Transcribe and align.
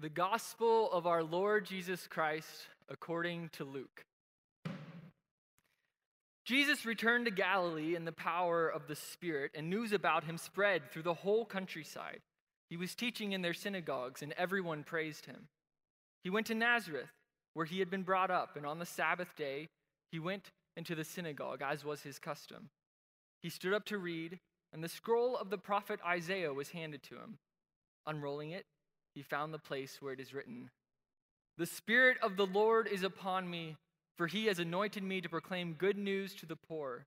The 0.00 0.08
Gospel 0.08 0.90
of 0.92 1.06
our 1.06 1.22
Lord 1.22 1.66
Jesus 1.66 2.06
Christ 2.06 2.68
according 2.88 3.50
to 3.50 3.64
Luke. 3.64 4.06
Jesus 6.46 6.86
returned 6.86 7.26
to 7.26 7.30
Galilee 7.30 7.94
in 7.94 8.06
the 8.06 8.12
power 8.12 8.66
of 8.66 8.86
the 8.86 8.96
Spirit, 8.96 9.50
and 9.54 9.68
news 9.68 9.92
about 9.92 10.24
him 10.24 10.38
spread 10.38 10.90
through 10.90 11.02
the 11.02 11.12
whole 11.12 11.44
countryside. 11.44 12.20
He 12.70 12.78
was 12.78 12.94
teaching 12.94 13.32
in 13.32 13.42
their 13.42 13.52
synagogues, 13.52 14.22
and 14.22 14.32
everyone 14.38 14.84
praised 14.84 15.26
him. 15.26 15.48
He 16.24 16.30
went 16.30 16.46
to 16.46 16.54
Nazareth, 16.54 17.12
where 17.52 17.66
he 17.66 17.80
had 17.80 17.90
been 17.90 18.02
brought 18.02 18.30
up, 18.30 18.56
and 18.56 18.64
on 18.64 18.78
the 18.78 18.86
Sabbath 18.86 19.36
day 19.36 19.68
he 20.10 20.18
went 20.18 20.50
into 20.78 20.94
the 20.94 21.04
synagogue, 21.04 21.60
as 21.60 21.84
was 21.84 22.04
his 22.04 22.18
custom. 22.18 22.70
He 23.42 23.50
stood 23.50 23.74
up 23.74 23.84
to 23.84 23.98
read, 23.98 24.38
and 24.72 24.82
the 24.82 24.88
scroll 24.88 25.36
of 25.36 25.50
the 25.50 25.58
prophet 25.58 26.00
Isaiah 26.06 26.54
was 26.54 26.70
handed 26.70 27.02
to 27.02 27.16
him. 27.16 27.36
Unrolling 28.06 28.52
it, 28.52 28.64
he 29.14 29.22
found 29.22 29.52
the 29.52 29.58
place 29.58 29.98
where 30.00 30.12
it 30.12 30.20
is 30.20 30.34
written 30.34 30.70
The 31.58 31.66
Spirit 31.66 32.18
of 32.22 32.36
the 32.36 32.46
Lord 32.46 32.88
is 32.88 33.02
upon 33.02 33.50
me, 33.50 33.76
for 34.16 34.26
he 34.26 34.46
has 34.46 34.58
anointed 34.58 35.02
me 35.02 35.20
to 35.20 35.28
proclaim 35.28 35.74
good 35.74 35.98
news 35.98 36.34
to 36.36 36.46
the 36.46 36.56
poor. 36.56 37.06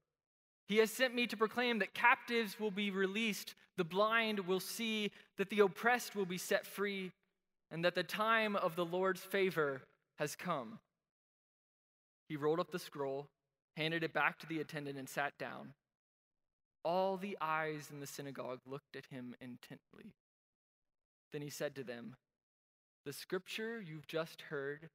He 0.68 0.78
has 0.78 0.92
sent 0.92 1.14
me 1.14 1.28
to 1.28 1.38
proclaim 1.38 1.80
that 1.80 1.94
captives 1.94 2.60
will 2.60 2.72
be 2.72 2.90
released, 2.90 3.56
the 3.78 3.84
blind 3.84 4.40
will 4.42 4.60
see, 4.60 5.12
that 5.38 5.50
the 5.50 5.60
oppressed 5.60 6.16
will 6.16 6.26
be 6.26 6.38
set 6.38 6.66
free, 6.66 7.12
and 7.70 7.84
that 7.84 7.96
the 7.96 8.04
time 8.04 8.56
of 8.56 8.76
the 8.76 8.86
Lord's 8.86 9.22
favor 9.22 9.82
has 10.20 10.36
come. 10.36 10.80
He 12.30 12.38
rolled 12.38 12.60
up 12.60 12.72
the 12.72 12.80
scroll, 12.80 13.28
handed 13.76 14.04
it 14.04 14.14
back 14.14 14.40
to 14.40 14.48
the 14.48 14.60
attendant, 14.60 14.98
and 14.98 15.10
sat 15.10 15.38
down. 15.38 15.74
All 16.86 17.18
the 17.18 17.38
eyes 17.42 17.90
in 17.92 18.00
the 18.00 18.08
synagogue 18.08 18.60
looked 18.66 18.96
at 18.96 19.06
him 19.08 19.36
intently. 19.42 20.14
Then 21.34 21.42
he 21.42 21.50
said 21.50 21.76
to 21.76 21.84
them, 21.84 22.16
The 23.06 23.12
scripture 23.12 23.82
you've 23.82 24.08
just 24.08 24.44
heard 24.44 24.90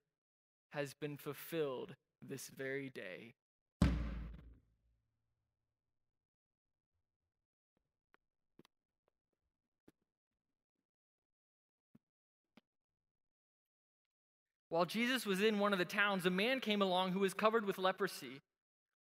has 0.73 0.95
been 0.95 1.17
fulfilled 1.17 1.97
this 2.23 2.49
very 2.57 2.91
day. 2.91 3.35
While 14.71 14.85
Jesus 14.85 15.27
was 15.27 15.43
in 15.43 15.59
one 15.59 15.73
of 15.73 15.79
the 15.79 15.85
towns, 15.85 16.27
a 16.27 16.31
man 16.31 16.61
came 16.61 16.83
along 16.83 17.13
who 17.13 17.21
was 17.21 17.35
covered 17.35 17.65
with 17.65 17.79
leprosy. 17.79 18.43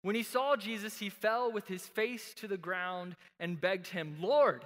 When 0.03 0.15
he 0.15 0.23
saw 0.23 0.57
Jesus, 0.57 0.99
he 0.99 1.11
fell 1.11 1.51
with 1.51 1.67
his 1.67 1.87
face 1.87 2.33
to 2.35 2.47
the 2.47 2.57
ground 2.57 3.17
and 3.41 3.61
begged 3.61 3.89
him, 3.89 4.17
Lord, 4.21 4.65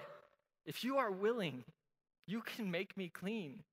if 0.67 0.84
you 0.84 0.99
are 0.99 1.11
willing, 1.11 1.65
you 2.31 2.42
can 2.42 2.70
make 2.70 2.97
me 2.97 3.09
clean. 3.09 3.64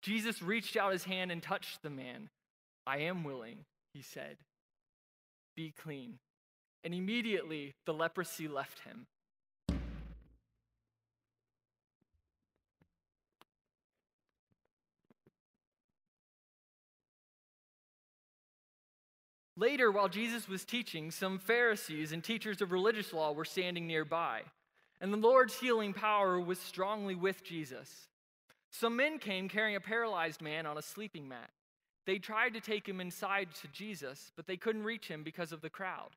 Jesus 0.00 0.42
reached 0.42 0.76
out 0.76 0.92
his 0.92 1.04
hand 1.04 1.30
and 1.30 1.42
touched 1.42 1.82
the 1.82 1.90
man. 1.90 2.30
I 2.86 2.98
am 2.98 3.24
willing, 3.24 3.66
he 3.92 4.00
said. 4.00 4.38
Be 5.54 5.72
clean. 5.82 6.18
And 6.82 6.94
immediately 6.94 7.74
the 7.84 7.92
leprosy 7.92 8.48
left 8.48 8.80
him. 8.80 9.06
Later, 19.54 19.92
while 19.92 20.08
Jesus 20.08 20.48
was 20.48 20.64
teaching, 20.64 21.10
some 21.10 21.38
Pharisees 21.38 22.10
and 22.10 22.24
teachers 22.24 22.62
of 22.62 22.72
religious 22.72 23.12
law 23.12 23.32
were 23.32 23.44
standing 23.44 23.86
nearby 23.86 24.42
and 25.02 25.12
the 25.12 25.18
Lord's 25.18 25.58
healing 25.58 25.92
power 25.92 26.40
was 26.40 26.60
strongly 26.60 27.16
with 27.16 27.42
Jesus. 27.42 28.06
Some 28.70 28.94
men 28.96 29.18
came 29.18 29.48
carrying 29.48 29.74
a 29.74 29.80
paralyzed 29.80 30.40
man 30.40 30.64
on 30.64 30.78
a 30.78 30.82
sleeping 30.82 31.28
mat. 31.28 31.50
They 32.06 32.18
tried 32.18 32.54
to 32.54 32.60
take 32.60 32.88
him 32.88 33.00
inside 33.00 33.48
to 33.60 33.68
Jesus, 33.68 34.30
but 34.36 34.46
they 34.46 34.56
couldn't 34.56 34.84
reach 34.84 35.08
him 35.08 35.24
because 35.24 35.50
of 35.50 35.60
the 35.60 35.68
crowd. 35.68 36.10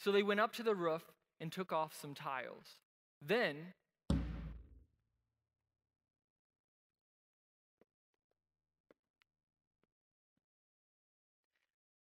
So 0.00 0.10
they 0.10 0.24
went 0.24 0.40
up 0.40 0.52
to 0.54 0.64
the 0.64 0.74
roof 0.74 1.04
and 1.40 1.52
took 1.52 1.72
off 1.72 1.96
some 2.00 2.14
tiles. 2.14 2.78
Then, 3.24 3.56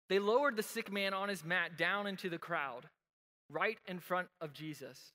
they 0.08 0.18
lowered 0.18 0.56
the 0.56 0.62
sick 0.62 0.90
man 0.90 1.12
on 1.12 1.28
his 1.28 1.44
mat 1.44 1.76
down 1.76 2.06
into 2.06 2.30
the 2.30 2.38
crowd, 2.38 2.88
right 3.50 3.78
in 3.86 4.00
front 4.00 4.28
of 4.40 4.54
Jesus. 4.54 5.12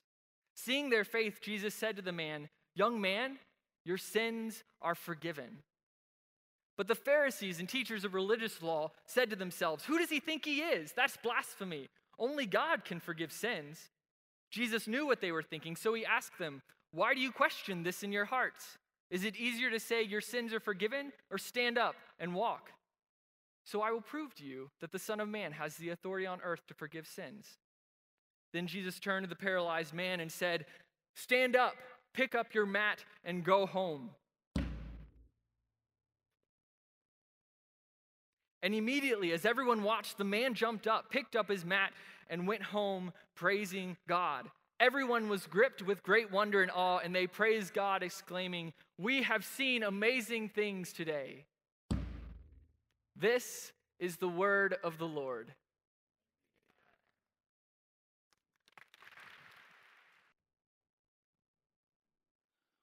Seeing 0.54 0.90
their 0.90 1.04
faith, 1.04 1.40
Jesus 1.40 1.74
said 1.74 1.96
to 1.96 2.02
the 2.02 2.12
man, 2.12 2.48
Young 2.74 3.00
man, 3.00 3.38
your 3.84 3.98
sins 3.98 4.62
are 4.82 4.94
forgiven. 4.94 5.58
But 6.76 6.88
the 6.88 6.94
Pharisees 6.94 7.60
and 7.60 7.68
teachers 7.68 8.04
of 8.04 8.14
religious 8.14 8.62
law 8.62 8.92
said 9.06 9.30
to 9.30 9.36
themselves, 9.36 9.84
Who 9.84 9.98
does 9.98 10.10
he 10.10 10.20
think 10.20 10.44
he 10.44 10.60
is? 10.60 10.92
That's 10.92 11.16
blasphemy. 11.16 11.88
Only 12.18 12.46
God 12.46 12.84
can 12.84 13.00
forgive 13.00 13.32
sins. 13.32 13.90
Jesus 14.50 14.88
knew 14.88 15.06
what 15.06 15.20
they 15.20 15.32
were 15.32 15.42
thinking, 15.42 15.76
so 15.76 15.94
he 15.94 16.04
asked 16.04 16.38
them, 16.38 16.62
Why 16.92 17.14
do 17.14 17.20
you 17.20 17.32
question 17.32 17.82
this 17.82 18.02
in 18.02 18.12
your 18.12 18.24
hearts? 18.24 18.78
Is 19.10 19.24
it 19.24 19.36
easier 19.36 19.70
to 19.70 19.80
say 19.80 20.02
your 20.02 20.20
sins 20.20 20.52
are 20.52 20.60
forgiven 20.60 21.12
or 21.30 21.38
stand 21.38 21.78
up 21.78 21.96
and 22.18 22.34
walk? 22.34 22.70
So 23.64 23.82
I 23.82 23.90
will 23.90 24.00
prove 24.00 24.34
to 24.36 24.44
you 24.44 24.70
that 24.80 24.92
the 24.92 24.98
Son 24.98 25.20
of 25.20 25.28
Man 25.28 25.52
has 25.52 25.76
the 25.76 25.90
authority 25.90 26.26
on 26.26 26.40
earth 26.42 26.66
to 26.68 26.74
forgive 26.74 27.06
sins. 27.06 27.58
Then 28.52 28.66
Jesus 28.66 28.98
turned 28.98 29.24
to 29.24 29.28
the 29.28 29.36
paralyzed 29.36 29.94
man 29.94 30.20
and 30.20 30.30
said, 30.30 30.66
Stand 31.14 31.56
up, 31.56 31.74
pick 32.14 32.34
up 32.34 32.54
your 32.54 32.66
mat, 32.66 33.04
and 33.24 33.44
go 33.44 33.66
home. 33.66 34.10
And 38.62 38.74
immediately, 38.74 39.32
as 39.32 39.46
everyone 39.46 39.82
watched, 39.82 40.18
the 40.18 40.24
man 40.24 40.54
jumped 40.54 40.86
up, 40.86 41.10
picked 41.10 41.34
up 41.34 41.48
his 41.48 41.64
mat, 41.64 41.92
and 42.28 42.46
went 42.46 42.62
home 42.62 43.12
praising 43.34 43.96
God. 44.06 44.50
Everyone 44.78 45.28
was 45.28 45.46
gripped 45.46 45.82
with 45.82 46.02
great 46.02 46.30
wonder 46.30 46.62
and 46.62 46.70
awe, 46.70 46.98
and 46.98 47.14
they 47.14 47.26
praised 47.26 47.74
God, 47.74 48.02
exclaiming, 48.02 48.72
We 48.98 49.22
have 49.22 49.44
seen 49.44 49.82
amazing 49.82 50.50
things 50.50 50.92
today. 50.92 51.44
This 53.16 53.72
is 53.98 54.16
the 54.16 54.28
word 54.28 54.76
of 54.82 54.98
the 54.98 55.06
Lord. 55.06 55.52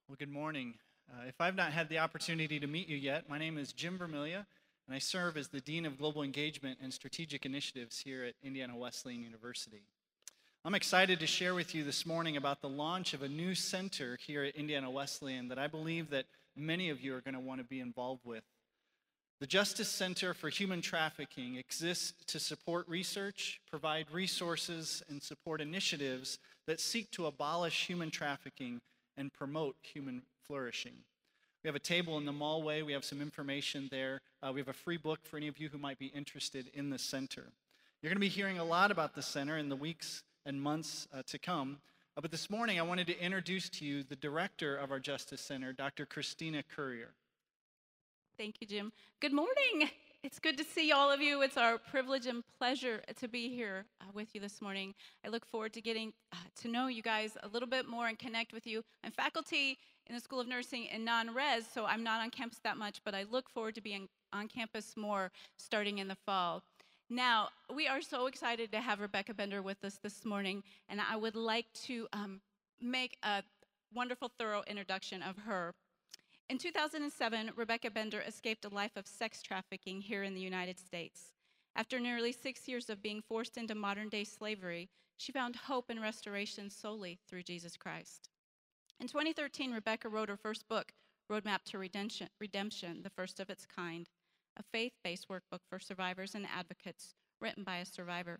Well, 0.07 0.15
good 0.17 0.31
morning. 0.31 0.75
Uh, 1.11 1.27
if 1.27 1.35
I've 1.41 1.57
not 1.57 1.73
had 1.73 1.89
the 1.89 1.97
opportunity 1.97 2.61
to 2.61 2.67
meet 2.67 2.87
you 2.87 2.95
yet, 2.95 3.29
my 3.29 3.37
name 3.37 3.57
is 3.57 3.73
Jim 3.73 3.99
Vermilia, 3.99 4.45
and 4.87 4.95
I 4.95 4.99
serve 4.99 5.35
as 5.35 5.49
the 5.49 5.59
Dean 5.59 5.85
of 5.85 5.97
Global 5.97 6.23
Engagement 6.23 6.79
and 6.81 6.93
Strategic 6.93 7.45
Initiatives 7.45 7.99
here 7.99 8.23
at 8.23 8.35
Indiana 8.41 8.77
Wesleyan 8.77 9.21
University. 9.21 9.81
I'm 10.63 10.75
excited 10.75 11.19
to 11.19 11.27
share 11.27 11.53
with 11.53 11.75
you 11.75 11.83
this 11.83 12.05
morning 12.05 12.37
about 12.37 12.61
the 12.61 12.69
launch 12.69 13.13
of 13.13 13.21
a 13.21 13.27
new 13.27 13.53
center 13.53 14.17
here 14.25 14.45
at 14.45 14.55
Indiana 14.55 14.89
Wesleyan 14.89 15.49
that 15.49 15.59
I 15.59 15.67
believe 15.67 16.09
that 16.11 16.27
many 16.55 16.89
of 16.89 17.01
you 17.01 17.13
are 17.13 17.19
going 17.19 17.33
to 17.33 17.41
want 17.41 17.59
to 17.59 17.67
be 17.67 17.81
involved 17.81 18.21
with. 18.23 18.45
The 19.41 19.47
Justice 19.47 19.89
Center 19.89 20.33
for 20.33 20.47
Human 20.47 20.79
Trafficking 20.79 21.57
exists 21.57 22.13
to 22.27 22.39
support 22.39 22.87
research, 22.87 23.59
provide 23.69 24.09
resources, 24.09 25.03
and 25.09 25.21
support 25.21 25.59
initiatives 25.59 26.39
that 26.65 26.79
seek 26.79 27.11
to 27.11 27.25
abolish 27.25 27.87
human 27.87 28.09
trafficking 28.09 28.79
and 29.17 29.33
promote 29.33 29.75
human 29.81 30.21
flourishing. 30.45 30.93
We 31.63 31.67
have 31.67 31.75
a 31.75 31.79
table 31.79 32.17
in 32.17 32.25
the 32.25 32.31
mallway. 32.31 32.81
We 32.81 32.93
have 32.93 33.03
some 33.03 33.21
information 33.21 33.87
there. 33.91 34.21
Uh, 34.41 34.51
we 34.53 34.59
have 34.61 34.67
a 34.67 34.73
free 34.73 34.97
book 34.97 35.19
for 35.25 35.37
any 35.37 35.47
of 35.47 35.57
you 35.57 35.69
who 35.69 35.77
might 35.77 35.99
be 35.99 36.07
interested 36.07 36.69
in 36.73 36.89
the 36.89 36.99
center. 36.99 37.51
You're 38.01 38.09
going 38.09 38.17
to 38.17 38.21
be 38.21 38.29
hearing 38.29 38.59
a 38.59 38.63
lot 38.63 38.91
about 38.91 39.15
the 39.15 39.21
center 39.21 39.57
in 39.57 39.69
the 39.69 39.75
weeks 39.75 40.23
and 40.45 40.61
months 40.61 41.07
uh, 41.13 41.23
to 41.27 41.39
come. 41.39 41.79
Uh, 42.15 42.21
but 42.21 42.31
this 42.31 42.49
morning, 42.49 42.79
I 42.79 42.83
wanted 42.83 43.07
to 43.07 43.19
introduce 43.19 43.69
to 43.69 43.85
you 43.85 44.03
the 44.03 44.15
director 44.15 44.77
of 44.77 44.91
our 44.91 44.99
Justice 44.99 45.41
Center, 45.41 45.73
Dr. 45.73 46.05
Christina 46.05 46.63
Currier. 46.63 47.09
Thank 48.37 48.61
you, 48.61 48.67
Jim. 48.67 48.93
Good 49.19 49.33
morning. 49.33 49.89
It's 50.27 50.39
good 50.39 50.57
to 50.57 50.65
see 50.65 50.91
all 50.91 51.09
of 51.09 51.21
you. 51.21 51.41
It's 51.41 51.55
our 51.55 51.77
privilege 51.77 52.25
and 52.25 52.43
pleasure 52.59 53.01
to 53.15 53.29
be 53.29 53.47
here 53.47 53.85
uh, 54.01 54.07
with 54.13 54.35
you 54.35 54.41
this 54.41 54.61
morning. 54.61 54.93
I 55.25 55.29
look 55.29 55.45
forward 55.45 55.71
to 55.71 55.81
getting 55.81 56.11
uh, 56.33 56.35
to 56.63 56.67
know 56.67 56.87
you 56.87 57.01
guys 57.01 57.37
a 57.43 57.47
little 57.47 57.69
bit 57.69 57.87
more 57.87 58.07
and 58.09 58.19
connect 58.19 58.51
with 58.51 58.67
you. 58.67 58.83
I'm 59.05 59.13
faculty 59.13 59.77
in 60.05 60.15
the 60.15 60.19
School 60.19 60.41
of 60.41 60.47
Nursing 60.49 60.87
in 60.87 61.05
non 61.05 61.33
res, 61.33 61.65
so 61.73 61.85
I'm 61.85 62.03
not 62.03 62.19
on 62.19 62.29
campus 62.29 62.59
that 62.65 62.75
much, 62.75 62.99
but 63.05 63.15
I 63.15 63.23
look 63.31 63.49
forward 63.49 63.75
to 63.75 63.81
being 63.81 64.09
on 64.33 64.49
campus 64.49 64.97
more 64.97 65.31
starting 65.55 65.99
in 65.99 66.09
the 66.09 66.17
fall. 66.25 66.61
Now, 67.09 67.47
we 67.73 67.87
are 67.87 68.01
so 68.01 68.27
excited 68.27 68.69
to 68.73 68.81
have 68.81 68.99
Rebecca 68.99 69.33
Bender 69.33 69.61
with 69.61 69.81
us 69.85 69.97
this 70.03 70.25
morning, 70.25 70.61
and 70.89 70.99
I 70.99 71.15
would 71.15 71.37
like 71.37 71.71
to 71.85 72.05
um, 72.11 72.41
make 72.81 73.15
a 73.23 73.43
wonderful, 73.95 74.29
thorough 74.37 74.63
introduction 74.67 75.21
of 75.21 75.37
her. 75.37 75.73
In 76.49 76.57
2007, 76.57 77.51
Rebecca 77.57 77.91
Bender 77.91 78.21
escaped 78.21 78.63
a 78.63 78.69
life 78.69 78.95
of 78.95 79.05
sex 79.05 79.41
trafficking 79.41 79.99
here 79.99 80.23
in 80.23 80.33
the 80.33 80.39
United 80.39 80.79
States. 80.79 81.33
After 81.75 81.99
nearly 81.99 82.31
six 82.31 82.69
years 82.69 82.89
of 82.89 83.01
being 83.01 83.21
forced 83.21 83.57
into 83.57 83.75
modern 83.75 84.07
day 84.07 84.23
slavery, 84.23 84.89
she 85.17 85.33
found 85.33 85.57
hope 85.57 85.89
and 85.89 86.01
restoration 86.01 86.69
solely 86.69 87.19
through 87.27 87.43
Jesus 87.43 87.75
Christ. 87.75 88.29
In 89.01 89.07
2013, 89.07 89.73
Rebecca 89.73 90.07
wrote 90.07 90.29
her 90.29 90.37
first 90.37 90.69
book, 90.69 90.93
Roadmap 91.29 91.63
to 91.65 91.77
Redemption, 91.77 92.29
Redemption, 92.39 93.01
the 93.03 93.09
first 93.09 93.41
of 93.41 93.49
its 93.49 93.65
kind, 93.65 94.07
a 94.55 94.63
faith 94.63 94.93
based 95.03 95.27
workbook 95.27 95.59
for 95.69 95.79
survivors 95.79 96.33
and 96.33 96.47
advocates 96.47 97.13
written 97.41 97.65
by 97.65 97.77
a 97.77 97.85
survivor. 97.85 98.39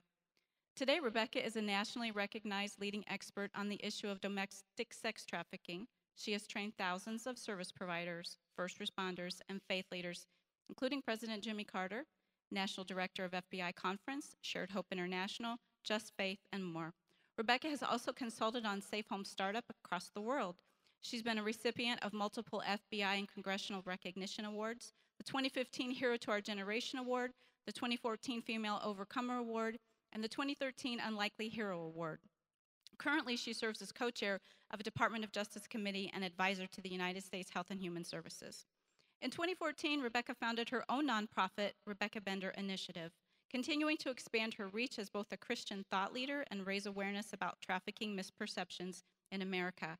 Today, 0.78 1.02
Rebecca 1.02 1.46
is 1.46 1.58
a 1.58 1.62
nationally 1.62 2.12
recognized 2.12 2.80
leading 2.80 3.04
expert 3.10 3.52
on 3.54 3.68
the 3.68 3.82
issue 3.84 4.08
of 4.08 4.22
domestic 4.22 4.94
sex 4.94 5.26
trafficking. 5.26 5.88
She 6.18 6.34
has 6.34 6.48
trained 6.48 6.76
thousands 6.76 7.28
of 7.28 7.38
service 7.38 7.72
providers, 7.72 8.38
first 8.56 8.80
responders, 8.80 9.40
and 9.48 9.62
faith 9.62 9.86
leaders, 9.92 10.26
including 10.68 11.04
President 11.04 11.44
Jimmy 11.44 11.64
Carter, 11.64 12.06
National 12.52 12.84
Director 12.84 13.24
of 13.24 13.34
FBI 13.34 13.76
Conference, 13.76 14.36
Shared 14.42 14.72
Hope 14.72 14.88
International, 14.92 15.58
Just 15.84 16.14
Faith, 16.18 16.40
and 16.52 16.66
more. 16.66 16.94
Rebecca 17.38 17.70
has 17.70 17.84
also 17.84 18.12
consulted 18.12 18.66
on 18.66 18.82
safe 18.82 19.06
home 19.10 19.24
startup 19.26 19.66
across 19.70 20.10
the 20.10 20.22
world. 20.22 20.56
She's 21.02 21.22
been 21.22 21.38
a 21.38 21.44
recipient 21.44 22.04
of 22.04 22.14
multiple 22.14 22.64
FBI 22.68 23.20
and 23.20 23.32
congressional 23.32 23.84
recognition 23.86 24.44
awards, 24.44 24.94
the 25.20 25.24
2015 25.24 25.92
Hero 25.92 26.18
to 26.18 26.32
Our 26.32 26.42
Generation 26.42 26.98
Award, 26.98 27.34
the 27.68 27.72
2014 27.72 28.42
Female 28.42 28.82
Overcomer 28.84 29.38
Award, 29.38 29.78
and 30.14 30.24
the 30.24 30.28
2013 30.28 31.00
Unlikely 31.00 31.50
Hero 31.50 31.80
Award. 31.80 32.22
Currently, 33.00 33.38
she 33.38 33.54
serves 33.54 33.82
as 33.82 33.92
co 33.92 34.10
chair 34.10 34.40
of 34.72 34.80
a 34.80 34.84
Department 34.84 35.24
of 35.24 35.32
Justice 35.32 35.68
committee 35.68 36.12
and 36.14 36.24
advisor 36.24 36.68
to 36.68 36.82
the 36.82 36.90
United 36.90 37.24
States 37.24 37.52
Health 37.52 37.68
and 37.70 37.80
Human 37.80 38.04
Services. 38.04 38.66
In 39.22 39.32
2014, 39.32 40.02
Rebecca 40.02 40.36
founded 40.36 40.70
her 40.70 40.84
own 40.90 41.08
nonprofit, 41.08 41.72
Rebecca 41.86 42.22
Bender 42.22 42.50
Initiative, 42.50 43.12
continuing 43.50 43.98
to 43.98 44.10
expand 44.10 44.56
her 44.56 44.68
reach 44.68 45.00
as 45.00 45.10
both 45.10 45.32
a 45.32 45.38
Christian 45.38 45.86
thought 45.90 46.14
leader 46.14 46.46
and 46.52 46.68
raise 46.68 46.86
awareness 46.86 47.34
about 47.34 47.62
trafficking 47.62 48.16
misperceptions 48.16 49.04
in 49.32 49.42
America. 49.42 49.98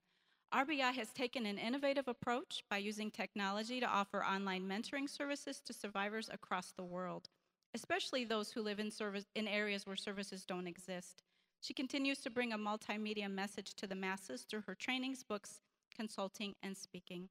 RBI 0.54 0.94
has 0.94 1.12
taken 1.12 1.46
an 1.46 1.58
innovative 1.58 2.08
approach 2.08 2.64
by 2.70 2.78
using 2.78 3.12
technology 3.12 3.80
to 3.80 3.86
offer 3.86 4.24
online 4.24 4.68
mentoring 4.68 5.10
services 5.10 5.62
to 5.62 5.74
survivors 5.74 6.30
across 6.32 6.72
the 6.72 6.84
world, 6.84 7.30
especially 7.74 8.24
those 8.24 8.52
who 8.52 8.62
live 8.62 8.80
in, 8.80 8.90
service, 8.90 9.26
in 9.36 9.48
areas 9.48 9.86
where 9.86 9.96
services 9.96 10.46
don't 10.46 10.68
exist. 10.68 11.24
She 11.68 11.74
continues 11.74 12.20
to 12.20 12.30
bring 12.30 12.54
a 12.54 12.58
multimedia 12.58 13.30
message 13.30 13.74
to 13.74 13.88
the 13.88 13.94
masses 13.94 14.44
through 14.44 14.62
her 14.68 14.74
trainings, 14.74 15.22
books, 15.22 15.60
consulting, 15.94 16.56
and 16.64 16.78
speaking. 16.78 17.28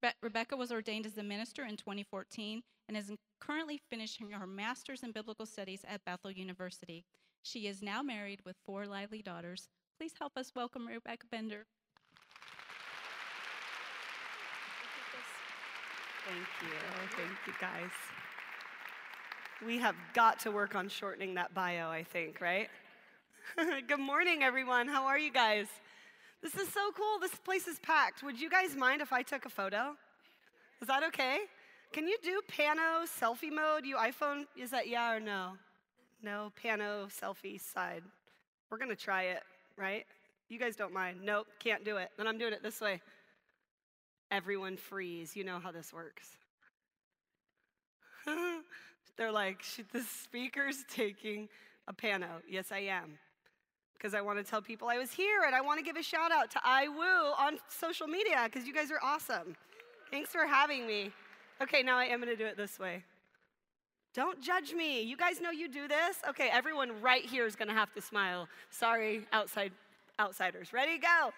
Be- 0.00 0.16
Rebecca 0.22 0.56
was 0.56 0.72
ordained 0.72 1.04
as 1.04 1.18
a 1.18 1.22
minister 1.22 1.62
in 1.62 1.76
2014 1.76 2.62
and 2.88 2.96
is 2.96 3.12
currently 3.38 3.78
finishing 3.90 4.30
her 4.30 4.46
master's 4.46 5.02
in 5.02 5.12
biblical 5.12 5.44
studies 5.44 5.84
at 5.86 6.02
Bethel 6.06 6.30
University. 6.30 7.04
She 7.42 7.66
is 7.66 7.82
now 7.82 8.00
married 8.02 8.40
with 8.46 8.56
four 8.64 8.86
lively 8.86 9.20
daughters. 9.20 9.68
Please 9.98 10.14
help 10.18 10.38
us 10.38 10.52
welcome 10.56 10.86
Rebecca 10.86 11.26
Bender. 11.30 11.66
Thank 16.24 16.46
you. 16.62 16.78
Thank 17.14 17.46
you, 17.46 17.52
guys. 17.60 17.90
We 19.66 19.76
have 19.76 19.96
got 20.14 20.40
to 20.40 20.50
work 20.50 20.74
on 20.74 20.88
shortening 20.88 21.34
that 21.34 21.52
bio, 21.52 21.90
I 21.90 22.04
think, 22.04 22.40
right? 22.40 22.70
Good 23.86 24.00
morning, 24.00 24.42
everyone. 24.42 24.88
How 24.88 25.06
are 25.06 25.18
you 25.18 25.30
guys? 25.30 25.66
This 26.42 26.54
is 26.54 26.68
so 26.68 26.90
cool. 26.96 27.18
This 27.20 27.34
place 27.34 27.66
is 27.66 27.78
packed. 27.78 28.22
Would 28.22 28.40
you 28.40 28.50
guys 28.50 28.74
mind 28.74 29.00
if 29.00 29.12
I 29.12 29.22
took 29.22 29.44
a 29.46 29.48
photo? 29.48 29.94
Is 30.80 30.88
that 30.88 31.02
okay? 31.04 31.38
Can 31.92 32.08
you 32.08 32.16
do 32.22 32.40
pano 32.50 33.06
selfie 33.06 33.52
mode? 33.52 33.84
You 33.84 33.96
iPhone, 33.96 34.46
is 34.56 34.70
that 34.70 34.88
yeah 34.88 35.14
or 35.14 35.20
no? 35.20 35.52
No, 36.22 36.52
pano 36.62 37.08
selfie 37.08 37.60
side. 37.60 38.02
We're 38.70 38.78
gonna 38.78 38.96
try 38.96 39.24
it, 39.24 39.42
right? 39.76 40.04
You 40.48 40.58
guys 40.58 40.76
don't 40.76 40.92
mind. 40.92 41.20
Nope, 41.22 41.46
can't 41.58 41.84
do 41.84 41.96
it. 41.96 42.10
Then 42.16 42.26
I'm 42.26 42.38
doing 42.38 42.52
it 42.52 42.62
this 42.62 42.80
way. 42.80 43.00
Everyone 44.30 44.76
freeze. 44.76 45.36
You 45.36 45.44
know 45.44 45.60
how 45.60 45.70
this 45.70 45.92
works. 45.92 46.28
They're 49.16 49.32
like, 49.32 49.62
the 49.92 50.02
speaker's 50.02 50.84
taking 50.90 51.48
a 51.86 51.94
pano. 51.94 52.42
Yes, 52.48 52.72
I 52.72 52.80
am. 52.80 53.18
Because 53.96 54.14
I 54.14 54.20
want 54.20 54.38
to 54.38 54.44
tell 54.44 54.60
people 54.60 54.88
I 54.88 54.98
was 54.98 55.10
here 55.10 55.42
and 55.46 55.54
I 55.54 55.60
want 55.60 55.78
to 55.78 55.84
give 55.84 55.96
a 55.96 56.02
shout 56.02 56.30
out 56.30 56.50
to 56.52 56.58
iWoo 56.58 57.38
on 57.38 57.58
social 57.68 58.06
media 58.06 58.42
because 58.44 58.66
you 58.66 58.74
guys 58.74 58.90
are 58.90 59.00
awesome. 59.02 59.56
Thanks 60.10 60.30
for 60.30 60.46
having 60.46 60.86
me. 60.86 61.12
Okay, 61.62 61.82
now 61.82 61.96
I 61.96 62.04
am 62.04 62.20
going 62.20 62.30
to 62.30 62.36
do 62.36 62.46
it 62.46 62.56
this 62.56 62.78
way. 62.78 63.02
Don't 64.14 64.40
judge 64.40 64.72
me. 64.72 65.02
You 65.02 65.16
guys 65.16 65.40
know 65.40 65.50
you 65.50 65.68
do 65.68 65.88
this? 65.88 66.18
Okay, 66.28 66.48
everyone 66.52 67.00
right 67.02 67.24
here 67.24 67.46
is 67.46 67.56
going 67.56 67.68
to 67.68 67.74
have 67.74 67.92
to 67.94 68.00
smile. 68.00 68.48
Sorry, 68.70 69.26
outside 69.32 69.72
outsiders. 70.18 70.72
Ready? 70.72 70.98
Go. 70.98 71.32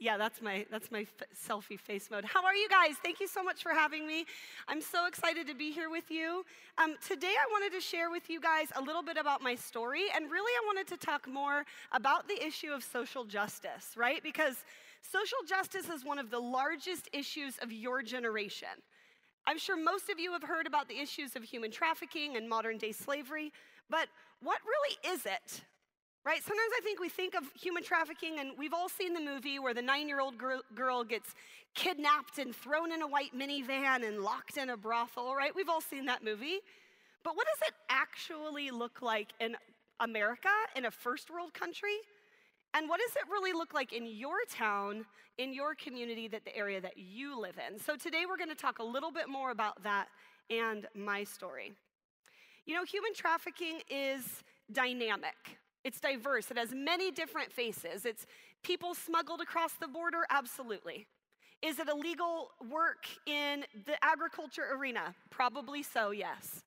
Yeah, 0.00 0.16
that's 0.16 0.40
my 0.40 0.64
that's 0.70 0.92
my 0.92 1.00
f- 1.00 1.28
selfie 1.36 1.78
face 1.78 2.08
mode. 2.08 2.24
How 2.24 2.44
are 2.44 2.54
you 2.54 2.68
guys? 2.68 2.94
Thank 3.02 3.18
you 3.18 3.26
so 3.26 3.42
much 3.42 3.64
for 3.64 3.72
having 3.74 4.06
me. 4.06 4.26
I'm 4.68 4.80
so 4.80 5.06
excited 5.06 5.48
to 5.48 5.54
be 5.54 5.72
here 5.72 5.90
with 5.90 6.08
you. 6.08 6.44
Um, 6.78 6.94
today, 7.04 7.34
I 7.34 7.46
wanted 7.50 7.74
to 7.74 7.80
share 7.80 8.08
with 8.08 8.30
you 8.30 8.40
guys 8.40 8.68
a 8.76 8.80
little 8.80 9.02
bit 9.02 9.16
about 9.16 9.42
my 9.42 9.56
story, 9.56 10.04
and 10.14 10.30
really, 10.30 10.52
I 10.52 10.66
wanted 10.66 10.86
to 10.88 10.96
talk 10.96 11.26
more 11.26 11.64
about 11.90 12.28
the 12.28 12.40
issue 12.46 12.70
of 12.70 12.84
social 12.84 13.24
justice, 13.24 13.94
right? 13.96 14.22
Because 14.22 14.64
social 15.02 15.38
justice 15.48 15.88
is 15.88 16.04
one 16.04 16.20
of 16.20 16.30
the 16.30 16.38
largest 16.38 17.08
issues 17.12 17.58
of 17.60 17.72
your 17.72 18.00
generation. 18.02 18.68
I'm 19.48 19.58
sure 19.58 19.76
most 19.76 20.10
of 20.10 20.20
you 20.20 20.32
have 20.32 20.44
heard 20.44 20.68
about 20.68 20.88
the 20.88 21.00
issues 21.00 21.34
of 21.34 21.42
human 21.42 21.72
trafficking 21.72 22.36
and 22.36 22.48
modern 22.48 22.78
day 22.78 22.92
slavery, 22.92 23.52
but 23.90 24.06
what 24.42 24.58
really 24.64 25.14
is 25.14 25.26
it? 25.26 25.62
Right? 26.28 26.44
Sometimes 26.44 26.72
I 26.76 26.82
think 26.82 27.00
we 27.00 27.08
think 27.08 27.34
of 27.34 27.44
human 27.58 27.82
trafficking, 27.82 28.38
and 28.38 28.50
we've 28.58 28.74
all 28.74 28.90
seen 28.90 29.14
the 29.14 29.20
movie 29.20 29.58
where 29.58 29.72
the 29.72 29.80
nine 29.80 30.08
year 30.08 30.20
old 30.20 30.34
girl, 30.36 31.02
gets 31.02 31.34
kidnapped 31.74 32.38
and 32.38 32.54
thrown 32.54 32.92
in 32.92 33.00
a 33.00 33.06
white 33.06 33.32
minivan 33.34 34.06
and 34.06 34.20
locked 34.20 34.58
in 34.58 34.68
a 34.68 34.76
brothel, 34.76 35.34
right? 35.34 35.54
We've 35.56 35.70
all 35.70 35.80
seen 35.80 36.04
that 36.04 36.22
movie. 36.22 36.58
But 37.24 37.34
what 37.34 37.46
does 37.46 37.68
it 37.68 37.74
actually 37.88 38.70
look 38.70 39.00
like 39.00 39.32
in 39.40 39.56
America, 40.00 40.50
in 40.76 40.84
a 40.84 40.90
first 40.90 41.30
world 41.30 41.54
country? 41.54 41.96
And 42.74 42.90
what 42.90 43.00
does 43.00 43.16
it 43.16 43.22
really 43.30 43.54
look 43.54 43.72
like 43.72 43.94
in 43.94 44.06
your 44.06 44.36
town, 44.50 45.06
in 45.38 45.54
your 45.54 45.74
community, 45.74 46.28
that 46.28 46.44
the 46.44 46.54
area 46.54 46.78
that 46.82 46.98
you 46.98 47.40
live 47.40 47.58
in? 47.66 47.78
So 47.78 47.96
today 47.96 48.24
we're 48.28 48.36
going 48.36 48.50
to 48.50 48.54
talk 48.54 48.80
a 48.80 48.84
little 48.84 49.10
bit 49.10 49.30
more 49.30 49.50
about 49.50 49.82
that 49.82 50.08
and 50.50 50.86
my 50.94 51.24
story. 51.24 51.72
You 52.66 52.74
know, 52.74 52.84
human 52.84 53.14
trafficking 53.14 53.80
is 53.88 54.42
dynamic. 54.70 55.58
It's 55.84 56.00
diverse, 56.00 56.50
it 56.50 56.58
has 56.58 56.72
many 56.74 57.10
different 57.10 57.52
faces. 57.52 58.04
It's 58.04 58.26
people 58.62 58.94
smuggled 58.94 59.40
across 59.40 59.72
the 59.74 59.88
border? 59.88 60.26
Absolutely. 60.30 61.06
Is 61.62 61.78
it 61.78 61.88
illegal 61.88 62.50
work 62.70 63.06
in 63.26 63.64
the 63.86 64.02
agriculture 64.02 64.66
arena? 64.72 65.14
Probably 65.30 65.82
so, 65.82 66.10
yes. 66.10 66.62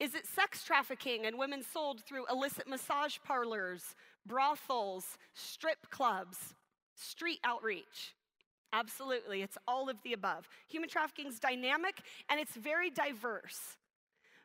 Is 0.00 0.14
it 0.14 0.26
sex 0.26 0.64
trafficking 0.64 1.26
and 1.26 1.38
women 1.38 1.62
sold 1.62 2.02
through 2.04 2.26
illicit 2.30 2.68
massage 2.68 3.18
parlors, 3.24 3.94
brothels, 4.26 5.16
strip 5.34 5.90
clubs, 5.90 6.54
street 6.96 7.38
outreach? 7.44 8.14
Absolutely, 8.72 9.42
it's 9.42 9.58
all 9.68 9.88
of 9.88 9.96
the 10.02 10.12
above. 10.12 10.48
Human 10.68 10.88
trafficking 10.88 11.28
is 11.28 11.38
dynamic 11.38 12.02
and 12.28 12.40
it's 12.40 12.56
very 12.56 12.90
diverse. 12.90 13.76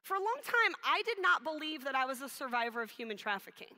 For 0.07 0.13
a 0.13 0.19
long 0.19 0.39
time, 0.41 0.73
I 0.85 1.01
did 1.01 1.17
not 1.21 1.43
believe 1.43 1.83
that 1.83 1.93
I 1.93 2.05
was 2.05 2.21
a 2.21 2.29
survivor 2.29 2.81
of 2.81 2.89
human 2.89 3.17
trafficking. 3.17 3.75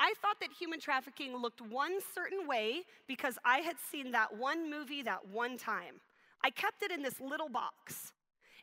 I 0.00 0.12
thought 0.20 0.40
that 0.40 0.48
human 0.50 0.80
trafficking 0.80 1.36
looked 1.36 1.60
one 1.60 2.00
certain 2.12 2.48
way 2.48 2.82
because 3.06 3.38
I 3.44 3.58
had 3.58 3.76
seen 3.78 4.10
that 4.10 4.36
one 4.36 4.68
movie 4.68 5.00
that 5.02 5.28
one 5.28 5.56
time. 5.56 6.00
I 6.42 6.50
kept 6.50 6.82
it 6.82 6.90
in 6.90 7.02
this 7.02 7.20
little 7.20 7.48
box. 7.48 8.12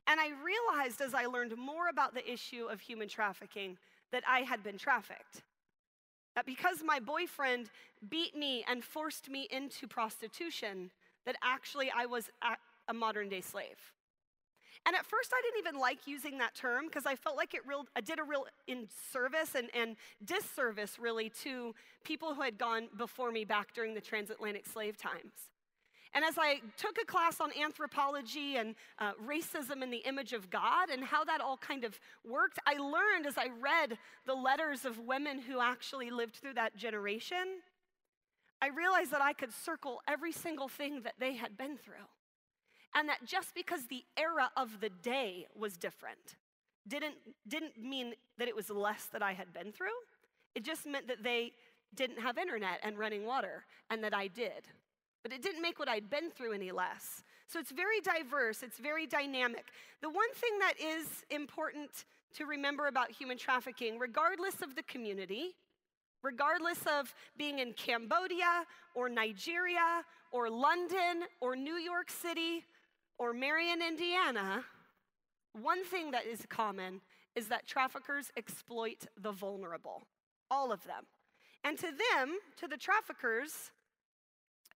And 0.06 0.20
I 0.20 0.32
realized 0.44 1.00
as 1.00 1.14
I 1.14 1.28
learned 1.28 1.58
more 1.58 1.88
about 1.88 2.14
the 2.14 2.30
issue 2.30 2.66
of 2.66 2.82
human 2.82 3.08
trafficking 3.08 3.78
that 4.12 4.24
I 4.28 4.42
had 4.42 4.62
been 4.62 4.78
trafficked. 4.78 5.44
That 6.36 6.46
because 6.46 6.84
my 6.84 7.00
boyfriend 7.00 7.70
beat 8.10 8.36
me 8.36 8.66
and 8.68 8.84
forced 8.84 9.30
me 9.30 9.48
into 9.50 9.88
prostitution, 9.88 10.92
that 11.26 11.38
actually 11.42 11.90
I 11.90 12.06
was 12.06 12.30
a 12.90 12.94
modern 12.94 13.30
day 13.30 13.40
slave. 13.40 13.94
And 14.86 14.96
at 14.96 15.06
first, 15.06 15.32
I 15.34 15.42
didn't 15.42 15.68
even 15.68 15.80
like 15.80 16.06
using 16.06 16.38
that 16.38 16.54
term 16.54 16.86
because 16.88 17.08
I 17.08 17.16
felt 17.16 17.36
like 17.36 17.56
it 17.56 17.66
real, 17.66 17.88
I 17.96 18.02
did 18.02 18.20
a 18.20 18.24
real 18.24 18.46
inservice 18.68 19.56
and, 19.56 19.70
and 19.74 19.96
disservice, 20.24 21.00
really, 21.00 21.30
to 21.44 21.74
people 22.04 22.36
who 22.36 22.44
had 22.44 22.60
gone 22.60 22.90
before 22.96 23.32
me 23.32 23.46
back 23.46 23.74
during 23.74 23.96
the 23.96 24.02
transatlantic 24.02 24.68
slave 24.68 24.96
times. 24.96 25.50
And 26.14 26.24
as 26.24 26.36
I 26.38 26.62
took 26.78 26.98
a 27.02 27.06
class 27.06 27.42
on 27.42 27.52
anthropology 27.62 28.56
and 28.56 28.76
uh, 29.00 29.12
racism 29.28 29.84
in 29.84 29.90
the 29.90 29.98
image 29.98 30.32
of 30.32 30.50
God 30.50 30.90
and 30.90 31.04
how 31.04 31.26
that 31.26 31.42
all 31.42 31.58
kind 31.58 31.84
of 31.84 32.00
worked, 32.24 32.58
I 32.66 32.78
learned 32.78 33.26
as 33.26 33.38
I 33.38 33.48
read 33.60 33.98
the 34.26 34.34
letters 34.34 34.86
of 34.86 35.00
women 35.00 35.40
who 35.40 35.60
actually 35.60 36.12
lived 36.12 36.36
through 36.36 36.54
that 36.54 36.78
generation, 36.78 37.60
I 38.62 38.70
realized 38.70 39.12
that 39.12 39.22
I 39.22 39.34
could 39.34 39.52
circle 39.52 40.02
every 40.08 40.32
single 40.32 40.70
thing 40.70 41.02
that 41.02 41.16
they 41.20 41.34
had 41.34 41.58
been 41.58 41.76
through. 41.76 42.08
And 42.96 43.10
that 43.10 43.26
just 43.26 43.54
because 43.54 43.88
the 43.88 44.04
era 44.18 44.50
of 44.56 44.80
the 44.80 44.90
day 44.90 45.48
was 45.56 45.78
different 45.78 46.38
didn't, 46.88 47.16
didn't 47.48 47.78
mean 47.82 48.14
that 48.38 48.48
it 48.48 48.56
was 48.56 48.70
less 48.70 49.06
that 49.12 49.22
I 49.22 49.34
had 49.34 49.52
been 49.54 49.72
through. 49.72 49.88
It 50.56 50.64
just 50.64 50.86
meant 50.86 51.08
that 51.08 51.22
they 51.22 51.52
didn't 51.94 52.20
have 52.20 52.38
internet 52.38 52.80
and 52.84 52.98
running 52.98 53.26
water, 53.26 53.66
and 53.90 54.04
that 54.04 54.14
I 54.14 54.28
did. 54.28 54.68
but 55.26 55.34
it 55.34 55.42
didn't 55.42 55.64
make 55.64 55.80
what 55.80 55.90
I'd 55.90 56.08
been 56.08 56.30
through 56.30 56.54
any 56.54 56.72
less. 56.72 57.24
So 57.48 57.58
it's 57.58 57.72
very 57.72 58.00
diverse, 58.00 58.62
it's 58.62 58.78
very 58.78 59.08
dynamic. 59.08 59.66
The 60.04 60.10
one 60.10 60.32
thing 60.36 60.60
that 60.60 60.74
is 60.80 61.24
important 61.32 62.06
to 62.36 62.46
remember 62.46 62.86
about 62.86 63.10
human 63.10 63.36
trafficking, 63.36 63.98
regardless 63.98 64.62
of 64.62 64.76
the 64.76 64.84
community, 64.84 65.56
regardless 66.22 66.78
of 66.86 67.16
being 67.40 67.58
in 67.58 67.74
Cambodia 67.74 68.66
or 68.94 69.10
Nigeria 69.10 70.04
or 70.32 70.48
London 70.48 71.24
or 71.42 71.56
New 71.56 71.78
York 71.78 72.12
City 72.12 72.64
or 73.18 73.34
Marion, 73.34 73.82
Indiana, 73.82 74.64
one 75.54 75.84
thing 75.84 76.12
that 76.12 76.26
is 76.26 76.46
common 76.50 77.02
is 77.36 77.48
that 77.48 77.68
traffickers 77.68 78.32
exploit 78.38 79.06
the 79.22 79.32
vulnerable, 79.32 80.04
all 80.52 80.72
of 80.72 80.84
them. 80.84 81.06
And 81.64 81.78
to 81.80 81.88
them, 81.88 82.38
to 82.58 82.68
the 82.68 82.78
traffickers, 82.78 83.72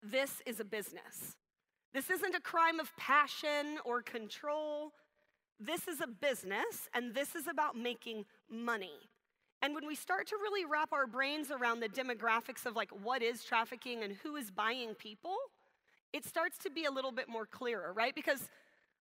this 0.02 0.42
is 0.46 0.60
a 0.60 0.64
business. 0.64 1.36
This 1.92 2.10
isn't 2.10 2.34
a 2.34 2.40
crime 2.40 2.80
of 2.80 2.96
passion 2.96 3.78
or 3.84 4.02
control. 4.02 4.92
This 5.58 5.88
is 5.88 6.00
a 6.00 6.06
business, 6.06 6.88
and 6.94 7.14
this 7.14 7.34
is 7.34 7.48
about 7.48 7.76
making 7.76 8.24
money. 8.50 9.10
And 9.60 9.74
when 9.74 9.86
we 9.86 9.96
start 9.96 10.28
to 10.28 10.36
really 10.36 10.64
wrap 10.64 10.92
our 10.92 11.06
brains 11.06 11.50
around 11.50 11.80
the 11.80 11.88
demographics 11.88 12.64
of 12.64 12.76
like 12.76 12.90
what 13.02 13.22
is 13.22 13.42
trafficking 13.42 14.02
and 14.04 14.16
who 14.22 14.36
is 14.36 14.50
buying 14.50 14.94
people, 14.94 15.36
it 16.12 16.24
starts 16.24 16.58
to 16.58 16.70
be 16.70 16.84
a 16.84 16.90
little 16.90 17.12
bit 17.12 17.28
more 17.28 17.46
clearer, 17.46 17.92
right? 17.92 18.14
Because 18.14 18.48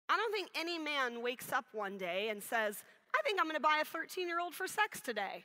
I 0.08 0.16
don't 0.16 0.32
think 0.32 0.48
any 0.54 0.78
man 0.78 1.22
wakes 1.22 1.52
up 1.52 1.64
one 1.72 1.98
day 1.98 2.28
and 2.28 2.42
says, 2.42 2.82
I 3.14 3.22
think 3.22 3.40
I'm 3.40 3.46
gonna 3.46 3.60
buy 3.60 3.78
a 3.80 3.84
13 3.84 4.26
year 4.26 4.40
old 4.40 4.54
for 4.54 4.66
sex 4.66 5.00
today. 5.00 5.44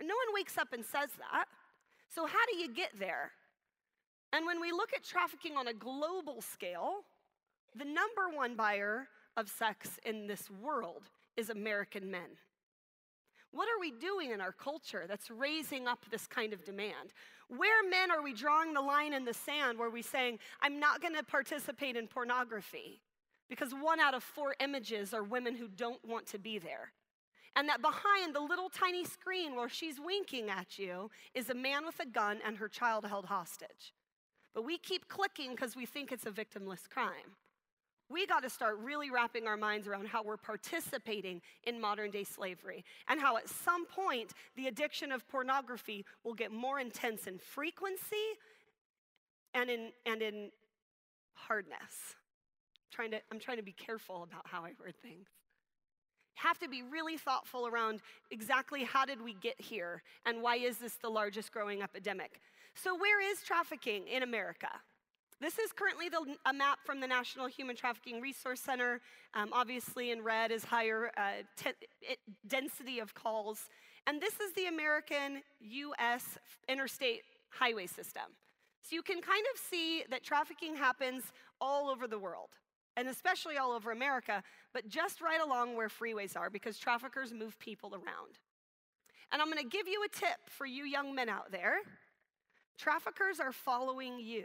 No 0.00 0.14
one 0.14 0.34
wakes 0.34 0.58
up 0.58 0.72
and 0.72 0.84
says 0.84 1.10
that. 1.18 1.46
So, 2.14 2.26
how 2.26 2.44
do 2.50 2.58
you 2.58 2.72
get 2.72 2.90
there? 2.98 3.32
And 4.32 4.46
when 4.46 4.60
we 4.60 4.72
look 4.72 4.92
at 4.94 5.04
trafficking 5.04 5.56
on 5.56 5.68
a 5.68 5.72
global 5.72 6.42
scale, 6.42 7.04
the 7.76 7.84
number 7.84 8.28
one 8.34 8.56
buyer 8.56 9.08
of 9.36 9.48
sex 9.48 9.98
in 10.04 10.26
this 10.26 10.50
world 10.50 11.02
is 11.36 11.50
American 11.50 12.10
men. 12.10 12.38
What 13.54 13.68
are 13.68 13.78
we 13.80 13.92
doing 13.92 14.32
in 14.32 14.40
our 14.40 14.50
culture 14.50 15.04
that's 15.06 15.30
raising 15.30 15.86
up 15.86 16.04
this 16.10 16.26
kind 16.26 16.52
of 16.52 16.64
demand? 16.64 17.12
Where 17.46 17.88
men 17.88 18.10
are 18.10 18.20
we 18.20 18.32
drawing 18.34 18.74
the 18.74 18.80
line 18.80 19.12
in 19.12 19.24
the 19.24 19.32
sand 19.32 19.78
where 19.78 19.90
we're 19.90 20.02
saying, 20.02 20.40
I'm 20.60 20.80
not 20.80 21.00
gonna 21.00 21.22
participate 21.22 21.94
in 21.94 22.08
pornography? 22.08 23.00
Because 23.48 23.72
one 23.72 24.00
out 24.00 24.12
of 24.12 24.24
four 24.24 24.56
images 24.58 25.14
are 25.14 25.22
women 25.22 25.54
who 25.54 25.68
don't 25.68 26.04
want 26.04 26.26
to 26.28 26.38
be 26.38 26.58
there. 26.58 26.90
And 27.54 27.68
that 27.68 27.80
behind 27.80 28.34
the 28.34 28.40
little 28.40 28.68
tiny 28.68 29.04
screen 29.04 29.54
where 29.54 29.68
she's 29.68 30.00
winking 30.00 30.50
at 30.50 30.76
you 30.76 31.10
is 31.32 31.48
a 31.48 31.54
man 31.54 31.86
with 31.86 32.00
a 32.00 32.06
gun 32.06 32.40
and 32.44 32.56
her 32.56 32.68
child 32.68 33.06
held 33.06 33.26
hostage. 33.26 33.94
But 34.52 34.64
we 34.64 34.78
keep 34.78 35.06
clicking 35.06 35.52
because 35.52 35.76
we 35.76 35.86
think 35.86 36.10
it's 36.10 36.26
a 36.26 36.32
victimless 36.32 36.88
crime. 36.90 37.36
We 38.08 38.26
got 38.26 38.42
to 38.42 38.50
start 38.50 38.78
really 38.82 39.10
wrapping 39.10 39.46
our 39.46 39.56
minds 39.56 39.88
around 39.88 40.08
how 40.08 40.22
we're 40.22 40.36
participating 40.36 41.40
in 41.64 41.80
modern 41.80 42.10
day 42.10 42.24
slavery 42.24 42.84
and 43.08 43.18
how 43.18 43.36
at 43.36 43.48
some 43.48 43.86
point 43.86 44.32
the 44.56 44.66
addiction 44.66 45.10
of 45.10 45.26
pornography 45.28 46.04
will 46.22 46.34
get 46.34 46.52
more 46.52 46.78
intense 46.78 47.26
in 47.26 47.38
frequency 47.38 48.16
and 49.54 49.70
in, 49.70 49.90
and 50.04 50.20
in 50.20 50.50
hardness. 51.34 52.14
I'm 52.76 52.90
trying, 52.92 53.10
to, 53.12 53.20
I'm 53.32 53.40
trying 53.40 53.56
to 53.56 53.62
be 53.62 53.72
careful 53.72 54.22
about 54.22 54.46
how 54.46 54.64
I 54.64 54.72
word 54.78 54.94
things. 55.02 55.28
Have 56.34 56.58
to 56.58 56.68
be 56.68 56.82
really 56.82 57.16
thoughtful 57.16 57.66
around 57.66 58.00
exactly 58.30 58.84
how 58.84 59.04
did 59.04 59.22
we 59.22 59.34
get 59.34 59.58
here 59.60 60.02
and 60.26 60.42
why 60.42 60.56
is 60.56 60.78
this 60.78 60.96
the 60.96 61.08
largest 61.08 61.52
growing 61.52 61.80
epidemic? 61.80 62.40
So, 62.74 62.94
where 62.94 63.20
is 63.20 63.40
trafficking 63.42 64.08
in 64.08 64.24
America? 64.24 64.68
This 65.40 65.58
is 65.58 65.72
currently 65.72 66.08
the, 66.08 66.36
a 66.46 66.52
map 66.52 66.78
from 66.84 67.00
the 67.00 67.06
National 67.06 67.46
Human 67.46 67.76
Trafficking 67.76 68.20
Resource 68.20 68.60
Center. 68.60 69.00
Um, 69.34 69.50
obviously, 69.52 70.10
in 70.10 70.22
red 70.22 70.50
is 70.50 70.64
higher 70.64 71.10
uh, 71.16 71.42
it, 72.00 72.18
density 72.46 73.00
of 73.00 73.14
calls. 73.14 73.68
And 74.06 74.20
this 74.20 74.34
is 74.40 74.52
the 74.54 74.66
American 74.66 75.42
US 75.60 76.38
interstate 76.68 77.22
highway 77.50 77.86
system. 77.86 78.22
So 78.82 78.94
you 78.94 79.02
can 79.02 79.20
kind 79.20 79.44
of 79.54 79.60
see 79.60 80.04
that 80.10 80.22
trafficking 80.22 80.76
happens 80.76 81.24
all 81.60 81.88
over 81.88 82.06
the 82.06 82.18
world, 82.18 82.50
and 82.96 83.08
especially 83.08 83.56
all 83.56 83.72
over 83.72 83.92
America, 83.92 84.42
but 84.72 84.88
just 84.88 85.20
right 85.20 85.40
along 85.40 85.74
where 85.74 85.88
freeways 85.88 86.36
are 86.36 86.50
because 86.50 86.78
traffickers 86.78 87.32
move 87.32 87.58
people 87.58 87.94
around. 87.94 88.38
And 89.32 89.40
I'm 89.40 89.48
gonna 89.48 89.64
give 89.64 89.88
you 89.88 90.04
a 90.04 90.08
tip 90.08 90.38
for 90.48 90.66
you 90.66 90.84
young 90.84 91.14
men 91.14 91.28
out 91.28 91.50
there. 91.50 91.78
Traffickers 92.76 93.40
are 93.40 93.52
following 93.52 94.18
you. 94.18 94.44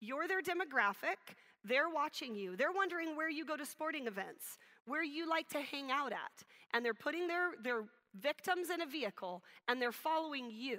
You're 0.00 0.28
their 0.28 0.42
demographic. 0.42 1.16
They're 1.64 1.88
watching 1.88 2.34
you. 2.34 2.56
They're 2.56 2.72
wondering 2.72 3.16
where 3.16 3.30
you 3.30 3.44
go 3.44 3.56
to 3.56 3.66
sporting 3.66 4.06
events, 4.06 4.58
where 4.86 5.02
you 5.02 5.28
like 5.28 5.48
to 5.50 5.60
hang 5.60 5.90
out 5.90 6.12
at. 6.12 6.44
And 6.72 6.84
they're 6.84 6.94
putting 6.94 7.26
their, 7.26 7.50
their 7.62 7.84
victims 8.20 8.70
in 8.70 8.80
a 8.80 8.86
vehicle 8.86 9.42
and 9.68 9.80
they're 9.80 9.92
following 9.92 10.50
you. 10.50 10.78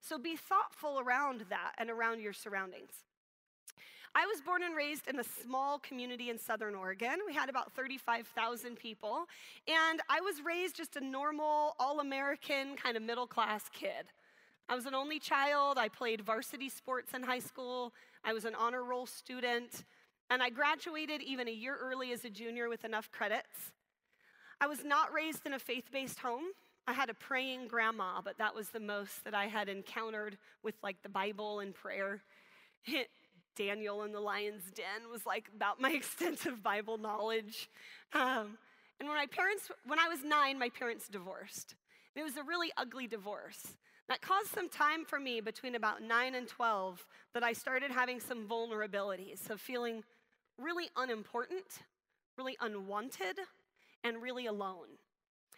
So 0.00 0.18
be 0.18 0.36
thoughtful 0.36 1.00
around 1.00 1.44
that 1.50 1.72
and 1.78 1.90
around 1.90 2.20
your 2.20 2.32
surroundings. 2.32 2.92
I 4.14 4.26
was 4.26 4.40
born 4.40 4.64
and 4.64 4.74
raised 4.74 5.06
in 5.06 5.20
a 5.20 5.24
small 5.24 5.78
community 5.78 6.30
in 6.30 6.38
Southern 6.38 6.74
Oregon. 6.74 7.18
We 7.26 7.32
had 7.32 7.48
about 7.48 7.72
35,000 7.72 8.76
people. 8.76 9.26
And 9.68 10.00
I 10.08 10.20
was 10.20 10.42
raised 10.44 10.76
just 10.76 10.96
a 10.96 11.00
normal, 11.00 11.76
all 11.78 12.00
American, 12.00 12.74
kind 12.76 12.96
of 12.96 13.04
middle 13.04 13.28
class 13.28 13.64
kid. 13.72 14.06
I 14.70 14.76
was 14.76 14.86
an 14.86 14.94
only 14.94 15.18
child. 15.18 15.78
I 15.78 15.88
played 15.88 16.20
varsity 16.20 16.68
sports 16.68 17.12
in 17.12 17.24
high 17.24 17.40
school. 17.40 17.92
I 18.22 18.32
was 18.32 18.44
an 18.44 18.54
honor 18.54 18.84
roll 18.84 19.04
student. 19.04 19.84
And 20.30 20.44
I 20.44 20.50
graduated 20.50 21.22
even 21.22 21.48
a 21.48 21.50
year 21.50 21.76
early 21.76 22.12
as 22.12 22.24
a 22.24 22.30
junior 22.30 22.68
with 22.68 22.84
enough 22.84 23.10
credits. 23.10 23.72
I 24.60 24.68
was 24.68 24.84
not 24.84 25.12
raised 25.12 25.44
in 25.44 25.54
a 25.54 25.58
faith 25.58 25.90
based 25.90 26.20
home. 26.20 26.44
I 26.86 26.92
had 26.92 27.10
a 27.10 27.14
praying 27.14 27.66
grandma, 27.66 28.20
but 28.22 28.38
that 28.38 28.54
was 28.54 28.68
the 28.68 28.78
most 28.78 29.24
that 29.24 29.34
I 29.34 29.48
had 29.48 29.68
encountered 29.68 30.38
with 30.62 30.76
like 30.84 31.02
the 31.02 31.08
Bible 31.08 31.58
and 31.58 31.74
prayer. 31.74 32.22
Daniel 33.56 34.04
in 34.04 34.12
the 34.12 34.20
lion's 34.20 34.70
den 34.70 35.10
was 35.10 35.26
like 35.26 35.50
about 35.52 35.80
my 35.80 35.90
extensive 35.94 36.62
Bible 36.62 36.96
knowledge. 36.96 37.68
Um, 38.12 38.56
and 39.00 39.08
when 39.08 39.16
my 39.16 39.26
parents, 39.26 39.68
when 39.84 39.98
I 39.98 40.06
was 40.06 40.22
nine, 40.22 40.60
my 40.60 40.68
parents 40.68 41.08
divorced. 41.08 41.74
And 42.14 42.22
It 42.22 42.24
was 42.24 42.36
a 42.36 42.44
really 42.44 42.70
ugly 42.76 43.08
divorce. 43.08 43.76
That 44.10 44.22
caused 44.22 44.48
some 44.48 44.68
time 44.68 45.04
for 45.04 45.20
me 45.20 45.40
between 45.40 45.76
about 45.76 46.02
9 46.02 46.34
and 46.34 46.48
12 46.48 47.06
that 47.32 47.44
I 47.44 47.52
started 47.52 47.92
having 47.92 48.18
some 48.18 48.44
vulnerabilities 48.44 49.48
of 49.50 49.60
feeling 49.60 50.02
really 50.58 50.90
unimportant, 50.96 51.84
really 52.36 52.56
unwanted, 52.60 53.38
and 54.02 54.20
really 54.20 54.46
alone. 54.46 54.88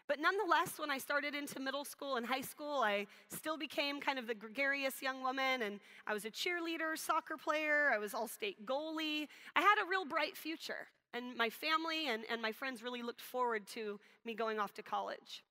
But 0.07 0.19
nonetheless, 0.21 0.79
when 0.79 0.91
I 0.91 0.99
started 0.99 1.35
into 1.35 1.61
middle 1.61 1.87
school 1.87 2.17
and 2.17 2.27
high 2.27 2.43
school, 2.43 2.83
I 2.85 3.07
still 3.31 3.57
became 3.57 4.01
kind 4.01 4.19
of 4.19 4.27
the 4.27 4.35
gregarious 4.35 5.01
young 5.01 5.23
woman, 5.23 5.63
and 5.63 5.81
I 6.07 6.13
was 6.13 6.27
a 6.27 6.31
cheerleader, 6.31 6.99
soccer 6.99 7.39
player, 7.39 7.91
I 7.91 7.97
was 7.97 8.13
all 8.13 8.29
state 8.29 8.67
goalie. 8.67 9.29
I 9.57 9.63
had 9.63 9.77
a 9.83 9.89
real 9.89 10.05
bright 10.05 10.37
future, 10.37 10.89
and 11.15 11.35
my 11.39 11.49
family 11.49 12.09
and, 12.09 12.25
and 12.31 12.43
my 12.43 12.53
friends 12.53 12.83
really 12.83 13.01
looked 13.01 13.23
forward 13.23 13.67
to 13.69 13.99
me 14.27 14.35
going 14.35 14.59
off 14.59 14.75
to 14.75 14.83
college. 14.83 15.43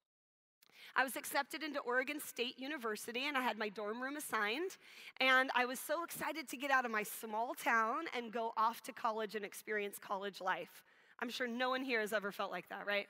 I 0.96 1.04
was 1.04 1.16
accepted 1.16 1.64
into 1.64 1.80
Oregon 1.80 2.20
State 2.20 2.60
University 2.60 3.28
and 3.28 3.38
I 3.38 3.42
had 3.42 3.58
my 3.58 3.70
dorm 3.70 4.02
room 4.02 4.18
assigned. 4.18 4.78
And 5.20 5.50
I 5.56 5.66
was 5.66 5.80
so 5.80 6.04
excited 6.04 6.48
to 6.50 6.58
get 6.58 6.72
out 6.72 6.86
of 6.86 6.92
my 6.92 7.04
small 7.04 7.54
town 7.54 8.06
and 8.16 8.32
go 8.32 8.54
off 8.58 8.82
to 8.84 8.92
college 8.92 9.36
and 9.36 9.46
experience 9.46 9.98
college 10.00 10.42
life. 10.42 10.84
I'm 11.22 11.30
sure 11.30 11.48
no 11.48 11.70
one 11.70 11.84
here 11.84 12.02
has 12.02 12.14
ever 12.14 12.32
felt 12.32 12.52
like 12.52 12.68
that, 12.70 12.86
right? 12.86 13.08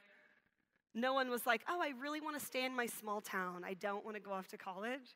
No 0.93 1.13
one 1.13 1.29
was 1.29 1.45
like, 1.47 1.61
oh, 1.69 1.81
I 1.81 1.93
really 1.99 2.19
want 2.19 2.37
to 2.39 2.45
stay 2.45 2.65
in 2.65 2.75
my 2.75 2.85
small 2.85 3.21
town. 3.21 3.63
I 3.65 3.73
don't 3.75 4.03
want 4.03 4.17
to 4.17 4.21
go 4.21 4.31
off 4.31 4.47
to 4.49 4.57
college. 4.57 5.15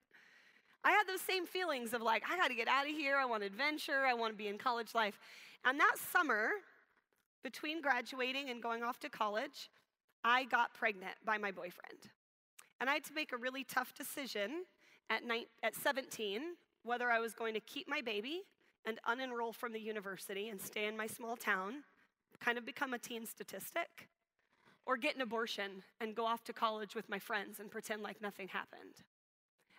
I 0.84 0.92
had 0.92 1.04
those 1.08 1.22
same 1.22 1.46
feelings 1.46 1.94
of 1.94 2.02
like, 2.02 2.24
I 2.30 2.38
got 2.38 2.48
to 2.48 2.56
get 2.56 2.68
out 2.68 2.86
of 2.86 2.92
here. 2.92 3.18
I 3.18 3.26
want 3.26 3.44
adventure. 3.44 4.06
I 4.08 4.14
want 4.14 4.34
to 4.34 4.38
be 4.38 4.48
in 4.48 4.58
college 4.58 4.96
life. 4.96 5.20
And 5.66 5.80
that 5.80 5.96
summer, 6.14 6.50
between 7.44 7.82
graduating 7.82 8.50
and 8.50 8.62
going 8.62 8.84
off 8.84 9.00
to 9.00 9.10
college, 9.10 9.70
I 10.24 10.46
got 10.46 10.74
pregnant 10.74 11.16
by 11.26 11.38
my 11.38 11.52
boyfriend. 11.52 12.10
And 12.80 12.90
I 12.90 12.94
had 12.94 13.04
to 13.06 13.14
make 13.14 13.32
a 13.32 13.38
really 13.38 13.64
tough 13.64 13.94
decision 13.94 14.66
at, 15.10 15.24
night, 15.24 15.48
at 15.64 15.76
17 15.76 16.42
whether 16.84 17.10
I 17.10 17.20
was 17.20 17.34
going 17.34 17.56
to 17.56 17.60
keep 17.60 17.90
my 17.90 18.02
baby 18.02 18.44
and 18.86 19.00
unenroll 19.10 19.54
from 19.54 19.74
the 19.74 19.80
university 19.80 20.50
and 20.50 20.62
stay 20.62 20.86
in 20.86 20.96
my 20.96 21.08
small 21.08 21.36
town, 21.36 21.84
kind 22.40 22.58
of 22.58 22.66
become 22.66 22.94
a 22.94 23.00
teen 23.00 23.26
statistic, 23.26 24.08
or 24.86 24.96
get 24.96 25.16
an 25.16 25.22
abortion 25.22 25.84
and 26.00 26.16
go 26.16 26.26
off 26.26 26.44
to 26.44 26.54
college 26.54 26.94
with 26.94 27.10
my 27.10 27.18
friends 27.18 27.60
and 27.60 27.72
pretend 27.72 28.04
like 28.04 28.22
nothing 28.22 28.48
happened. 28.48 29.02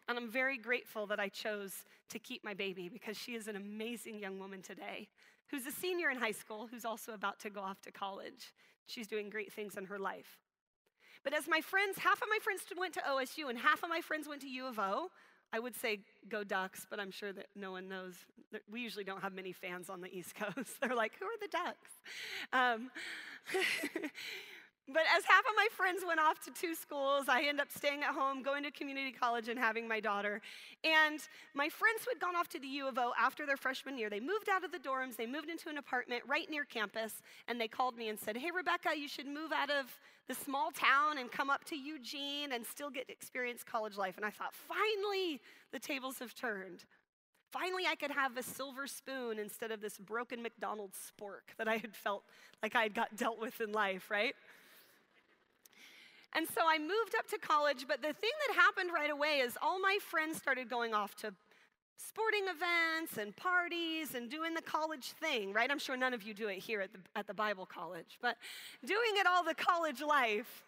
And 0.09 0.19
I'm 0.19 0.31
very 0.31 0.59
grateful 0.59 1.07
that 1.07 1.21
I 1.21 1.29
chose 1.29 1.85
to 2.11 2.19
keep 2.19 2.45
my 2.45 2.55
baby 2.55 2.89
because 2.89 3.17
she 3.17 3.35
is 3.35 3.47
an 3.47 3.57
amazing 3.57 4.19
young 4.19 4.39
woman 4.39 4.63
today 4.63 5.09
who's 5.51 5.67
a 5.67 5.73
senior 5.73 6.11
in 6.11 6.19
high 6.19 6.33
school 6.33 6.69
who's 6.69 6.85
also 6.85 7.13
about 7.13 7.39
to 7.41 7.51
go 7.51 7.61
off 7.61 7.81
to 7.83 7.93
college. 7.93 8.53
She's 8.87 9.07
doing 9.07 9.31
great 9.31 9.53
things 9.53 9.77
in 9.77 9.85
her 9.85 9.99
life. 9.99 10.46
But 11.27 11.35
as 11.35 11.49
my 11.49 11.61
friends, 11.61 11.99
half 11.99 12.23
of 12.23 12.29
my 12.31 12.39
friends 12.41 12.63
went 12.79 12.95
to 12.95 13.01
OSU 13.01 13.51
and 13.51 13.59
half 13.59 13.83
of 13.83 13.89
my 13.89 14.01
friends 14.01 14.29
went 14.29 14.43
to 14.43 14.49
U 14.49 14.67
of 14.69 14.79
O, 14.79 15.11
I 15.53 15.59
would 15.59 15.75
say 15.75 15.99
go 16.29 16.45
Ducks, 16.45 16.87
but 16.89 17.01
I'm 17.01 17.11
sure 17.11 17.33
that 17.33 17.47
no 17.57 17.73
one 17.73 17.89
knows. 17.89 18.15
We 18.71 18.81
usually 18.81 19.03
don't 19.03 19.21
have 19.21 19.35
many 19.35 19.51
fans 19.51 19.91
on 19.91 20.01
the 20.01 20.17
East 20.17 20.35
Coast. 20.41 20.81
They're 20.81 20.95
like, 20.95 21.15
who 21.19 21.27
are 21.27 21.39
the 21.41 21.49
Ducks? 21.49 21.91
Um, 22.53 22.91
But 24.89 25.03
as 25.17 25.25
half 25.25 25.41
of 25.41 25.57
my 25.57 25.67
friends 25.73 26.05
went 26.07 26.21
off 26.21 26.39
to 26.45 26.53
two 26.53 26.77
schools, 26.77 27.25
I 27.29 27.41
ended 27.41 27.61
up 27.61 27.73
staying 27.73 28.05
at 28.05 28.15
home, 28.15 28.41
going 28.41 28.63
to 28.63 28.71
community 28.71 29.11
college, 29.11 29.49
and 29.49 29.59
having 29.59 29.89
my 29.89 29.99
daughter. 29.99 30.41
And 30.85 31.19
my 31.55 31.69
friends 31.69 32.05
who 32.05 32.11
had 32.13 32.21
gone 32.21 32.37
off 32.37 32.49
to 32.51 32.61
the 32.61 32.69
U 32.69 32.87
of 32.87 32.97
O 32.97 33.13
after 33.19 33.47
their 33.47 33.57
freshman 33.57 33.99
year, 33.99 34.09
they 34.09 34.21
moved 34.21 34.49
out 34.49 34.63
of 34.63 34.71
the 34.71 34.79
dorms, 34.79 35.17
they 35.17 35.27
moved 35.27 35.51
into 35.51 35.69
an 35.69 35.79
apartment 35.79 36.23
right 36.29 36.49
near 36.49 36.65
campus, 36.65 37.21
and 37.49 37.61
they 37.61 37.67
called 37.67 37.97
me 37.97 38.09
and 38.09 38.19
said, 38.19 38.37
Hey, 38.37 38.53
Rebecca, 38.55 38.91
you 38.97 39.09
should 39.09 39.27
move 39.27 39.51
out 39.51 39.71
of 39.71 39.87
the 40.29 40.35
small 40.35 40.71
town 40.71 41.19
and 41.19 41.31
come 41.31 41.51
up 41.51 41.65
to 41.67 41.77
Eugene 41.77 42.53
and 42.53 42.67
still 42.67 42.91
get 42.91 43.07
to 43.07 43.13
experience 43.13 43.63
college 43.63 43.97
life. 43.97 44.17
And 44.17 44.25
I 44.25 44.31
thought, 44.31 44.55
finally, 44.55 45.41
the 45.73 45.79
tables 45.79 46.19
have 46.19 46.35
turned. 46.35 46.85
Finally, 47.51 47.85
I 47.89 47.95
could 47.95 48.11
have 48.11 48.37
a 48.37 48.43
silver 48.43 48.87
spoon 48.87 49.39
instead 49.39 49.71
of 49.71 49.81
this 49.81 49.99
broken 49.99 50.43
McDonald's 50.43 50.99
spork 50.99 51.57
that 51.59 51.69
I 51.69 51.77
had 51.77 51.95
felt 51.95 52.25
like 52.63 52.75
I 52.75 52.83
had 52.83 52.95
got 52.95 53.17
dealt 53.17 53.41
with 53.41 53.61
in 53.61 53.73
life, 53.73 54.11
right? 54.11 54.35
And 56.35 56.47
so 56.49 56.63
I 56.69 56.79
moved 56.79 57.15
up 57.19 57.29
to 57.29 57.39
college, 57.39 57.87
but 57.89 58.03
the 58.03 58.13
thing 58.13 58.31
that 58.49 58.57
happened 58.57 58.91
right 58.93 59.11
away 59.11 59.39
is 59.39 59.57
all 59.63 59.81
my 59.81 59.99
friends 60.11 60.37
started 60.37 60.69
going 60.69 60.93
off 60.93 61.15
to 61.17 61.33
sporting 61.97 62.45
events 62.45 63.19
and 63.19 63.35
parties 63.37 64.15
and 64.15 64.31
doing 64.31 64.55
the 64.55 64.63
college 64.63 65.13
thing, 65.21 65.53
right? 65.53 65.71
I'm 65.71 65.79
sure 65.79 65.97
none 65.97 66.15
of 66.15 66.23
you 66.23 66.35
do 66.35 66.49
it 66.49 66.59
here 66.59 66.81
at 66.81 66.93
the, 66.93 66.99
at 67.15 67.27
the 67.27 67.35
Bible 67.35 67.67
college, 67.67 68.19
but 68.21 68.37
doing 68.85 69.15
it 69.15 69.27
all 69.27 69.45
the 69.45 69.55
college 69.55 70.03
life. 70.03 70.65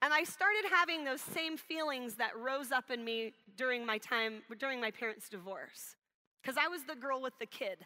And 0.00 0.14
I 0.14 0.24
started 0.24 0.64
having 0.70 1.04
those 1.04 1.20
same 1.20 1.56
feelings 1.56 2.14
that 2.14 2.36
rose 2.38 2.70
up 2.70 2.90
in 2.90 3.04
me 3.04 3.32
during 3.56 3.84
my 3.84 3.98
time, 3.98 4.42
during 4.58 4.80
my 4.80 4.90
parents' 4.90 5.28
divorce. 5.28 5.96
Because 6.40 6.56
I 6.56 6.68
was 6.68 6.84
the 6.84 6.94
girl 6.94 7.20
with 7.20 7.36
the 7.40 7.46
kid, 7.46 7.78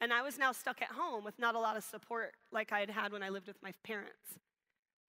and 0.00 0.12
I 0.12 0.22
was 0.22 0.38
now 0.38 0.52
stuck 0.52 0.82
at 0.82 0.88
home 0.88 1.24
with 1.24 1.38
not 1.38 1.54
a 1.54 1.58
lot 1.58 1.76
of 1.76 1.82
support 1.82 2.34
like 2.52 2.72
I 2.72 2.80
had 2.80 2.90
had 2.90 3.12
when 3.12 3.22
I 3.22 3.30
lived 3.30 3.46
with 3.46 3.62
my 3.62 3.72
parents. 3.84 4.38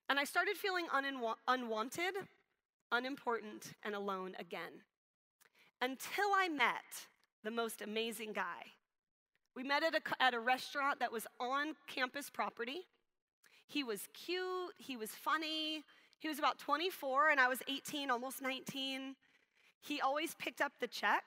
And 0.09 0.17
I 0.17 0.23
started 0.23 0.55
feeling 0.55 0.87
unwanted, 1.47 2.15
unimportant, 2.93 3.73
and 3.83 3.93
alone 3.93 4.35
again. 4.39 4.83
Until 5.81 6.29
I 6.35 6.49
met 6.49 7.07
the 7.43 7.51
most 7.51 7.81
amazing 7.81 8.33
guy. 8.33 8.73
We 9.55 9.63
met 9.63 9.83
at 9.83 9.95
a, 9.95 10.01
at 10.23 10.33
a 10.33 10.39
restaurant 10.39 10.99
that 10.99 11.11
was 11.11 11.25
on 11.39 11.75
campus 11.87 12.29
property. 12.29 12.87
He 13.67 13.83
was 13.83 14.07
cute, 14.13 14.73
he 14.77 14.97
was 14.97 15.11
funny. 15.11 15.83
He 16.19 16.27
was 16.27 16.39
about 16.39 16.57
24, 16.57 17.29
and 17.29 17.39
I 17.39 17.47
was 17.47 17.59
18, 17.67 18.09
almost 18.09 18.41
19. 18.41 19.15
He 19.81 20.01
always 20.01 20.33
picked 20.35 20.61
up 20.61 20.71
the 20.79 20.87
check. 20.87 21.23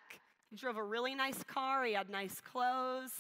He 0.51 0.57
drove 0.57 0.77
a 0.77 0.83
really 0.83 1.15
nice 1.15 1.43
car, 1.45 1.85
he 1.85 1.95
had 1.95 2.09
nice 2.09 2.41
clothes. 2.41 3.13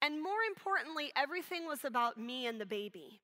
And 0.00 0.22
more 0.22 0.42
importantly, 0.46 1.10
everything 1.16 1.66
was 1.66 1.84
about 1.84 2.16
me 2.16 2.46
and 2.46 2.60
the 2.60 2.66
baby. 2.66 3.20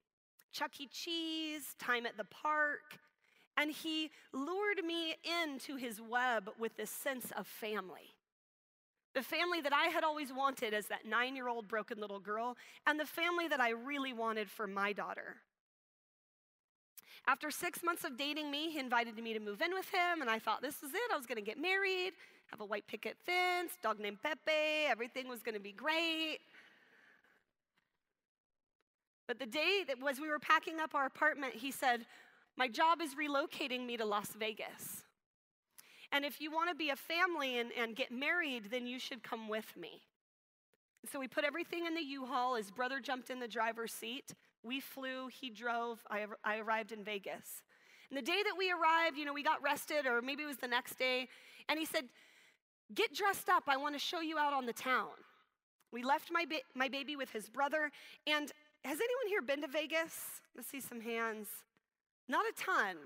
Chuck 0.52 0.80
E. 0.80 0.88
Cheese, 0.90 1.74
time 1.78 2.06
at 2.06 2.16
the 2.16 2.24
park, 2.24 2.98
and 3.56 3.70
he 3.70 4.10
lured 4.32 4.84
me 4.84 5.14
into 5.42 5.76
his 5.76 6.00
web 6.00 6.50
with 6.58 6.76
this 6.76 6.90
sense 6.90 7.32
of 7.36 7.46
family. 7.46 8.14
The 9.14 9.22
family 9.22 9.60
that 9.60 9.74
I 9.74 9.88
had 9.88 10.04
always 10.04 10.32
wanted 10.32 10.72
as 10.72 10.86
that 10.86 11.04
nine 11.04 11.36
year 11.36 11.48
old 11.48 11.68
broken 11.68 12.00
little 12.00 12.20
girl, 12.20 12.56
and 12.86 12.98
the 12.98 13.04
family 13.04 13.46
that 13.48 13.60
I 13.60 13.70
really 13.70 14.12
wanted 14.12 14.48
for 14.48 14.66
my 14.66 14.92
daughter. 14.92 15.36
After 17.26 17.50
six 17.50 17.82
months 17.84 18.04
of 18.04 18.16
dating 18.16 18.50
me, 18.50 18.70
he 18.70 18.78
invited 18.80 19.16
me 19.16 19.32
to 19.32 19.38
move 19.38 19.60
in 19.60 19.72
with 19.74 19.88
him, 19.90 20.22
and 20.22 20.30
I 20.30 20.38
thought 20.38 20.62
this 20.62 20.82
was 20.82 20.92
it. 20.92 21.12
I 21.12 21.16
was 21.16 21.26
gonna 21.26 21.40
get 21.40 21.60
married, 21.60 22.12
have 22.50 22.60
a 22.60 22.64
white 22.64 22.86
picket 22.86 23.16
fence, 23.24 23.72
dog 23.82 24.00
named 24.00 24.18
Pepe, 24.22 24.86
everything 24.88 25.28
was 25.28 25.42
gonna 25.42 25.60
be 25.60 25.72
great. 25.72 26.38
But 29.28 29.38
the 29.38 29.46
day 29.46 29.84
that 29.86 30.00
was 30.00 30.20
we 30.20 30.28
were 30.28 30.38
packing 30.38 30.80
up 30.80 30.94
our 30.94 31.06
apartment, 31.06 31.54
he 31.54 31.70
said, 31.70 32.06
My 32.56 32.68
job 32.68 33.00
is 33.00 33.14
relocating 33.14 33.86
me 33.86 33.96
to 33.96 34.04
Las 34.04 34.28
Vegas. 34.38 35.04
And 36.12 36.24
if 36.24 36.40
you 36.40 36.50
want 36.50 36.68
to 36.68 36.74
be 36.74 36.90
a 36.90 36.96
family 36.96 37.58
and, 37.58 37.70
and 37.78 37.96
get 37.96 38.12
married, 38.12 38.68
then 38.70 38.86
you 38.86 38.98
should 38.98 39.22
come 39.22 39.48
with 39.48 39.76
me. 39.76 40.02
So 41.10 41.18
we 41.18 41.26
put 41.26 41.44
everything 41.44 41.86
in 41.86 41.94
the 41.94 42.02
U 42.02 42.26
Haul. 42.26 42.56
His 42.56 42.70
brother 42.70 43.00
jumped 43.00 43.30
in 43.30 43.40
the 43.40 43.48
driver's 43.48 43.92
seat. 43.92 44.34
We 44.62 44.78
flew, 44.78 45.28
he 45.28 45.50
drove. 45.50 46.00
I, 46.10 46.26
I 46.44 46.58
arrived 46.58 46.92
in 46.92 47.02
Vegas. 47.02 47.62
And 48.10 48.18
the 48.18 48.22
day 48.22 48.42
that 48.44 48.54
we 48.56 48.70
arrived, 48.70 49.16
you 49.16 49.24
know, 49.24 49.32
we 49.32 49.42
got 49.42 49.62
rested, 49.62 50.06
or 50.06 50.20
maybe 50.20 50.42
it 50.42 50.46
was 50.46 50.58
the 50.58 50.68
next 50.68 50.98
day, 50.98 51.28
and 51.68 51.78
he 51.78 51.86
said, 51.86 52.04
Get 52.94 53.14
dressed 53.14 53.48
up. 53.48 53.64
I 53.68 53.78
want 53.78 53.94
to 53.94 53.98
show 53.98 54.20
you 54.20 54.36
out 54.36 54.52
on 54.52 54.66
the 54.66 54.72
town. 54.74 55.08
We 55.92 56.02
left 56.02 56.30
my, 56.30 56.44
ba- 56.44 56.60
my 56.74 56.88
baby 56.88 57.16
with 57.16 57.30
his 57.30 57.48
brother, 57.48 57.90
and 58.26 58.52
has 58.84 58.98
anyone 58.98 59.28
here 59.28 59.40
been 59.40 59.62
to 59.62 59.66
Vegas? 59.66 60.14
Let's 60.54 60.68
see 60.68 60.80
some 60.80 61.00
hands. 61.00 61.48
Not 62.28 62.44
a 62.46 62.52
ton. 62.60 62.96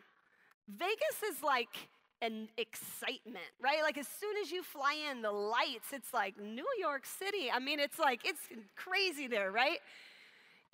Vegas 0.68 1.22
is 1.30 1.42
like 1.42 1.88
an 2.22 2.48
excitement, 2.56 3.44
right? 3.62 3.82
Like 3.82 3.98
as 3.98 4.08
soon 4.08 4.36
as 4.42 4.50
you 4.50 4.62
fly 4.62 4.96
in, 5.10 5.22
the 5.22 5.30
lights, 5.30 5.92
it's 5.92 6.12
like 6.14 6.38
New 6.40 6.66
York 6.78 7.04
City. 7.06 7.50
I 7.52 7.58
mean, 7.58 7.78
it's 7.78 7.98
like, 7.98 8.20
it's 8.24 8.40
crazy 8.74 9.26
there, 9.26 9.50
right? 9.50 9.78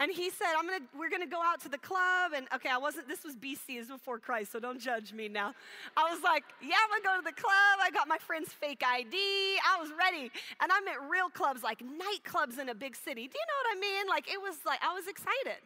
And 0.01 0.11
he 0.11 0.31
said, 0.31 0.49
I'm 0.59 0.67
gonna, 0.67 0.85
we're 0.99 1.11
gonna 1.11 1.27
go 1.27 1.41
out 1.41 1.61
to 1.61 1.69
the 1.69 1.79
club. 1.79 2.33
And 2.35 2.47
okay, 2.55 2.69
I 2.71 2.79
wasn't, 2.79 3.07
this 3.07 3.23
was 3.23 3.37
BC, 3.37 3.79
this 3.79 3.89
was 3.89 3.99
before 4.01 4.19
Christ, 4.19 4.51
so 4.51 4.59
don't 4.59 4.81
judge 4.81 5.13
me 5.13 5.29
now. 5.29 5.55
I 5.97 6.13
was 6.13 6.23
like, 6.23 6.43
yeah, 6.61 6.75
I'm 6.83 6.91
gonna 6.91 7.17
go 7.17 7.23
to 7.23 7.25
the 7.25 7.41
club. 7.41 7.79
I 7.81 7.91
got 7.93 8.09
my 8.09 8.19
friend's 8.19 8.53
fake 8.53 8.83
ID. 8.85 9.17
I 9.17 9.81
was 9.81 9.91
ready. 9.97 10.31
And 10.61 10.73
I'm 10.73 10.89
at 10.89 11.09
real 11.09 11.29
clubs, 11.29 11.63
like 11.63 11.81
nightclubs 11.81 12.59
in 12.59 12.69
a 12.69 12.75
big 12.75 12.97
city. 12.97 13.29
Do 13.29 13.39
you 13.39 13.47
know 13.47 13.59
what 13.63 13.77
I 13.77 13.81
mean? 13.81 14.09
Like 14.09 14.33
it 14.33 14.41
was 14.41 14.57
like, 14.67 14.81
I 14.83 14.93
was 14.95 15.07
excited. 15.07 15.63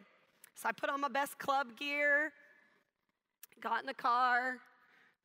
So 0.53 0.69
I 0.69 0.71
put 0.71 0.89
on 0.89 1.01
my 1.01 1.07
best 1.07 1.39
club 1.39 1.77
gear, 1.77 2.31
got 3.61 3.81
in 3.81 3.85
the 3.85 3.93
car, 3.93 4.57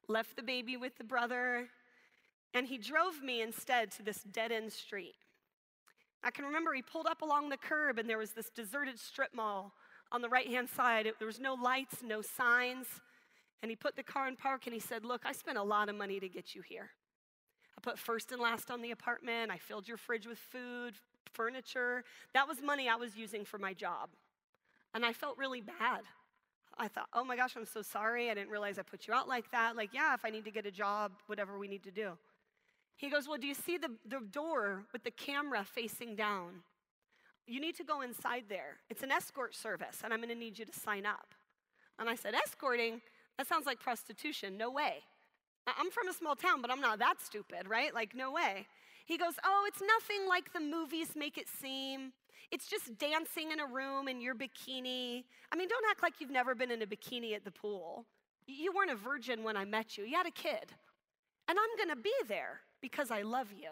left 0.09 0.37
the 0.37 0.43
baby 0.43 0.77
with 0.77 0.97
the 0.99 1.05
brother, 1.05 1.69
and 2.55 2.67
he 2.67 2.79
drove 2.79 3.23
me 3.23 3.41
instead 3.43 3.91
to 3.93 4.03
this 4.03 4.23
dead 4.23 4.53
end 4.53 4.73
street. 4.73 5.15
I 6.25 6.31
can 6.31 6.45
remember 6.45 6.73
he 6.73 6.83
pulled 6.83 7.07
up 7.07 7.23
along 7.23 7.49
the 7.49 7.57
curb 7.57 7.99
and 7.99 8.09
there 8.09 8.19
was 8.19 8.33
this 8.33 8.51
deserted 8.51 8.99
strip 8.99 9.35
mall 9.35 9.73
on 10.13 10.23
the 10.23 10.29
right 10.29 10.47
hand 10.47 10.69
side. 10.69 11.07
It, 11.07 11.19
there 11.19 11.27
was 11.27 11.41
no 11.41 11.55
lights, 11.55 11.97
no 12.05 12.23
signs. 12.23 12.87
And 13.63 13.71
he 13.71 13.77
put 13.77 13.97
the 13.97 14.03
car 14.03 14.29
in 14.29 14.37
park 14.37 14.67
and 14.67 14.75
he 14.75 14.81
said, 14.81 15.05
Look, 15.05 15.23
I 15.25 15.33
spent 15.33 15.59
a 15.59 15.63
lot 15.63 15.89
of 15.89 15.97
money 15.97 16.21
to 16.21 16.29
get 16.29 16.55
you 16.55 16.63
here. 16.63 16.91
I 17.77 17.81
put 17.81 17.99
first 17.99 18.31
and 18.31 18.41
last 18.41 18.71
on 18.71 18.83
the 18.83 18.91
apartment. 18.91 19.51
I 19.51 19.59
filled 19.59 19.89
your 19.89 19.97
fridge 19.97 20.27
with 20.27 20.39
food, 20.39 20.95
furniture. 21.33 22.05
That 22.35 22.47
was 22.47 22.61
money 22.63 22.89
I 22.89 22.97
was 22.97 23.17
using 23.17 23.45
for 23.45 23.59
my 23.59 23.73
job. 23.73 24.11
And 24.95 25.05
I 25.07 25.13
felt 25.13 25.39
really 25.39 25.61
bad. 25.61 26.03
I 26.79 26.89
thought, 26.89 27.09
oh 27.13 27.25
my 27.25 27.37
gosh, 27.37 27.55
I'm 27.57 27.67
so 27.67 27.83
sorry. 27.83 28.31
I 28.31 28.35
didn't 28.35 28.51
realize 28.51 28.79
I 28.79 28.83
put 28.83 29.07
you 29.07 29.15
out 29.15 29.29
like 29.29 29.51
that. 29.53 29.77
Like, 29.77 29.91
yeah, 29.93 30.15
if 30.15 30.25
I 30.25 30.31
need 30.31 30.45
to 30.45 30.51
get 30.51 30.67
a 30.67 30.71
job, 30.71 31.13
whatever 31.27 31.59
we 31.59 31.69
need 31.69 31.83
to 31.85 31.91
do. 31.91 32.13
He 32.97 33.11
goes, 33.11 33.27
Well, 33.27 33.39
do 33.39 33.47
you 33.47 33.55
see 33.55 33.79
the, 33.79 33.91
the 34.07 34.21
door 34.31 34.85
with 34.93 35.03
the 35.05 35.11
camera 35.11 35.65
facing 35.65 36.15
down? 36.15 36.63
You 37.47 37.61
need 37.61 37.77
to 37.77 37.85
go 37.85 38.01
inside 38.01 38.45
there. 38.49 38.77
It's 38.89 39.03
an 39.03 39.11
escort 39.11 39.55
service, 39.55 39.99
and 40.05 40.13
I'm 40.13 40.21
going 40.21 40.29
to 40.29 40.39
need 40.39 40.59
you 40.59 40.65
to 40.65 40.73
sign 40.73 41.05
up. 41.05 41.35
And 41.99 42.09
I 42.09 42.15
said, 42.15 42.35
Escorting? 42.35 43.01
That 43.39 43.49
sounds 43.49 43.67
like 43.67 43.81
prostitution. 43.81 44.57
No 44.57 44.71
way. 44.71 44.99
I'm 45.67 45.91
from 45.91 46.09
a 46.09 46.13
small 46.13 46.37
town, 46.37 46.61
but 46.61 46.71
I'm 46.71 46.81
not 46.81 46.99
that 46.99 47.21
stupid, 47.21 47.69
right? 47.69 47.95
Like, 47.95 48.15
no 48.15 48.31
way. 48.31 48.67
He 49.05 49.19
goes, 49.19 49.35
Oh, 49.45 49.65
it's 49.67 49.81
nothing 49.81 50.29
like 50.29 50.53
the 50.53 50.61
movies 50.61 51.11
make 51.17 51.37
it 51.39 51.49
seem. 51.49 52.13
It's 52.51 52.67
just 52.67 52.99
dancing 52.99 53.51
in 53.51 53.61
a 53.61 53.67
room 53.67 54.09
in 54.09 54.21
your 54.21 54.35
bikini. 54.35 55.25
I 55.53 55.57
mean, 55.57 55.69
don't 55.69 55.85
act 55.91 56.03
like 56.03 56.15
you've 56.21 56.31
never 56.31 56.55
been 56.55 56.71
in 56.71 56.83
a 56.83 56.87
bikini 56.87 57.35
at 57.35 57.45
the 57.45 57.51
pool. 57.51 58.07
You 58.47 58.73
weren't 58.75 58.91
a 58.91 58.97
virgin 58.97 59.45
when 59.45 59.57
I 59.57 59.65
met 59.65 59.97
you, 59.97 60.05
you 60.05 60.17
had 60.17 60.27
a 60.27 60.31
kid. 60.31 60.73
And 61.49 61.59
I'm 61.59 61.79
gonna 61.79 62.01
be 62.01 62.13
there 62.29 62.61
because 62.81 63.11
I 63.11 63.23
love 63.23 63.53
you. 63.53 63.71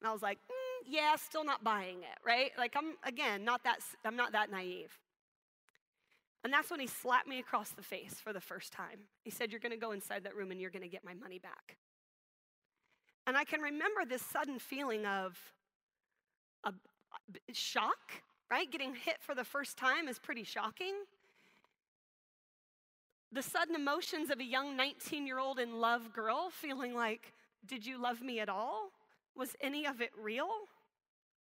And 0.00 0.08
I 0.08 0.12
was 0.12 0.22
like, 0.22 0.38
mm, 0.38 0.86
yeah, 0.86 1.16
still 1.16 1.44
not 1.44 1.64
buying 1.64 1.98
it, 1.98 2.18
right? 2.24 2.50
Like 2.56 2.74
I'm 2.76 2.94
again 3.04 3.44
not 3.44 3.64
that 3.64 3.78
I'm 4.04 4.16
not 4.16 4.32
that 4.32 4.50
naive. 4.50 4.98
And 6.44 6.52
that's 6.52 6.70
when 6.70 6.80
he 6.80 6.86
slapped 6.86 7.26
me 7.26 7.38
across 7.40 7.70
the 7.70 7.82
face 7.82 8.14
for 8.22 8.32
the 8.32 8.40
first 8.40 8.72
time. 8.72 9.00
He 9.22 9.30
said, 9.30 9.50
You're 9.50 9.60
gonna 9.60 9.76
go 9.76 9.92
inside 9.92 10.24
that 10.24 10.36
room 10.36 10.50
and 10.50 10.60
you're 10.60 10.70
gonna 10.70 10.88
get 10.88 11.04
my 11.04 11.14
money 11.14 11.38
back. 11.38 11.76
And 13.26 13.36
I 13.36 13.44
can 13.44 13.60
remember 13.60 14.04
this 14.08 14.22
sudden 14.22 14.58
feeling 14.58 15.04
of 15.04 15.36
a, 16.64 16.72
Uh, 17.12 17.38
shock, 17.52 18.22
right? 18.50 18.70
Getting 18.70 18.94
hit 18.94 19.16
for 19.20 19.34
the 19.34 19.44
first 19.44 19.76
time 19.76 20.08
is 20.08 20.18
pretty 20.18 20.44
shocking. 20.44 20.94
The 23.30 23.42
sudden 23.42 23.74
emotions 23.74 24.30
of 24.30 24.40
a 24.40 24.44
young 24.44 24.76
19 24.76 25.26
year 25.26 25.38
old 25.38 25.58
in 25.58 25.80
love 25.80 26.12
girl 26.12 26.50
feeling 26.50 26.94
like, 26.94 27.34
did 27.66 27.84
you 27.84 28.00
love 28.00 28.22
me 28.22 28.40
at 28.40 28.48
all? 28.48 28.90
Was 29.36 29.54
any 29.60 29.86
of 29.86 30.00
it 30.00 30.10
real? 30.20 30.48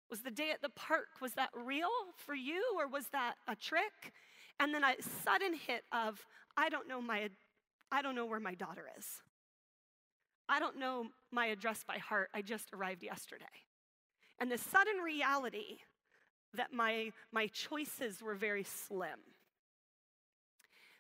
Was 0.10 0.22
the 0.22 0.32
day 0.32 0.52
at 0.52 0.62
the 0.62 0.70
park, 0.70 1.08
was 1.22 1.34
that 1.34 1.50
real 1.54 1.90
for 2.16 2.36
you 2.36 2.64
or 2.78 2.88
was 2.88 3.08
that 3.08 3.36
a 3.48 3.56
trick? 3.56 4.14
And 4.60 4.74
then 4.74 4.84
a 4.84 4.96
sudden 5.24 5.54
hit 5.54 5.84
of, 5.92 6.26
I 6.58 6.70
don't 6.70 6.88
know 6.88 7.02
my, 7.02 7.30
I 7.92 8.02
don't 8.02 8.16
know 8.16 8.26
where 8.26 8.40
my 8.40 8.54
daughter 8.54 8.86
is. 8.98 9.22
I 10.48 10.60
don't 10.60 10.78
know 10.78 11.08
my 11.32 11.48
address 11.48 11.84
by 11.88 11.98
heart. 11.98 12.30
I 12.34 12.42
just 12.42 12.72
arrived 12.74 13.04
yesterday. 13.04 13.46
And 14.40 14.52
the 14.52 14.58
sudden 14.58 14.98
reality 15.04 15.80
that 16.54 16.74
my, 16.74 17.12
my 17.32 17.48
choices 17.48 18.22
were 18.22 18.36
very 18.36 18.64
slim. 18.64 19.20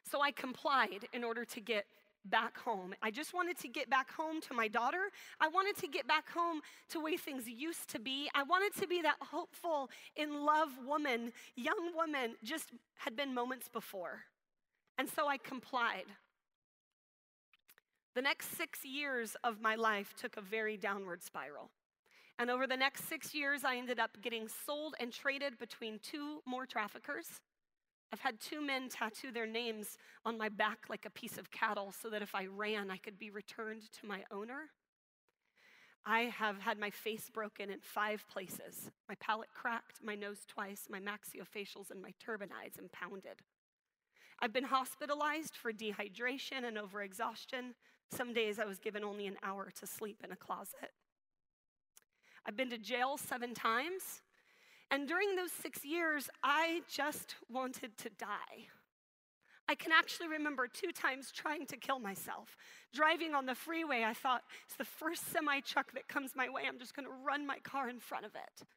So 0.10 0.22
I 0.22 0.32
complied 0.32 1.08
in 1.14 1.24
order 1.24 1.46
to 1.46 1.60
get 1.60 1.86
back 2.26 2.58
home. 2.58 2.94
I 3.02 3.12
just 3.12 3.34
wanted 3.34 3.58
to 3.60 3.68
get 3.68 3.90
back 3.90 4.12
home 4.12 4.42
to 4.42 4.54
my 4.54 4.68
daughter. 4.68 5.12
I 5.40 5.48
wanted 5.48 5.78
to 5.78 5.88
get 5.88 6.08
back 6.08 6.30
home 6.30 6.62
to 6.90 7.00
way 7.00 7.18
things 7.18 7.48
used 7.48 7.90
to 7.90 8.00
be. 8.00 8.30
I 8.34 8.44
wanted 8.44 8.80
to 8.82 8.88
be 8.88 9.02
that 9.04 9.18
hopeful, 9.22 9.90
in 10.16 10.46
love 10.46 10.70
woman, 10.86 11.32
young 11.56 11.92
woman, 11.96 12.36
just 12.44 12.72
had 12.96 13.16
been 13.16 13.34
moments 13.34 13.68
before. 13.68 14.22
And 14.98 15.10
so 15.10 15.28
I 15.28 15.38
complied. 15.38 16.06
The 18.16 18.22
next 18.22 18.56
six 18.58 18.86
years 18.86 19.36
of 19.44 19.62
my 19.62 19.76
life 19.76 20.14
took 20.18 20.38
a 20.38 20.42
very 20.42 20.78
downward 20.78 21.22
spiral. 21.22 21.70
And 22.38 22.50
over 22.50 22.68
the 22.68 22.76
next 22.76 23.08
six 23.08 23.34
years, 23.34 23.64
I 23.64 23.78
ended 23.78 24.00
up 24.00 24.18
getting 24.22 24.48
sold 24.66 24.96
and 25.00 25.12
traded 25.12 25.58
between 25.58 26.00
two 26.00 26.42
more 26.46 26.66
traffickers. 26.66 27.28
I've 28.12 28.20
had 28.20 28.40
two 28.40 28.62
men 28.62 28.90
tattoo 28.90 29.32
their 29.32 29.48
names 29.48 29.98
on 30.26 30.38
my 30.38 30.50
back 30.50 30.86
like 30.90 31.06
a 31.06 31.10
piece 31.10 31.38
of 31.38 31.52
cattle 31.52 31.92
so 31.92 32.10
that 32.10 32.22
if 32.22 32.36
I 32.36 32.46
ran, 32.46 32.92
I 32.92 32.98
could 32.98 33.18
be 33.18 33.30
returned 33.30 33.92
to 34.00 34.06
my 34.06 34.24
owner. 34.32 34.70
I 36.06 36.22
have 36.38 36.60
had 36.60 36.78
my 36.78 36.92
face 36.92 37.32
broken 37.34 37.72
in 37.72 37.80
five 37.82 38.26
places 38.32 38.92
my 39.10 39.16
palate 39.16 39.50
cracked, 39.54 40.04
my 40.04 40.14
nose 40.14 40.46
twice, 40.48 40.88
my 40.90 41.00
maxillofacials 41.00 41.90
and 41.90 42.02
my 42.02 42.14
turbinates 42.24 42.78
impounded. 42.78 43.42
I've 44.40 44.54
been 44.54 44.66
hospitalized 44.66 45.56
for 45.56 45.72
dehydration 45.72 46.64
and 46.64 46.78
overexhaustion. 46.78 47.74
Some 48.12 48.34
days 48.34 48.60
I 48.60 48.66
was 48.66 48.80
given 48.80 49.04
only 49.04 49.26
an 49.26 49.38
hour 49.42 49.72
to 49.80 49.88
sleep 49.88 50.22
in 50.24 50.32
a 50.32 50.36
closet. 50.36 50.92
I've 52.46 52.56
been 52.56 52.70
to 52.70 52.78
jail 52.78 53.18
seven 53.18 53.54
times. 53.54 54.22
And 54.92 55.08
during 55.08 55.36
those 55.36 55.52
six 55.52 55.84
years, 55.84 56.30
I 56.44 56.82
just 56.88 57.36
wanted 57.50 57.98
to 57.98 58.10
die. 58.10 58.70
I 59.68 59.74
can 59.74 59.92
actually 59.92 60.28
remember 60.28 60.68
two 60.68 60.92
times 60.92 61.32
trying 61.32 61.66
to 61.68 61.78
kill 61.78 61.98
myself. 61.98 62.56
Driving 62.94 63.34
on 63.34 63.48
the 63.48 63.56
freeway, 63.56 64.04
I 64.04 64.14
thought, 64.14 64.44
it's 64.68 64.76
the 64.76 64.86
first 64.86 65.32
semi 65.32 65.60
truck 65.62 65.92
that 65.94 66.08
comes 66.08 66.36
my 66.36 66.50
way. 66.50 66.64
I'm 66.68 66.78
just 66.78 66.96
going 66.96 67.08
to 67.08 67.26
run 67.26 67.48
my 67.48 67.58
car 67.60 67.90
in 67.90 68.00
front 68.00 68.26
of 68.26 68.36
it. 68.36 68.68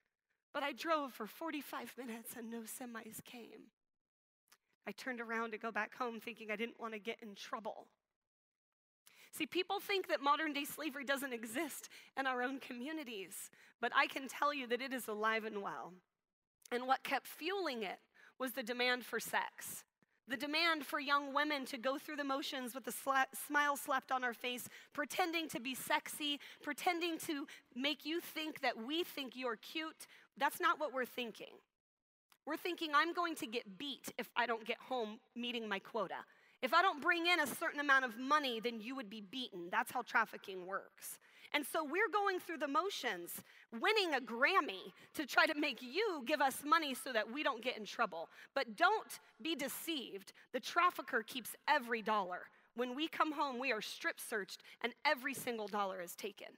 But 0.54 0.62
I 0.62 0.72
drove 0.72 1.12
for 1.12 1.26
45 1.26 1.92
minutes 1.98 2.34
and 2.36 2.50
no 2.50 2.60
semis 2.60 3.22
came. 3.22 3.68
I 4.86 4.92
turned 4.92 5.20
around 5.20 5.50
to 5.50 5.58
go 5.58 5.70
back 5.70 5.94
home 5.94 6.18
thinking 6.20 6.50
I 6.50 6.56
didn't 6.56 6.80
want 6.80 6.94
to 6.94 6.98
get 6.98 7.18
in 7.20 7.34
trouble. 7.34 7.86
See, 9.30 9.46
people 9.46 9.80
think 9.80 10.08
that 10.08 10.22
modern 10.22 10.52
day 10.52 10.64
slavery 10.64 11.04
doesn't 11.04 11.32
exist 11.32 11.88
in 12.18 12.26
our 12.26 12.42
own 12.42 12.58
communities, 12.58 13.50
but 13.80 13.92
I 13.94 14.06
can 14.06 14.28
tell 14.28 14.52
you 14.52 14.66
that 14.68 14.82
it 14.82 14.92
is 14.92 15.08
alive 15.08 15.44
and 15.44 15.62
well. 15.62 15.92
And 16.72 16.86
what 16.86 17.02
kept 17.02 17.26
fueling 17.26 17.82
it 17.82 17.98
was 18.38 18.52
the 18.52 18.62
demand 18.62 19.04
for 19.04 19.20
sex. 19.20 19.84
The 20.28 20.36
demand 20.36 20.84
for 20.84 21.00
young 21.00 21.32
women 21.32 21.64
to 21.66 21.78
go 21.78 21.96
through 21.96 22.16
the 22.16 22.24
motions 22.24 22.74
with 22.74 22.86
a 22.86 22.92
sla- 22.92 23.24
smile 23.46 23.76
slapped 23.76 24.12
on 24.12 24.22
our 24.22 24.34
face, 24.34 24.68
pretending 24.92 25.48
to 25.48 25.60
be 25.60 25.74
sexy, 25.74 26.38
pretending 26.62 27.16
to 27.20 27.46
make 27.74 28.04
you 28.04 28.20
think 28.20 28.60
that 28.60 28.76
we 28.76 29.04
think 29.04 29.34
you're 29.34 29.56
cute. 29.56 30.06
That's 30.36 30.60
not 30.60 30.78
what 30.78 30.92
we're 30.92 31.06
thinking. 31.06 31.54
We're 32.46 32.58
thinking, 32.58 32.90
I'm 32.94 33.14
going 33.14 33.36
to 33.36 33.46
get 33.46 33.78
beat 33.78 34.12
if 34.18 34.28
I 34.36 34.46
don't 34.46 34.66
get 34.66 34.78
home 34.78 35.18
meeting 35.34 35.66
my 35.66 35.78
quota. 35.78 36.16
If 36.62 36.74
I 36.74 36.82
don't 36.82 37.00
bring 37.00 37.26
in 37.26 37.40
a 37.40 37.46
certain 37.46 37.80
amount 37.80 38.04
of 38.04 38.18
money, 38.18 38.60
then 38.60 38.80
you 38.80 38.96
would 38.96 39.08
be 39.08 39.20
beaten. 39.20 39.68
That's 39.70 39.92
how 39.92 40.02
trafficking 40.02 40.66
works. 40.66 41.18
And 41.54 41.64
so 41.64 41.84
we're 41.84 42.10
going 42.12 42.40
through 42.40 42.58
the 42.58 42.68
motions, 42.68 43.32
winning 43.80 44.14
a 44.14 44.20
Grammy 44.20 44.92
to 45.14 45.24
try 45.24 45.46
to 45.46 45.58
make 45.58 45.80
you 45.80 46.22
give 46.26 46.40
us 46.40 46.58
money 46.64 46.94
so 46.94 47.12
that 47.12 47.32
we 47.32 47.42
don't 47.42 47.62
get 47.62 47.78
in 47.78 47.86
trouble. 47.86 48.28
But 48.54 48.76
don't 48.76 49.20
be 49.40 49.54
deceived. 49.54 50.32
The 50.52 50.60
trafficker 50.60 51.22
keeps 51.22 51.50
every 51.68 52.02
dollar. 52.02 52.40
When 52.74 52.94
we 52.94 53.08
come 53.08 53.32
home, 53.32 53.58
we 53.58 53.72
are 53.72 53.80
strip 53.80 54.20
searched 54.20 54.62
and 54.82 54.92
every 55.06 55.34
single 55.34 55.68
dollar 55.68 56.00
is 56.02 56.14
taken. 56.14 56.48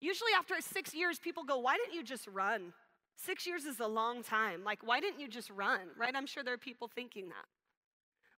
Usually, 0.00 0.30
after 0.38 0.54
six 0.60 0.94
years, 0.94 1.18
people 1.18 1.42
go, 1.42 1.58
Why 1.58 1.76
didn't 1.76 1.94
you 1.94 2.04
just 2.04 2.28
run? 2.28 2.72
Six 3.16 3.46
years 3.46 3.64
is 3.64 3.80
a 3.80 3.86
long 3.86 4.22
time. 4.22 4.62
Like, 4.62 4.78
why 4.86 5.00
didn't 5.00 5.18
you 5.18 5.26
just 5.26 5.50
run? 5.50 5.80
Right? 5.98 6.14
I'm 6.14 6.26
sure 6.26 6.44
there 6.44 6.54
are 6.54 6.58
people 6.58 6.86
thinking 6.86 7.28
that. 7.30 7.57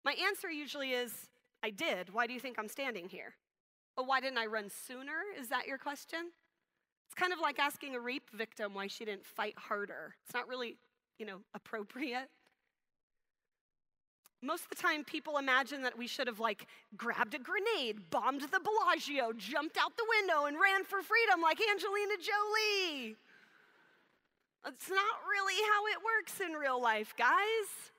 My 0.05 0.15
answer 0.27 0.51
usually 0.51 0.93
is, 0.93 1.29
I 1.63 1.71
did. 1.71 2.13
Why 2.13 2.27
do 2.27 2.33
you 2.33 2.41
think 2.41 2.59
I'm 2.59 2.69
standing 2.69 3.09
here? 3.09 3.35
Oh, 3.97 4.03
why 4.03 4.21
didn't 4.21 4.39
I 4.39 4.47
run 4.47 4.71
sooner? 4.71 5.23
Is 5.39 5.49
that 5.49 5.67
your 5.67 5.79
question? 5.79 6.31
It's 7.07 7.15
kind 7.15 7.33
of 7.33 7.41
like 7.41 7.59
asking 7.59 7.95
a 7.95 8.01
rape 8.01 8.31
victim 8.33 8.73
why 8.73 8.87
she 8.87 9.05
didn't 9.05 9.27
fight 9.27 9.55
harder. 9.59 10.15
It's 10.25 10.35
not 10.35 10.49
really, 10.49 10.79
you 11.19 11.27
know, 11.27 11.41
appropriate. 11.55 12.29
Most 14.43 14.63
of 14.63 14.69
the 14.71 14.77
time, 14.77 15.05
people 15.05 15.37
imagine 15.37 15.83
that 15.83 15.99
we 15.99 16.07
should 16.07 16.27
have 16.29 16.41
like 16.41 16.67
grabbed 16.97 17.35
a 17.35 17.39
grenade, 17.39 18.09
bombed 18.09 18.41
the 18.41 18.61
Bellagio, 18.61 19.33
jumped 19.37 19.77
out 19.77 19.97
the 19.99 20.07
window, 20.09 20.47
and 20.47 20.57
ran 20.59 20.85
for 20.85 21.03
freedom 21.03 21.43
like 21.43 21.59
Angelina 21.71 22.15
Jolie. 22.17 23.17
It's 24.67 24.89
not 24.89 25.17
really 25.29 25.61
how 25.73 25.87
it 25.87 25.99
works 26.05 26.41
in 26.41 26.53
real 26.53 26.81
life, 26.81 27.13
guys. 27.19 27.93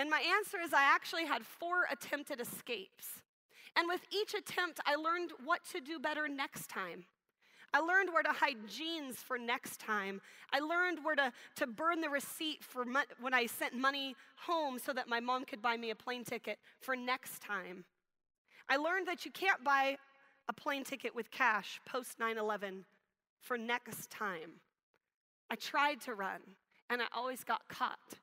And 0.00 0.08
my 0.08 0.22
answer 0.38 0.56
is 0.58 0.72
I 0.72 0.82
actually 0.82 1.26
had 1.26 1.44
four 1.44 1.84
attempted 1.90 2.40
escapes. 2.40 3.20
And 3.76 3.86
with 3.86 4.00
each 4.10 4.32
attempt, 4.32 4.80
I 4.86 4.94
learned 4.94 5.32
what 5.44 5.60
to 5.72 5.80
do 5.82 5.98
better 5.98 6.26
next 6.26 6.70
time. 6.70 7.04
I 7.74 7.80
learned 7.80 8.08
where 8.10 8.22
to 8.22 8.32
hide 8.32 8.66
jeans 8.66 9.16
for 9.16 9.36
next 9.36 9.78
time. 9.78 10.22
I 10.54 10.60
learned 10.60 11.00
where 11.04 11.16
to, 11.16 11.30
to 11.56 11.66
burn 11.66 12.00
the 12.00 12.08
receipt 12.08 12.64
for 12.64 12.86
mo- 12.86 13.02
when 13.20 13.34
I 13.34 13.44
sent 13.44 13.74
money 13.74 14.16
home 14.46 14.78
so 14.78 14.94
that 14.94 15.06
my 15.06 15.20
mom 15.20 15.44
could 15.44 15.60
buy 15.60 15.76
me 15.76 15.90
a 15.90 15.94
plane 15.94 16.24
ticket 16.24 16.58
for 16.80 16.96
next 16.96 17.42
time. 17.42 17.84
I 18.70 18.78
learned 18.78 19.06
that 19.06 19.26
you 19.26 19.30
can't 19.30 19.62
buy 19.62 19.98
a 20.48 20.54
plane 20.54 20.82
ticket 20.82 21.14
with 21.14 21.30
cash 21.30 21.78
post 21.86 22.18
9 22.18 22.38
11 22.38 22.86
for 23.42 23.58
next 23.58 24.10
time. 24.10 24.62
I 25.50 25.56
tried 25.56 26.00
to 26.02 26.14
run 26.14 26.40
and 26.88 27.02
I 27.02 27.06
always 27.14 27.44
got 27.44 27.68
caught. 27.68 28.14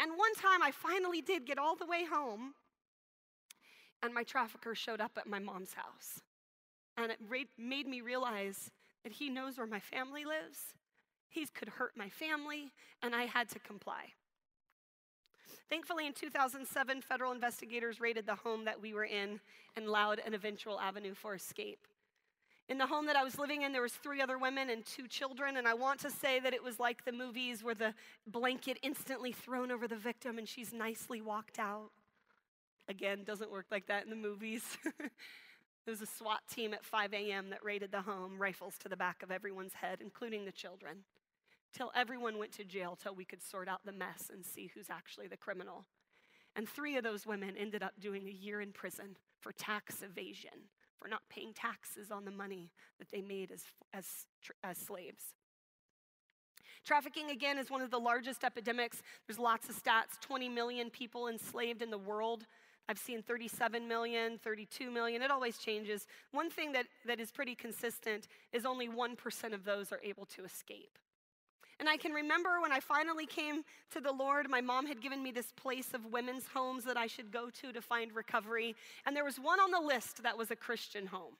And 0.00 0.12
one 0.16 0.34
time 0.34 0.62
I 0.62 0.70
finally 0.70 1.20
did 1.20 1.44
get 1.44 1.58
all 1.58 1.76
the 1.76 1.84
way 1.84 2.04
home, 2.10 2.54
and 4.02 4.14
my 4.14 4.22
trafficker 4.22 4.74
showed 4.74 5.00
up 5.00 5.12
at 5.18 5.26
my 5.26 5.38
mom's 5.38 5.74
house. 5.74 6.22
And 6.96 7.12
it 7.12 7.18
made 7.58 7.86
me 7.86 8.00
realize 8.00 8.70
that 9.04 9.12
he 9.12 9.28
knows 9.28 9.58
where 9.58 9.66
my 9.66 9.80
family 9.80 10.24
lives, 10.24 10.74
he 11.28 11.46
could 11.46 11.68
hurt 11.68 11.92
my 11.96 12.08
family, 12.08 12.72
and 13.02 13.14
I 13.14 13.24
had 13.24 13.48
to 13.50 13.58
comply. 13.58 14.14
Thankfully, 15.68 16.06
in 16.06 16.12
2007, 16.14 17.02
federal 17.02 17.32
investigators 17.32 18.00
raided 18.00 18.26
the 18.26 18.34
home 18.34 18.64
that 18.64 18.80
we 18.80 18.94
were 18.94 19.04
in 19.04 19.38
and 19.76 19.86
allowed 19.86 20.20
an 20.24 20.34
eventual 20.34 20.80
avenue 20.80 21.14
for 21.14 21.34
escape. 21.34 21.86
In 22.70 22.78
the 22.78 22.86
home 22.86 23.06
that 23.06 23.16
I 23.16 23.24
was 23.24 23.36
living 23.36 23.62
in, 23.62 23.72
there 23.72 23.82
was 23.82 23.94
three 23.94 24.20
other 24.20 24.38
women 24.38 24.70
and 24.70 24.86
two 24.86 25.08
children, 25.08 25.56
and 25.56 25.66
I 25.66 25.74
want 25.74 25.98
to 26.00 26.10
say 26.10 26.38
that 26.38 26.54
it 26.54 26.62
was 26.62 26.78
like 26.78 27.04
the 27.04 27.10
movies 27.10 27.64
where 27.64 27.74
the 27.74 27.94
blanket 28.28 28.78
instantly 28.84 29.32
thrown 29.32 29.72
over 29.72 29.88
the 29.88 29.96
victim 29.96 30.38
and 30.38 30.48
she's 30.48 30.72
nicely 30.72 31.20
walked 31.20 31.58
out. 31.58 31.90
Again, 32.88 33.24
doesn't 33.24 33.50
work 33.50 33.66
like 33.72 33.88
that 33.88 34.04
in 34.04 34.10
the 34.10 34.14
movies. 34.14 34.62
there 34.98 35.10
was 35.88 36.00
a 36.00 36.06
SWAT 36.06 36.42
team 36.48 36.72
at 36.72 36.84
5 36.84 37.12
a.m. 37.12 37.50
that 37.50 37.64
raided 37.64 37.90
the 37.90 38.02
home, 38.02 38.40
rifles 38.40 38.78
to 38.78 38.88
the 38.88 38.96
back 38.96 39.24
of 39.24 39.32
everyone's 39.32 39.74
head, 39.74 39.98
including 40.00 40.44
the 40.44 40.52
children, 40.52 40.98
till 41.76 41.90
everyone 41.96 42.38
went 42.38 42.52
to 42.52 42.64
jail 42.64 42.96
till 42.96 43.16
we 43.16 43.24
could 43.24 43.42
sort 43.42 43.66
out 43.66 43.80
the 43.84 43.90
mess 43.90 44.30
and 44.32 44.46
see 44.46 44.70
who's 44.72 44.90
actually 44.90 45.26
the 45.26 45.36
criminal. 45.36 45.86
And 46.54 46.68
three 46.68 46.96
of 46.96 47.02
those 47.02 47.26
women 47.26 47.56
ended 47.58 47.82
up 47.82 47.94
doing 47.98 48.28
a 48.28 48.30
year 48.30 48.60
in 48.60 48.70
prison 48.70 49.16
for 49.40 49.50
tax 49.50 50.02
evasion 50.02 50.68
for 51.00 51.08
not 51.08 51.22
paying 51.30 51.52
taxes 51.52 52.10
on 52.10 52.24
the 52.24 52.30
money 52.30 52.70
that 52.98 53.10
they 53.10 53.22
made 53.22 53.50
as, 53.50 53.64
as, 53.94 54.06
as 54.62 54.76
slaves. 54.76 55.34
Trafficking, 56.84 57.30
again, 57.30 57.58
is 57.58 57.70
one 57.70 57.82
of 57.82 57.90
the 57.90 57.98
largest 57.98 58.44
epidemics. 58.44 59.02
There's 59.26 59.38
lots 59.38 59.68
of 59.68 59.82
stats 59.82 60.20
20 60.20 60.48
million 60.48 60.90
people 60.90 61.28
enslaved 61.28 61.82
in 61.82 61.90
the 61.90 61.98
world. 61.98 62.46
I've 62.88 62.98
seen 62.98 63.22
37 63.22 63.86
million, 63.86 64.38
32 64.42 64.90
million. 64.90 65.22
It 65.22 65.30
always 65.30 65.58
changes. 65.58 66.06
One 66.32 66.50
thing 66.50 66.72
that, 66.72 66.86
that 67.06 67.20
is 67.20 67.30
pretty 67.30 67.54
consistent 67.54 68.26
is 68.52 68.66
only 68.66 68.88
1% 68.88 69.52
of 69.52 69.64
those 69.64 69.92
are 69.92 70.00
able 70.02 70.26
to 70.26 70.44
escape. 70.44 70.98
And 71.80 71.88
I 71.88 71.96
can 71.96 72.12
remember 72.12 72.60
when 72.60 72.72
I 72.72 72.78
finally 72.78 73.24
came 73.24 73.62
to 73.92 74.00
the 74.00 74.12
Lord, 74.12 74.50
my 74.50 74.60
mom 74.60 74.86
had 74.86 75.00
given 75.00 75.22
me 75.22 75.32
this 75.32 75.50
place 75.52 75.94
of 75.94 76.12
women's 76.12 76.46
homes 76.46 76.84
that 76.84 76.98
I 76.98 77.06
should 77.06 77.32
go 77.32 77.48
to 77.48 77.72
to 77.72 77.80
find 77.80 78.14
recovery. 78.14 78.76
And 79.06 79.16
there 79.16 79.24
was 79.24 79.40
one 79.40 79.58
on 79.58 79.70
the 79.70 79.80
list 79.80 80.22
that 80.22 80.36
was 80.36 80.50
a 80.50 80.56
Christian 80.56 81.06
home. 81.06 81.32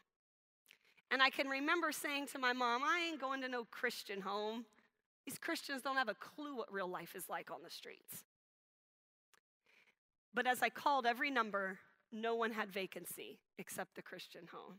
And 1.10 1.22
I 1.22 1.28
can 1.28 1.46
remember 1.46 1.92
saying 1.92 2.28
to 2.28 2.38
my 2.38 2.54
mom, 2.54 2.82
I 2.82 3.10
ain't 3.10 3.20
going 3.20 3.42
to 3.42 3.48
no 3.48 3.66
Christian 3.70 4.22
home. 4.22 4.64
These 5.26 5.38
Christians 5.38 5.82
don't 5.82 5.96
have 5.96 6.08
a 6.08 6.14
clue 6.14 6.56
what 6.56 6.72
real 6.72 6.88
life 6.88 7.14
is 7.14 7.28
like 7.28 7.50
on 7.50 7.58
the 7.62 7.70
streets. 7.70 8.24
But 10.32 10.46
as 10.46 10.62
I 10.62 10.70
called 10.70 11.04
every 11.04 11.30
number, 11.30 11.78
no 12.12 12.34
one 12.34 12.52
had 12.52 12.72
vacancy 12.72 13.38
except 13.58 13.94
the 13.94 14.02
Christian 14.02 14.48
home. 14.50 14.76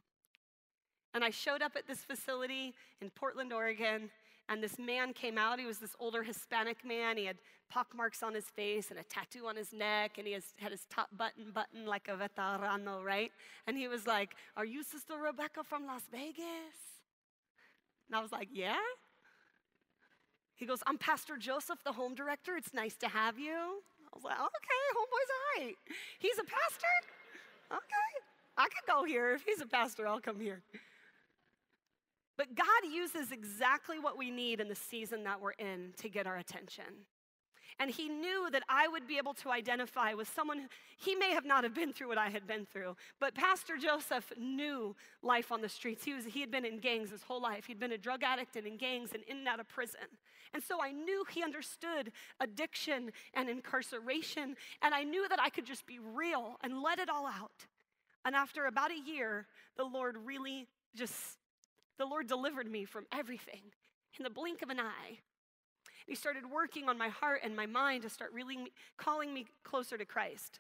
And 1.14 1.24
I 1.24 1.30
showed 1.30 1.62
up 1.62 1.74
at 1.76 1.88
this 1.88 2.00
facility 2.00 2.74
in 3.02 3.10
Portland, 3.12 3.54
Oregon, 3.54 4.10
and 4.52 4.62
this 4.62 4.78
man 4.78 5.14
came 5.14 5.38
out. 5.38 5.60
He 5.60 5.66
was 5.66 5.78
this 5.78 5.96
older 5.98 6.24
Hispanic 6.24 6.84
man. 6.84 7.16
He 7.16 7.26
had 7.26 7.38
pockmarks 7.70 8.22
on 8.22 8.34
his 8.34 8.44
face 8.44 8.92
and 8.92 9.00
a 9.00 9.04
tattoo 9.04 9.48
on 9.48 9.56
his 9.56 9.72
neck, 9.72 10.18
and 10.18 10.28
he 10.28 10.34
has, 10.34 10.44
had 10.58 10.72
his 10.72 10.86
top 10.90 11.08
button 11.18 11.52
button 11.54 11.86
like 11.86 12.10
a 12.10 12.18
veterano, 12.18 13.02
right? 13.02 13.32
And 13.66 13.78
he 13.78 13.88
was 13.88 14.06
like, 14.06 14.36
Are 14.58 14.66
you 14.66 14.84
Sister 14.84 15.14
Rebecca 15.18 15.64
from 15.64 15.86
Las 15.86 16.02
Vegas? 16.12 16.76
And 18.10 18.16
I 18.18 18.22
was 18.22 18.34
like, 18.34 18.50
Yeah? 18.52 18.76
He 20.58 20.66
goes, 20.66 20.84
I'm 20.86 20.98
Pastor 20.98 21.38
Joseph, 21.38 21.80
the 21.86 21.94
home 21.94 22.14
director. 22.14 22.58
It's 22.58 22.74
nice 22.74 22.98
to 22.98 23.08
have 23.08 23.40
you. 23.40 23.54
I 23.54 24.16
was 24.16 24.24
like, 24.26 24.38
Okay, 24.38 24.84
homeboy's 24.98 25.32
all 25.32 25.64
right. 25.64 25.76
He's 26.20 26.38
a 26.38 26.44
pastor? 26.44 26.96
Okay. 27.72 28.12
I 28.58 28.64
could 28.64 28.86
go 28.86 29.06
here. 29.06 29.34
If 29.34 29.44
he's 29.46 29.62
a 29.62 29.66
pastor, 29.66 30.06
I'll 30.08 30.20
come 30.20 30.42
here. 30.42 30.62
But 32.42 32.56
God 32.56 32.92
uses 32.92 33.32
exactly 33.32 34.00
what 34.00 34.18
we 34.18 34.32
need 34.32 34.60
in 34.60 34.68
the 34.68 34.74
season 34.74 35.26
that 35.26 35.40
we're 35.40 35.52
in 35.52 35.94
to 35.98 36.10
get 36.10 36.26
our 36.26 36.38
attention. 36.38 37.06
And 37.78 37.92
he 37.92 38.10
knew 38.10 38.50
that 38.52 38.64
I 38.68 38.88
would 38.88 39.08
be 39.08 39.20
able 39.20 39.36
to 39.36 39.52
identify 39.52 40.16
with 40.16 40.28
someone, 40.28 40.58
who, 40.58 40.66
he 40.98 41.14
may 41.14 41.34
have 41.34 41.46
not 41.46 41.64
have 41.64 41.76
been 41.76 41.94
through 41.94 42.08
what 42.08 42.18
I 42.18 42.30
had 42.30 42.48
been 42.48 42.66
through, 42.66 42.96
but 43.20 43.36
Pastor 43.36 43.78
Joseph 43.78 44.34
knew 44.40 44.96
life 45.22 45.52
on 45.52 45.62
the 45.62 45.70
streets. 45.70 46.04
He, 46.04 46.16
was, 46.16 46.26
he 46.26 46.42
had 46.42 46.50
been 46.50 46.66
in 46.66 46.80
gangs 46.80 47.12
his 47.12 47.22
whole 47.22 47.40
life. 47.40 47.66
He'd 47.68 47.80
been 47.80 47.92
a 47.92 47.98
drug 48.00 48.24
addict 48.24 48.56
and 48.56 48.66
in 48.66 48.78
gangs 48.78 49.12
and 49.14 49.22
in 49.28 49.38
and 49.38 49.48
out 49.48 49.60
of 49.60 49.68
prison. 49.68 50.00
And 50.56 50.64
so 50.64 50.82
I 50.82 50.92
knew 50.92 51.24
he 51.30 51.44
understood 51.44 52.12
addiction 52.40 53.12
and 53.36 53.52
incarceration, 53.52 54.56
and 54.82 54.96
I 54.96 55.04
knew 55.04 55.30
that 55.30 55.40
I 55.40 55.50
could 55.50 55.68
just 55.68 55.86
be 55.86 56.00
real 56.00 56.58
and 56.64 56.82
let 56.82 56.98
it 56.98 57.08
all 57.08 57.28
out. 57.28 57.68
And 58.26 58.36
after 58.36 58.66
about 58.66 58.90
a 58.90 59.00
year, 59.00 59.46
the 59.78 59.84
Lord 59.84 60.18
really 60.26 60.68
just, 60.96 61.38
the 62.02 62.06
Lord 62.06 62.28
delivered 62.28 62.70
me 62.70 62.84
from 62.86 63.06
everything 63.12 63.62
in 64.18 64.24
the 64.24 64.30
blink 64.30 64.62
of 64.62 64.70
an 64.70 64.80
eye. 64.80 65.20
He 66.08 66.16
started 66.16 66.44
working 66.52 66.90
on 66.90 66.98
my 66.98 67.10
heart 67.10 67.42
and 67.44 67.56
my 67.56 67.68
mind 67.68 68.02
to 68.04 68.10
start 68.10 68.32
really 68.34 68.58
calling 68.98 69.34
me 69.34 69.46
closer 69.64 69.98
to 69.98 70.06
Christ. 70.06 70.60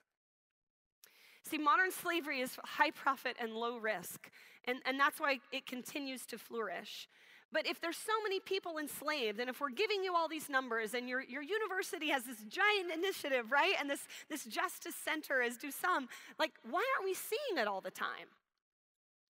See, 1.44 1.58
modern 1.58 1.92
slavery 1.92 2.42
is 2.42 2.58
high 2.64 2.92
profit 2.92 3.36
and 3.40 3.54
low 3.54 3.78
risk, 3.78 4.30
and, 4.66 4.80
and 4.86 5.00
that's 5.00 5.20
why 5.20 5.40
it 5.52 5.66
continues 5.66 6.26
to 6.28 6.38
flourish. 6.38 7.08
But 7.52 7.68
if 7.68 7.82
there's 7.82 7.98
so 7.98 8.14
many 8.24 8.40
people 8.40 8.78
enslaved, 8.78 9.40
and 9.40 9.50
if 9.50 9.60
we're 9.60 9.72
giving 9.72 10.04
you 10.04 10.16
all 10.16 10.30
these 10.30 10.48
numbers, 10.48 10.94
and 10.94 11.10
your, 11.10 11.22
your 11.22 11.42
university 11.42 12.10
has 12.10 12.24
this 12.24 12.38
giant 12.48 12.92
initiative, 12.94 13.52
right? 13.52 13.74
And 13.80 13.90
this, 13.90 14.08
this 14.30 14.46
justice 14.46 14.96
center, 14.96 15.42
as 15.42 15.58
do 15.58 15.72
some, 15.72 16.08
like, 16.40 16.52
why 16.70 16.84
aren't 16.96 17.10
we 17.10 17.16
seeing 17.16 17.60
it 17.60 17.68
all 17.68 17.82
the 17.82 17.92
time? 17.92 18.30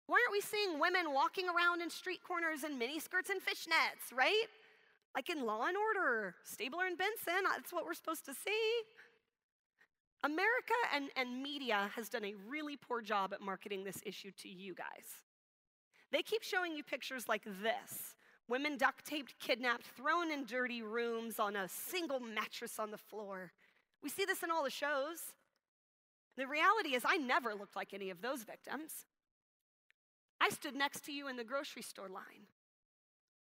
Why 0.07 0.17
aren't 0.21 0.31
we 0.31 0.41
seeing 0.41 0.79
women 0.79 1.13
walking 1.13 1.45
around 1.49 1.81
in 1.81 1.89
street 1.89 2.21
corners 2.23 2.63
in 2.63 2.77
miniskirts 2.77 3.29
and 3.29 3.41
fishnets, 3.41 4.15
right? 4.15 4.45
Like 5.15 5.29
in 5.29 5.45
Law 5.45 5.65
and 5.65 5.75
Order, 5.77 6.35
Stabler 6.43 6.85
and 6.85 6.97
Benson, 6.97 7.43
that's 7.43 7.73
what 7.73 7.85
we're 7.85 7.95
supposed 7.95 8.25
to 8.25 8.33
see. 8.33 8.81
America 10.23 10.73
and, 10.93 11.09
and 11.15 11.41
media 11.41 11.89
has 11.95 12.09
done 12.09 12.25
a 12.25 12.33
really 12.47 12.77
poor 12.77 13.01
job 13.01 13.33
at 13.33 13.41
marketing 13.41 13.83
this 13.83 14.01
issue 14.05 14.31
to 14.41 14.49
you 14.49 14.73
guys. 14.75 15.23
They 16.11 16.21
keep 16.21 16.43
showing 16.43 16.75
you 16.75 16.83
pictures 16.83 17.27
like 17.27 17.43
this 17.43 18.15
women 18.47 18.77
duct 18.77 19.05
taped, 19.05 19.33
kidnapped, 19.39 19.87
thrown 19.97 20.31
in 20.31 20.45
dirty 20.45 20.83
rooms 20.83 21.39
on 21.39 21.55
a 21.55 21.67
single 21.67 22.19
mattress 22.19 22.77
on 22.77 22.91
the 22.91 22.97
floor. 22.97 23.51
We 24.03 24.09
see 24.09 24.25
this 24.25 24.43
in 24.43 24.51
all 24.51 24.63
the 24.63 24.69
shows. 24.69 25.33
The 26.37 26.45
reality 26.45 26.95
is, 26.95 27.03
I 27.05 27.17
never 27.17 27.55
looked 27.55 27.75
like 27.75 27.93
any 27.93 28.11
of 28.11 28.21
those 28.21 28.43
victims. 28.43 29.05
I 30.41 30.49
stood 30.49 30.75
next 30.75 31.05
to 31.05 31.11
you 31.11 31.27
in 31.27 31.37
the 31.37 31.43
grocery 31.43 31.81
store 31.81 32.09
line. 32.09 32.47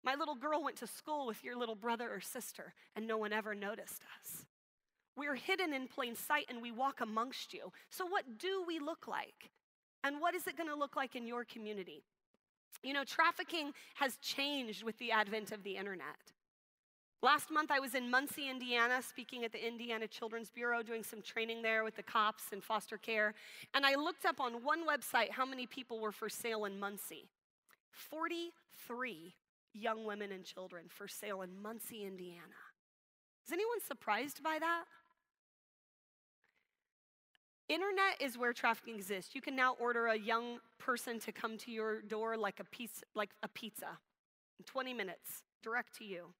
My 0.04 0.14
little 0.14 0.34
girl 0.34 0.62
went 0.62 0.76
to 0.76 0.86
school 0.86 1.26
with 1.26 1.42
your 1.42 1.56
little 1.56 1.74
brother 1.74 2.12
or 2.12 2.20
sister, 2.20 2.74
and 2.94 3.06
no 3.06 3.16
one 3.16 3.32
ever 3.32 3.54
noticed 3.54 4.02
us. 4.20 4.44
We're 5.16 5.34
hidden 5.34 5.72
in 5.72 5.88
plain 5.88 6.14
sight 6.16 6.46
and 6.48 6.60
we 6.60 6.72
walk 6.72 7.00
amongst 7.00 7.54
you. 7.54 7.72
So, 7.90 8.04
what 8.04 8.38
do 8.38 8.64
we 8.66 8.78
look 8.78 9.06
like? 9.06 9.50
And 10.02 10.20
what 10.20 10.34
is 10.34 10.46
it 10.46 10.56
going 10.56 10.68
to 10.68 10.74
look 10.74 10.96
like 10.96 11.16
in 11.16 11.26
your 11.26 11.44
community? 11.44 12.02
You 12.82 12.92
know, 12.92 13.04
trafficking 13.04 13.72
has 13.94 14.16
changed 14.18 14.82
with 14.82 14.98
the 14.98 15.12
advent 15.12 15.52
of 15.52 15.62
the 15.62 15.76
internet. 15.76 16.32
Last 17.24 17.50
month, 17.50 17.70
I 17.70 17.80
was 17.80 17.94
in 17.94 18.10
Muncie, 18.10 18.50
Indiana, 18.50 19.00
speaking 19.00 19.46
at 19.46 19.52
the 19.52 19.66
Indiana 19.66 20.06
Children's 20.06 20.50
Bureau, 20.50 20.82
doing 20.82 21.02
some 21.02 21.22
training 21.22 21.62
there 21.62 21.82
with 21.82 21.96
the 21.96 22.02
cops 22.02 22.52
and 22.52 22.62
foster 22.62 22.98
care. 22.98 23.32
And 23.72 23.86
I 23.86 23.94
looked 23.94 24.26
up 24.26 24.40
on 24.40 24.62
one 24.62 24.86
website 24.86 25.30
how 25.30 25.46
many 25.46 25.64
people 25.64 26.00
were 26.00 26.12
for 26.12 26.28
sale 26.28 26.66
in 26.66 26.78
Muncie 26.78 27.30
43 27.92 29.32
young 29.72 30.04
women 30.04 30.32
and 30.32 30.44
children 30.44 30.84
for 30.90 31.08
sale 31.08 31.40
in 31.40 31.48
Muncie, 31.62 32.04
Indiana. 32.04 32.60
Is 33.46 33.54
anyone 33.54 33.80
surprised 33.80 34.42
by 34.42 34.58
that? 34.60 34.84
Internet 37.70 38.20
is 38.20 38.36
where 38.36 38.52
trafficking 38.52 38.96
exists. 38.96 39.34
You 39.34 39.40
can 39.40 39.56
now 39.56 39.76
order 39.80 40.08
a 40.08 40.18
young 40.18 40.58
person 40.78 41.18
to 41.20 41.32
come 41.32 41.56
to 41.56 41.70
your 41.70 42.02
door 42.02 42.36
like 42.36 42.60
a 42.60 42.64
piece, 42.64 43.02
like 43.14 43.30
a 43.42 43.48
pizza, 43.48 43.96
in 44.58 44.66
20 44.66 44.92
minutes, 44.92 45.42
direct 45.62 45.96
to 45.96 46.04
you. 46.04 46.34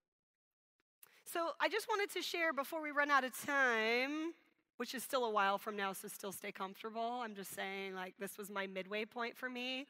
So 1.34 1.48
I 1.60 1.68
just 1.68 1.88
wanted 1.88 2.10
to 2.12 2.22
share 2.22 2.52
before 2.52 2.80
we 2.80 2.92
run 2.92 3.10
out 3.10 3.24
of 3.24 3.32
time 3.44 4.34
which 4.76 4.94
is 4.94 5.02
still 5.02 5.24
a 5.24 5.30
while 5.30 5.56
from 5.56 5.76
now, 5.76 5.92
so 5.92 6.08
still 6.08 6.32
stay 6.32 6.50
comfortable. 6.50 7.20
I'm 7.22 7.34
just 7.34 7.54
saying, 7.54 7.94
like, 7.94 8.14
this 8.18 8.36
was 8.36 8.50
my 8.50 8.66
midway 8.66 9.04
point 9.04 9.36
for 9.36 9.48
me. 9.48 9.86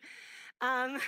Um, 0.60 0.98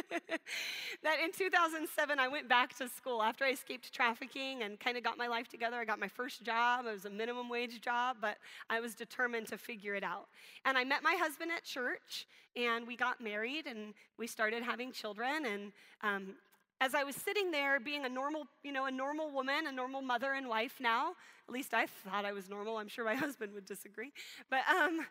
that 1.02 1.20
in 1.24 1.32
2007, 1.32 2.18
I 2.18 2.28
went 2.28 2.48
back 2.48 2.76
to 2.78 2.88
school 2.88 3.22
after 3.22 3.44
I 3.44 3.50
escaped 3.50 3.92
trafficking 3.92 4.62
and 4.62 4.78
kind 4.78 4.96
of 4.96 5.04
got 5.04 5.16
my 5.16 5.28
life 5.28 5.48
together. 5.48 5.76
I 5.76 5.84
got 5.84 6.00
my 6.00 6.08
first 6.08 6.42
job. 6.42 6.86
It 6.86 6.92
was 6.92 7.04
a 7.04 7.10
minimum 7.10 7.48
wage 7.48 7.80
job, 7.80 8.16
but 8.20 8.38
I 8.68 8.80
was 8.80 8.94
determined 8.94 9.46
to 9.48 9.56
figure 9.56 9.94
it 9.94 10.02
out. 10.02 10.26
And 10.64 10.76
I 10.76 10.84
met 10.84 11.02
my 11.02 11.14
husband 11.18 11.52
at 11.56 11.64
church, 11.64 12.26
and 12.56 12.86
we 12.86 12.96
got 12.96 13.20
married, 13.20 13.66
and 13.66 13.94
we 14.18 14.26
started 14.26 14.62
having 14.62 14.90
children. 14.90 15.46
And 15.46 15.72
um, 16.02 16.34
as 16.80 16.94
I 16.94 17.04
was 17.04 17.16
sitting 17.16 17.50
there 17.50 17.80
being 17.80 18.04
a 18.04 18.08
normal, 18.08 18.46
you 18.62 18.72
know, 18.72 18.86
a 18.86 18.90
normal 18.90 19.30
woman, 19.30 19.66
a 19.66 19.72
normal 19.72 20.02
mother 20.02 20.34
and 20.34 20.48
wife 20.48 20.74
now, 20.80 21.12
at 21.48 21.54
least 21.54 21.72
I 21.72 21.86
thought 21.86 22.24
I 22.24 22.32
was 22.32 22.48
normal. 22.48 22.76
I'm 22.76 22.88
sure 22.88 23.04
my 23.04 23.14
husband 23.26 23.54
would 23.54 23.64
disagree. 23.64 24.12
But 24.50 24.60
um, 24.68 25.06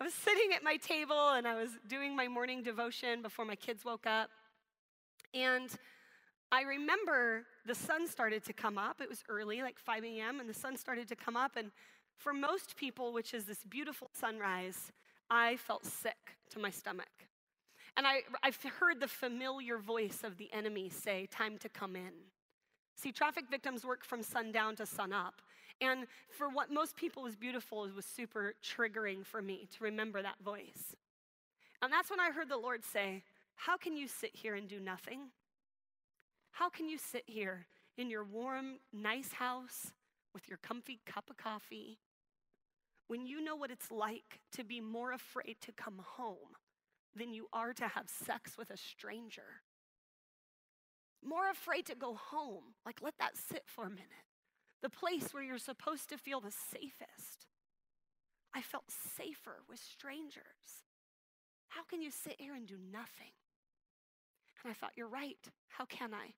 I 0.00 0.04
was 0.04 0.14
sitting 0.14 0.52
at 0.54 0.62
my 0.62 0.76
table 0.76 1.30
and 1.30 1.46
I 1.46 1.54
was 1.54 1.70
doing 1.88 2.14
my 2.14 2.28
morning 2.28 2.62
devotion 2.62 3.22
before 3.22 3.44
my 3.44 3.56
kids 3.56 3.84
woke 3.84 4.06
up. 4.06 4.30
And 5.32 5.70
I 6.52 6.62
remember 6.62 7.44
the 7.66 7.74
sun 7.74 8.06
started 8.06 8.44
to 8.44 8.52
come 8.52 8.78
up. 8.78 9.00
It 9.00 9.08
was 9.08 9.22
early, 9.28 9.62
like 9.62 9.78
5 9.78 10.04
a.m., 10.04 10.38
and 10.38 10.48
the 10.48 10.54
sun 10.54 10.76
started 10.76 11.08
to 11.08 11.16
come 11.16 11.36
up. 11.36 11.56
And 11.56 11.70
for 12.16 12.32
most 12.32 12.76
people, 12.76 13.12
which 13.12 13.34
is 13.34 13.44
this 13.44 13.64
beautiful 13.68 14.10
sunrise, 14.12 14.92
I 15.28 15.56
felt 15.56 15.84
sick 15.84 16.36
to 16.50 16.58
my 16.58 16.70
stomach. 16.70 17.08
And 17.96 18.06
I, 18.06 18.22
I've 18.42 18.62
heard 18.78 19.00
the 19.00 19.08
familiar 19.08 19.78
voice 19.78 20.20
of 20.22 20.36
the 20.36 20.52
enemy 20.52 20.90
say, 20.90 21.26
Time 21.30 21.58
to 21.58 21.68
come 21.68 21.96
in. 21.96 22.12
See, 22.94 23.12
traffic 23.12 23.44
victims 23.50 23.84
work 23.84 24.04
from 24.04 24.22
sundown 24.22 24.76
to 24.76 24.86
sunup. 24.86 25.42
And 25.80 26.06
for 26.30 26.48
what 26.48 26.70
most 26.70 26.96
people 26.96 27.22
was 27.22 27.36
beautiful, 27.36 27.84
it 27.84 27.94
was 27.94 28.06
super 28.06 28.54
triggering 28.64 29.24
for 29.24 29.42
me 29.42 29.68
to 29.76 29.84
remember 29.84 30.22
that 30.22 30.40
voice. 30.42 30.94
And 31.82 31.92
that's 31.92 32.10
when 32.10 32.20
I 32.20 32.30
heard 32.30 32.48
the 32.48 32.56
Lord 32.56 32.84
say, 32.84 33.22
How 33.54 33.76
can 33.76 33.96
you 33.96 34.08
sit 34.08 34.34
here 34.34 34.54
and 34.54 34.68
do 34.68 34.80
nothing? 34.80 35.30
How 36.52 36.68
can 36.70 36.88
you 36.88 36.96
sit 36.98 37.24
here 37.26 37.66
in 37.98 38.10
your 38.10 38.24
warm, 38.24 38.78
nice 38.92 39.32
house 39.32 39.92
with 40.34 40.48
your 40.48 40.58
comfy 40.58 41.00
cup 41.06 41.30
of 41.30 41.36
coffee 41.36 41.98
when 43.08 43.26
you 43.26 43.42
know 43.42 43.56
what 43.56 43.70
it's 43.70 43.90
like 43.90 44.40
to 44.52 44.64
be 44.64 44.80
more 44.80 45.12
afraid 45.12 45.56
to 45.62 45.72
come 45.72 46.00
home 46.04 46.56
than 47.16 47.32
you 47.32 47.46
are 47.52 47.72
to 47.72 47.88
have 47.88 48.08
sex 48.08 48.56
with 48.58 48.70
a 48.70 48.76
stranger. 48.76 49.62
More 51.24 51.50
afraid 51.50 51.86
to 51.86 51.94
go 51.94 52.14
home. 52.14 52.74
Like, 52.84 53.00
let 53.02 53.14
that 53.18 53.36
sit 53.36 53.62
for 53.66 53.86
a 53.86 53.90
minute. 53.90 54.06
The 54.82 54.90
place 54.90 55.32
where 55.32 55.42
you're 55.42 55.58
supposed 55.58 56.08
to 56.10 56.18
feel 56.18 56.40
the 56.40 56.52
safest. 56.52 57.46
I 58.54 58.60
felt 58.60 58.84
safer 59.16 59.62
with 59.68 59.80
strangers. 59.80 60.84
How 61.68 61.82
can 61.82 62.00
you 62.00 62.10
sit 62.10 62.36
here 62.38 62.54
and 62.54 62.66
do 62.66 62.76
nothing? 62.92 63.32
And 64.62 64.70
I 64.70 64.74
thought, 64.74 64.92
you're 64.96 65.08
right. 65.08 65.38
How 65.68 65.84
can 65.84 66.12
I? 66.12 66.34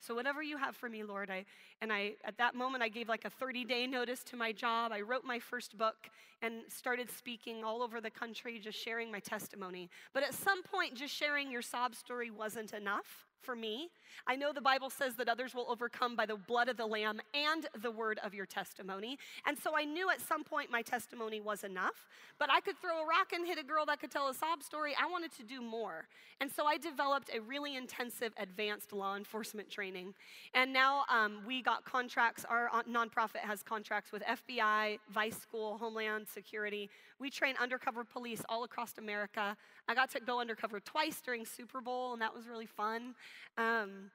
So 0.00 0.14
whatever 0.14 0.42
you 0.42 0.56
have 0.56 0.74
for 0.74 0.88
me, 0.88 1.02
Lord, 1.02 1.30
I 1.30 1.44
and 1.82 1.92
I 1.92 2.14
at 2.24 2.38
that 2.38 2.54
moment 2.54 2.82
I 2.82 2.88
gave 2.88 3.08
like 3.08 3.24
a 3.24 3.30
30-day 3.30 3.86
notice 3.86 4.24
to 4.24 4.36
my 4.36 4.50
job. 4.50 4.92
I 4.92 5.02
wrote 5.02 5.24
my 5.24 5.38
first 5.38 5.76
book 5.76 6.10
and 6.42 6.62
started 6.68 7.10
speaking 7.10 7.64
all 7.64 7.82
over 7.82 8.00
the 8.00 8.10
country 8.10 8.58
just 8.58 8.78
sharing 8.78 9.12
my 9.12 9.20
testimony. 9.20 9.90
But 10.14 10.22
at 10.22 10.34
some 10.34 10.62
point 10.62 10.94
just 10.94 11.14
sharing 11.14 11.50
your 11.50 11.62
sob 11.62 11.94
story 11.94 12.30
wasn't 12.30 12.72
enough. 12.72 13.26
For 13.42 13.56
me. 13.56 13.88
I 14.26 14.36
know 14.36 14.52
the 14.52 14.60
Bible 14.60 14.90
says 14.90 15.14
that 15.16 15.28
others 15.28 15.54
will 15.54 15.66
overcome 15.68 16.16
by 16.16 16.26
the 16.26 16.36
blood 16.36 16.68
of 16.68 16.76
the 16.76 16.86
Lamb 16.86 17.20
and 17.34 17.66
the 17.80 17.90
word 17.90 18.18
of 18.24 18.34
your 18.34 18.46
testimony. 18.46 19.18
And 19.46 19.58
so 19.58 19.76
I 19.76 19.84
knew 19.84 20.10
at 20.10 20.20
some 20.20 20.44
point 20.44 20.70
my 20.70 20.82
testimony 20.82 21.40
was 21.40 21.64
enough, 21.64 22.06
but 22.38 22.50
I 22.50 22.60
could 22.60 22.78
throw 22.80 23.02
a 23.02 23.06
rock 23.06 23.32
and 23.32 23.46
hit 23.46 23.58
a 23.58 23.62
girl 23.62 23.86
that 23.86 24.00
could 24.00 24.10
tell 24.10 24.28
a 24.28 24.34
sob 24.34 24.62
story. 24.62 24.94
I 25.00 25.10
wanted 25.10 25.32
to 25.36 25.42
do 25.42 25.60
more. 25.62 26.06
And 26.40 26.50
so 26.50 26.64
I 26.66 26.78
developed 26.78 27.30
a 27.34 27.40
really 27.40 27.76
intensive 27.76 28.32
advanced 28.38 28.92
law 28.92 29.16
enforcement 29.16 29.70
training. 29.70 30.14
And 30.54 30.72
now 30.72 31.04
um, 31.10 31.40
we 31.46 31.62
got 31.62 31.84
contracts, 31.84 32.44
our 32.48 32.68
uh, 32.72 32.82
nonprofit 32.84 33.40
has 33.40 33.62
contracts 33.62 34.12
with 34.12 34.22
FBI, 34.22 34.98
Vice 35.10 35.36
School, 35.36 35.76
Homeland 35.78 36.26
Security. 36.28 36.88
We 37.18 37.30
train 37.30 37.54
undercover 37.60 38.04
police 38.04 38.42
all 38.48 38.64
across 38.64 38.96
America. 38.96 39.56
I 39.88 39.94
got 39.94 40.10
to 40.12 40.20
go 40.20 40.40
undercover 40.40 40.80
twice 40.80 41.20
during 41.20 41.44
Super 41.44 41.80
Bowl, 41.80 42.12
and 42.14 42.22
that 42.22 42.34
was 42.34 42.46
really 42.46 42.66
fun. 42.66 43.14
Um, 43.56 44.10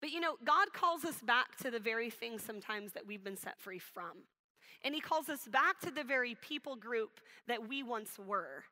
but 0.00 0.10
you 0.10 0.20
know, 0.20 0.36
God 0.44 0.72
calls 0.72 1.04
us 1.04 1.20
back 1.20 1.56
to 1.62 1.70
the 1.70 1.80
very 1.80 2.10
things 2.10 2.42
sometimes 2.42 2.92
that 2.92 3.06
we've 3.06 3.24
been 3.24 3.36
set 3.36 3.58
free 3.58 3.78
from. 3.78 4.24
And 4.84 4.94
He 4.94 5.00
calls 5.00 5.28
us 5.28 5.46
back 5.46 5.80
to 5.80 5.90
the 5.90 6.04
very 6.04 6.36
people 6.36 6.76
group 6.76 7.20
that 7.48 7.68
we 7.68 7.82
once 7.82 8.18
were. 8.18 8.64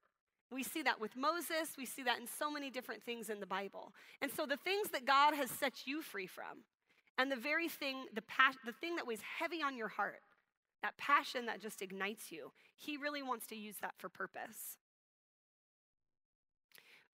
We 0.53 0.63
see 0.63 0.83
that 0.83 1.01
with 1.01 1.17
Moses, 1.17 1.75
we 1.77 1.87
see 1.87 2.03
that 2.05 2.21
in 2.21 2.27
so 2.27 2.51
many 2.51 2.71
different 2.71 3.03
things 3.03 3.31
in 3.31 3.41
the 3.41 3.47
Bible. 3.47 3.93
And 4.21 4.31
so 4.31 4.47
the 4.47 4.59
things 4.59 4.91
that 4.91 5.07
God 5.07 5.35
has 5.35 5.51
set 5.51 5.87
you 5.87 6.03
free 6.03 6.27
from, 6.27 6.65
and 7.19 7.33
the 7.33 7.37
very 7.37 7.69
thing, 7.69 8.05
the, 8.15 8.23
pas- 8.23 8.59
the 8.65 8.73
thing 8.73 8.97
that 8.97 9.07
weighs 9.07 9.21
heavy 9.39 9.63
on 9.63 9.77
your 9.77 9.89
heart, 9.89 10.21
that 10.83 10.97
passion 10.99 11.47
that 11.47 11.61
just 11.61 11.83
ignites 11.83 12.31
you, 12.31 12.53
He 12.77 12.97
really 12.97 13.23
wants 13.23 13.47
to 13.49 13.57
use 13.57 13.77
that 13.81 13.95
for 13.97 14.09
purpose 14.09 14.77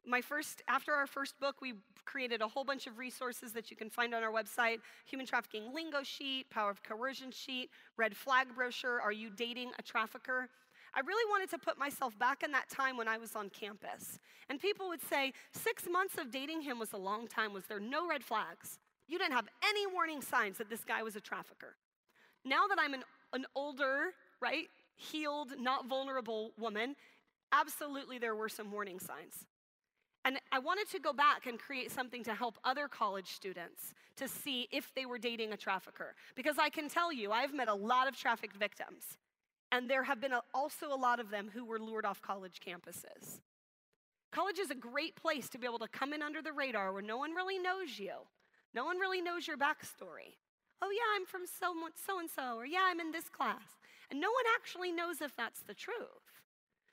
my 0.06 0.20
first 0.20 0.62
after 0.68 0.92
our 0.92 1.06
first 1.06 1.38
book 1.40 1.56
we 1.60 1.74
created 2.04 2.40
a 2.40 2.48
whole 2.48 2.64
bunch 2.64 2.86
of 2.86 2.98
resources 2.98 3.52
that 3.52 3.70
you 3.70 3.76
can 3.76 3.90
find 3.90 4.14
on 4.14 4.22
our 4.22 4.32
website. 4.32 4.78
Human 5.06 5.26
trafficking 5.26 5.72
lingo 5.74 6.02
sheet 6.02 6.50
power 6.50 6.70
of 6.70 6.82
coercion 6.82 7.30
sheet 7.30 7.70
red 7.96 8.16
flag 8.16 8.48
brochure 8.54 9.00
are 9.00 9.12
you 9.12 9.30
dating 9.30 9.70
a 9.78 9.82
trafficker? 9.82 10.48
I 10.94 11.00
really 11.00 11.30
wanted 11.30 11.50
to 11.50 11.58
put 11.58 11.78
myself 11.78 12.18
back 12.18 12.42
in 12.42 12.50
that 12.52 12.68
time 12.68 12.96
when 12.96 13.06
i 13.06 13.16
was 13.16 13.36
on 13.36 13.48
campus. 13.50 14.18
And 14.48 14.60
people 14.60 14.88
would 14.88 15.02
say 15.02 15.32
six 15.52 15.84
months 15.90 16.18
of 16.18 16.32
dating 16.32 16.62
him 16.62 16.78
was 16.80 16.92
a 16.92 16.98
long 16.98 17.28
time. 17.28 17.52
Was 17.52 17.66
there 17.66 17.78
no 17.78 18.08
red 18.08 18.24
flags? 18.24 18.78
You 19.06 19.18
didn't 19.18 19.34
have 19.34 19.48
any 19.62 19.86
warning 19.86 20.20
signs 20.20 20.58
that 20.58 20.68
this 20.68 20.84
guy 20.84 21.02
was 21.02 21.14
a 21.14 21.20
trafficker. 21.20 21.76
Now 22.44 22.66
that 22.68 22.78
i'm 22.80 22.94
an, 22.94 23.04
an 23.32 23.44
older 23.54 24.14
right 24.40 24.68
healed 24.96 25.52
not 25.58 25.86
vulnerable 25.86 26.52
woman 26.58 26.94
absolutely 27.52 28.18
there 28.18 28.34
were 28.34 28.48
some 28.48 28.70
warning 28.70 28.98
signs 28.98 29.46
and 30.24 30.38
I 30.52 30.58
wanted 30.58 30.88
to 30.90 30.98
go 30.98 31.12
back 31.12 31.46
and 31.46 31.58
create 31.58 31.90
something 31.90 32.22
to 32.24 32.34
help 32.34 32.58
other 32.64 32.88
college 32.88 33.28
students 33.28 33.94
to 34.16 34.28
see 34.28 34.68
if 34.70 34.92
they 34.94 35.06
were 35.06 35.18
dating 35.18 35.52
a 35.52 35.56
trafficker. 35.56 36.14
Because 36.34 36.58
I 36.58 36.68
can 36.68 36.88
tell 36.88 37.12
you, 37.12 37.32
I've 37.32 37.54
met 37.54 37.68
a 37.68 37.74
lot 37.74 38.06
of 38.06 38.16
trafficked 38.16 38.56
victims, 38.56 39.18
and 39.72 39.88
there 39.88 40.04
have 40.04 40.20
been 40.20 40.34
also 40.52 40.92
a 40.92 40.96
lot 40.96 41.20
of 41.20 41.30
them 41.30 41.50
who 41.52 41.64
were 41.64 41.78
lured 41.78 42.04
off 42.04 42.20
college 42.20 42.60
campuses. 42.66 43.40
College 44.30 44.58
is 44.58 44.70
a 44.70 44.74
great 44.74 45.16
place 45.16 45.48
to 45.48 45.58
be 45.58 45.66
able 45.66 45.78
to 45.78 45.88
come 45.88 46.12
in 46.12 46.22
under 46.22 46.42
the 46.42 46.52
radar 46.52 46.92
where 46.92 47.02
no 47.02 47.16
one 47.16 47.32
really 47.32 47.58
knows 47.58 47.98
you, 47.98 48.12
no 48.74 48.84
one 48.84 48.98
really 48.98 49.20
knows 49.20 49.48
your 49.48 49.56
backstory. 49.56 50.36
Oh, 50.82 50.90
yeah, 50.90 51.16
I'm 51.16 51.26
from 51.26 51.42
so 51.46 51.74
and 52.18 52.30
so, 52.30 52.56
or 52.56 52.64
yeah, 52.64 52.84
I'm 52.84 53.00
in 53.00 53.10
this 53.10 53.28
class. 53.28 53.78
And 54.10 54.20
no 54.20 54.30
one 54.30 54.44
actually 54.56 54.92
knows 54.92 55.20
if 55.20 55.36
that's 55.36 55.60
the 55.60 55.74
truth. 55.74 56.40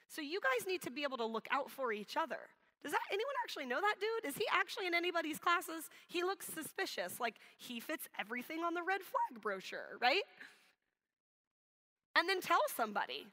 So 0.10 0.22
you 0.22 0.40
guys 0.42 0.68
need 0.68 0.82
to 0.84 0.92
be 0.92 1.04
able 1.04 1.18
to 1.18 1.26
look 1.26 1.48
out 1.52 1.70
for 1.72 1.94
each 1.94 2.18
other. 2.18 2.40
Does 2.84 2.92
that 2.92 3.02
anyone 3.12 3.34
actually 3.44 3.66
know 3.66 3.82
that 3.82 3.96
dude? 4.00 4.30
Is 4.30 4.38
he 4.38 4.46
actually 4.54 4.88
in 4.88 4.94
anybody's 4.94 5.40
classes? 5.40 5.90
He 6.08 6.24
looks 6.24 6.46
suspicious, 6.46 7.20
like 7.20 7.36
he 7.58 7.80
fits 7.80 8.08
everything 8.20 8.60
on 8.60 8.74
the 8.74 8.84
red 8.84 9.02
flag 9.02 9.42
brochure, 9.42 9.98
right? 10.02 10.24
And 12.16 12.30
then 12.30 12.42
tell 12.42 12.62
somebody. 12.76 13.28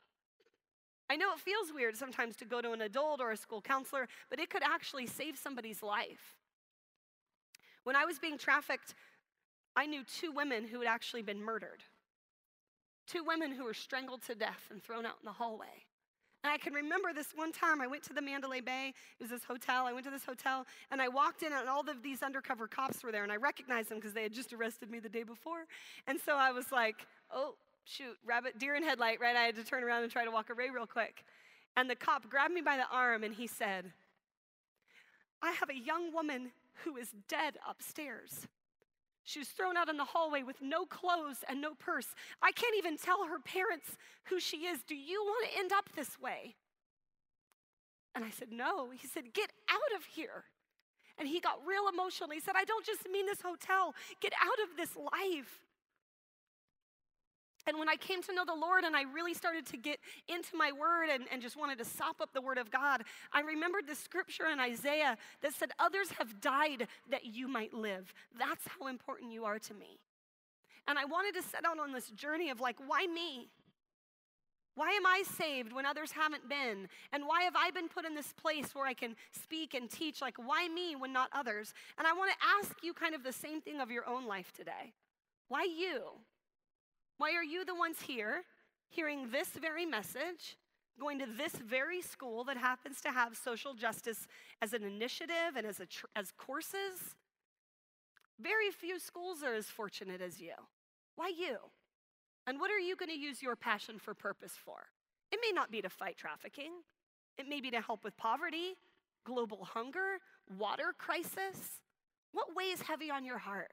I 1.09 1.17
know 1.17 1.33
it 1.33 1.41
feels 1.41 1.73
weird 1.73 1.97
sometimes 1.97 2.37
to 2.37 2.45
go 2.45 2.63
to 2.63 2.73
an 2.73 2.81
adult 2.81 3.21
or 3.21 3.31
a 3.31 3.37
school 3.37 3.61
counselor, 3.61 4.09
but 4.31 4.41
it 4.41 4.49
could 4.49 4.63
actually 4.63 5.07
save 5.07 5.37
somebody's 5.37 5.83
life. 5.83 6.37
When 7.85 7.97
I 7.97 8.07
was 8.07 8.19
being 8.19 8.39
trafficked, 8.39 8.95
I 9.77 9.87
knew 9.87 10.03
two 10.05 10.33
women 10.33 10.67
who 10.67 10.81
had 10.81 10.89
actually 10.89 11.23
been 11.23 11.43
murdered. 11.43 11.83
Two 13.07 13.23
women 13.25 13.53
who 13.53 13.65
were 13.65 13.75
strangled 13.75 14.23
to 14.23 14.35
death 14.35 14.69
and 14.71 14.83
thrown 14.83 15.05
out 15.05 15.17
in 15.21 15.27
the 15.27 15.33
hallway. 15.33 15.85
And 16.45 16.53
I 16.53 16.59
can 16.59 16.75
remember 16.75 17.15
this 17.15 17.29
one 17.35 17.53
time 17.53 17.81
I 17.81 17.87
went 17.87 18.03
to 18.03 18.13
the 18.13 18.21
Mandalay 18.21 18.61
Bay. 18.61 18.93
It 19.19 19.23
was 19.23 19.31
this 19.31 19.45
hotel. 19.45 19.87
I 19.87 19.95
went 19.95 20.05
to 20.05 20.11
this 20.11 20.27
hotel 20.27 20.67
and 20.91 21.01
I 21.01 21.09
walked 21.09 21.43
in 21.43 21.55
and 21.55 21.71
all 21.71 21.81
of 21.81 22.03
these 22.03 22.23
undercover 22.23 22.69
cops 22.69 23.03
were 23.03 23.11
there 23.11 23.23
and 23.23 23.33
I 23.33 23.37
recognized 23.37 23.89
them 23.89 23.97
because 23.97 24.13
they 24.13 24.23
had 24.23 24.35
just 24.35 24.53
arrested 24.53 24.91
me 24.91 24.99
the 24.99 25.09
day 25.09 25.23
before. 25.23 25.65
And 26.07 26.21
so 26.21 26.37
I 26.37 26.53
was 26.53 26.71
like, 26.71 27.07
oh, 27.33 27.55
shoot, 27.85 28.19
rabbit, 28.27 28.59
deer 28.59 28.75
in 28.75 28.83
headlight, 28.83 29.21
right? 29.21 29.35
I 29.35 29.45
had 29.45 29.57
to 29.57 29.65
turn 29.65 29.83
around 29.83 30.03
and 30.03 30.13
try 30.13 30.27
to 30.27 30.31
walk 30.31 30.51
away 30.51 30.69
real 30.69 30.87
quick. 30.87 31.25
And 31.79 31.89
the 31.89 31.97
cop 31.97 32.29
grabbed 32.29 32.53
me 32.53 32.61
by 32.61 32.77
the 32.77 32.87
arm 32.93 33.25
and 33.25 33.35
he 33.35 33.47
said, 33.47 33.91
I 35.41 35.53
have 35.53 35.71
a 35.71 35.79
young 35.79 36.13
woman 36.13 36.53
who 36.85 36.99
is 36.99 37.09
dead 37.27 37.57
upstairs. 37.67 38.47
She 39.25 39.39
was 39.39 39.49
thrown 39.49 39.77
out 39.77 39.89
in 39.89 39.97
the 39.97 40.05
hallway 40.05 40.43
with 40.43 40.61
no 40.61 40.85
clothes 40.85 41.45
and 41.49 41.61
no 41.61 41.75
purse. 41.75 42.09
I 42.43 42.53
can't 42.53 42.77
even 42.77 42.99
tell 42.99 43.25
her 43.25 43.39
parents 43.39 43.97
who 44.25 44.39
she 44.39 44.67
is. 44.67 44.83
Do 44.83 44.95
you 44.95 45.23
want 45.25 45.51
to 45.51 45.59
end 45.59 45.73
up 45.73 45.89
this 45.97 46.21
way? 46.21 46.55
And 48.15 48.25
I 48.25 48.31
said, 48.31 48.49
No. 48.53 48.91
He 48.91 49.09
said, 49.09 49.33
Get 49.33 49.51
out 49.69 49.99
of 49.99 50.05
here. 50.05 50.45
And 51.19 51.29
he 51.29 51.41
got 51.41 51.61
real 51.67 51.89
emotional. 51.93 52.31
He 52.31 52.41
said, 52.41 52.55
I 52.57 52.65
don't 52.65 52.85
just 52.85 53.09
mean 53.11 53.27
this 53.27 53.41
hotel, 53.41 53.95
get 54.21 54.33
out 54.43 54.69
of 54.69 54.77
this 54.77 54.97
life. 54.97 55.64
And 57.67 57.79
when 57.79 57.89
I 57.89 57.97
came 57.97 58.23
to 58.23 58.35
know 58.35 58.45
the 58.45 58.55
Lord 58.55 58.85
and 58.85 58.95
I 58.95 59.03
really 59.03 59.35
started 59.35 59.67
to 59.67 59.77
get 59.77 59.99
into 60.29 60.57
my 60.57 60.71
word 60.73 61.09
and, 61.11 61.25
and 61.33 61.41
just 61.41 61.57
wanted 61.57 61.79
to 61.79 61.85
sop 61.85 62.21
up 62.21 62.33
the 62.33 62.43
word 62.43 62.59
of 62.59 62.71
God, 62.71 63.03
I 63.33 63.41
remembered 63.41 63.87
the 63.87 63.95
scripture 63.95 64.47
in 64.53 64.61
Isaiah 64.61 65.17
that 65.43 65.55
said, 65.55 65.71
Others 65.79 66.11
have 66.19 66.41
died 66.41 66.89
that 67.11 67.25
you 67.25 67.49
might 67.49 67.73
live. 67.73 68.13
That's 68.39 68.65
how 68.79 68.89
important 68.89 69.33
you 69.33 69.45
are 69.45 69.59
to 69.59 69.75
me. 69.75 69.99
And 70.87 70.99
I 70.99 71.05
wanted 71.05 71.35
to 71.35 71.43
set 71.43 71.65
out 71.65 71.79
on 71.79 71.93
this 71.93 72.11
journey 72.11 72.51
of 72.51 72.61
like, 72.61 72.77
why 72.87 73.07
me? 73.07 73.49
Why 74.77 74.91
am 74.91 75.07
I 75.07 75.23
saved 75.39 75.73
when 75.73 75.87
others 75.87 76.11
haven't 76.13 76.49
been? 76.49 76.89
And 77.13 77.25
why 77.27 77.43
have 77.43 77.55
I 77.57 77.71
been 77.71 77.89
put 77.89 78.05
in 78.05 78.15
this 78.15 78.33
place 78.33 78.75
where 78.75 78.87
I 78.87 78.93
can 78.93 79.15
speak 79.31 79.73
and 79.73 79.89
teach? 79.89 80.21
Like, 80.21 80.37
why 80.37 80.69
me 80.69 80.97
when 80.97 81.13
not 81.13 81.31
others? 81.33 81.73
And 81.97 82.07
I 82.07 82.13
want 82.13 82.33
to 82.33 82.47
ask 82.59 82.83
you 82.83 82.93
kind 82.93 83.15
of 83.15 83.23
the 83.23 83.33
same 83.33 83.61
thing 83.61 83.81
of 83.81 83.91
your 83.91 84.07
own 84.07 84.27
life 84.27 84.53
today. 84.53 84.93
Why 85.49 85.63
you? 85.63 86.03
Why 87.19 87.35
are 87.35 87.45
you 87.45 87.65
the 87.65 87.75
ones 87.75 88.01
here 88.01 88.43
hearing 88.89 89.31
this 89.31 89.49
very 89.49 89.87
message, 89.87 90.57
going 91.01 91.19
to 91.19 91.27
this 91.27 91.53
very 91.53 92.01
school 92.01 92.45
that 92.45 92.57
happens 92.57 93.01
to 93.03 93.11
have 93.11 93.37
social 93.37 93.75
justice 93.75 94.27
as 94.61 94.73
an 94.73 94.83
initiative 94.83 95.57
and 95.57 95.67
as, 95.67 95.81
a 95.81 95.87
tr- 95.87 96.07
as 96.17 96.33
courses? 96.37 97.17
Very 98.41 98.71
few 98.71 98.99
schools 98.99 99.43
are 99.43 99.55
as 99.55 99.67
fortunate 99.67 100.21
as 100.21 100.41
you. 100.41 100.55
Why 101.17 101.29
you? 101.29 101.59
And 102.47 102.59
what 102.59 102.71
are 102.71 102.79
you 102.79 102.97
going 102.97 103.11
to 103.11 103.19
use 103.19 103.43
your 103.43 103.57
passion 103.57 103.99
for 103.99 104.13
purpose 104.13 104.53
for? 104.53 104.87
It 105.31 105.39
may 105.41 105.53
not 105.55 105.71
be 105.71 105.81
to 105.83 105.89
fight 105.89 106.17
trafficking, 106.17 106.73
it 107.39 107.49
may 107.49 107.61
be 107.61 107.71
to 107.71 107.81
help 107.81 108.05
with 108.05 108.17
poverty, 108.17 108.75
global 109.25 109.65
hunger, 109.65 110.19
water 110.59 110.95
crisis. 110.99 111.81
What 112.33 112.55
weighs 112.57 112.83
heavy 112.83 113.11
on 113.11 113.25
your 113.25 113.39
heart? 113.39 113.73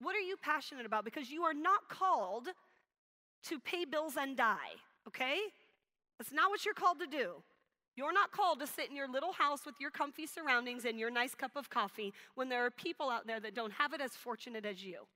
What 0.00 0.14
are 0.14 0.20
you 0.20 0.36
passionate 0.36 0.86
about? 0.86 1.04
Because 1.04 1.30
you 1.30 1.42
are 1.42 1.54
not 1.54 1.88
called 1.88 2.48
to 3.44 3.60
pay 3.60 3.84
bills 3.84 4.16
and 4.18 4.36
die, 4.36 4.76
okay? 5.06 5.38
That's 6.18 6.32
not 6.32 6.50
what 6.50 6.64
you're 6.64 6.74
called 6.74 6.98
to 7.00 7.06
do. 7.06 7.42
You're 7.96 8.12
not 8.12 8.30
called 8.30 8.60
to 8.60 8.66
sit 8.66 8.90
in 8.90 8.96
your 8.96 9.08
little 9.08 9.32
house 9.32 9.64
with 9.64 9.76
your 9.80 9.90
comfy 9.90 10.26
surroundings 10.26 10.84
and 10.84 10.98
your 10.98 11.10
nice 11.10 11.34
cup 11.34 11.52
of 11.56 11.70
coffee 11.70 12.12
when 12.34 12.50
there 12.50 12.66
are 12.66 12.70
people 12.70 13.08
out 13.08 13.26
there 13.26 13.40
that 13.40 13.54
don't 13.54 13.72
have 13.72 13.94
it 13.94 14.02
as 14.02 14.12
fortunate 14.12 14.66
as 14.66 14.84
you. 14.84 15.06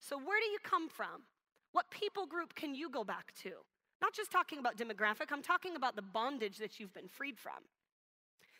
So, 0.00 0.18
where 0.18 0.40
do 0.40 0.46
you 0.46 0.58
come 0.64 0.88
from? 0.88 1.22
What 1.70 1.90
people 1.90 2.26
group 2.26 2.56
can 2.56 2.74
you 2.74 2.90
go 2.90 3.04
back 3.04 3.32
to? 3.42 3.50
Not 4.00 4.14
just 4.14 4.32
talking 4.32 4.58
about 4.58 4.76
demographic, 4.76 5.30
I'm 5.30 5.42
talking 5.42 5.76
about 5.76 5.94
the 5.94 6.02
bondage 6.02 6.58
that 6.58 6.80
you've 6.80 6.92
been 6.92 7.06
freed 7.06 7.38
from. 7.38 7.62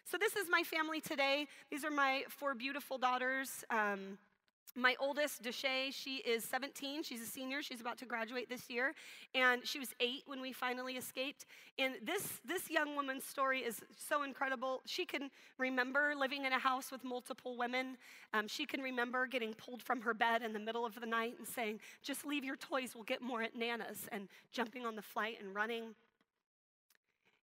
So, 0.04 0.16
this 0.18 0.36
is 0.36 0.46
my 0.48 0.62
family 0.62 1.00
today. 1.00 1.48
These 1.68 1.84
are 1.84 1.90
my 1.90 2.22
four 2.28 2.54
beautiful 2.54 2.96
daughters. 2.96 3.64
Um, 3.70 4.18
my 4.74 4.96
oldest, 4.98 5.42
Deshay, 5.42 5.92
she 5.92 6.16
is 6.16 6.44
17. 6.44 7.02
She's 7.02 7.20
a 7.20 7.26
senior. 7.26 7.62
She's 7.62 7.80
about 7.80 7.98
to 7.98 8.06
graduate 8.06 8.48
this 8.48 8.70
year. 8.70 8.94
And 9.34 9.66
she 9.66 9.78
was 9.78 9.88
eight 10.00 10.22
when 10.26 10.40
we 10.40 10.52
finally 10.52 10.94
escaped. 10.94 11.44
And 11.78 11.94
this, 12.02 12.40
this 12.44 12.70
young 12.70 12.96
woman's 12.96 13.24
story 13.24 13.60
is 13.60 13.80
so 13.96 14.22
incredible. 14.22 14.80
She 14.86 15.04
can 15.04 15.30
remember 15.58 16.14
living 16.16 16.44
in 16.44 16.52
a 16.52 16.58
house 16.58 16.90
with 16.90 17.04
multiple 17.04 17.56
women. 17.56 17.96
Um, 18.32 18.48
she 18.48 18.64
can 18.64 18.80
remember 18.80 19.26
getting 19.26 19.52
pulled 19.54 19.82
from 19.82 20.00
her 20.00 20.14
bed 20.14 20.42
in 20.42 20.52
the 20.52 20.60
middle 20.60 20.86
of 20.86 20.94
the 20.98 21.06
night 21.06 21.34
and 21.38 21.46
saying, 21.46 21.80
Just 22.02 22.24
leave 22.24 22.44
your 22.44 22.56
toys, 22.56 22.92
we'll 22.94 23.04
get 23.04 23.20
more 23.20 23.42
at 23.42 23.54
Nana's, 23.54 24.08
and 24.10 24.28
jumping 24.52 24.86
on 24.86 24.96
the 24.96 25.02
flight 25.02 25.38
and 25.40 25.54
running. 25.54 25.94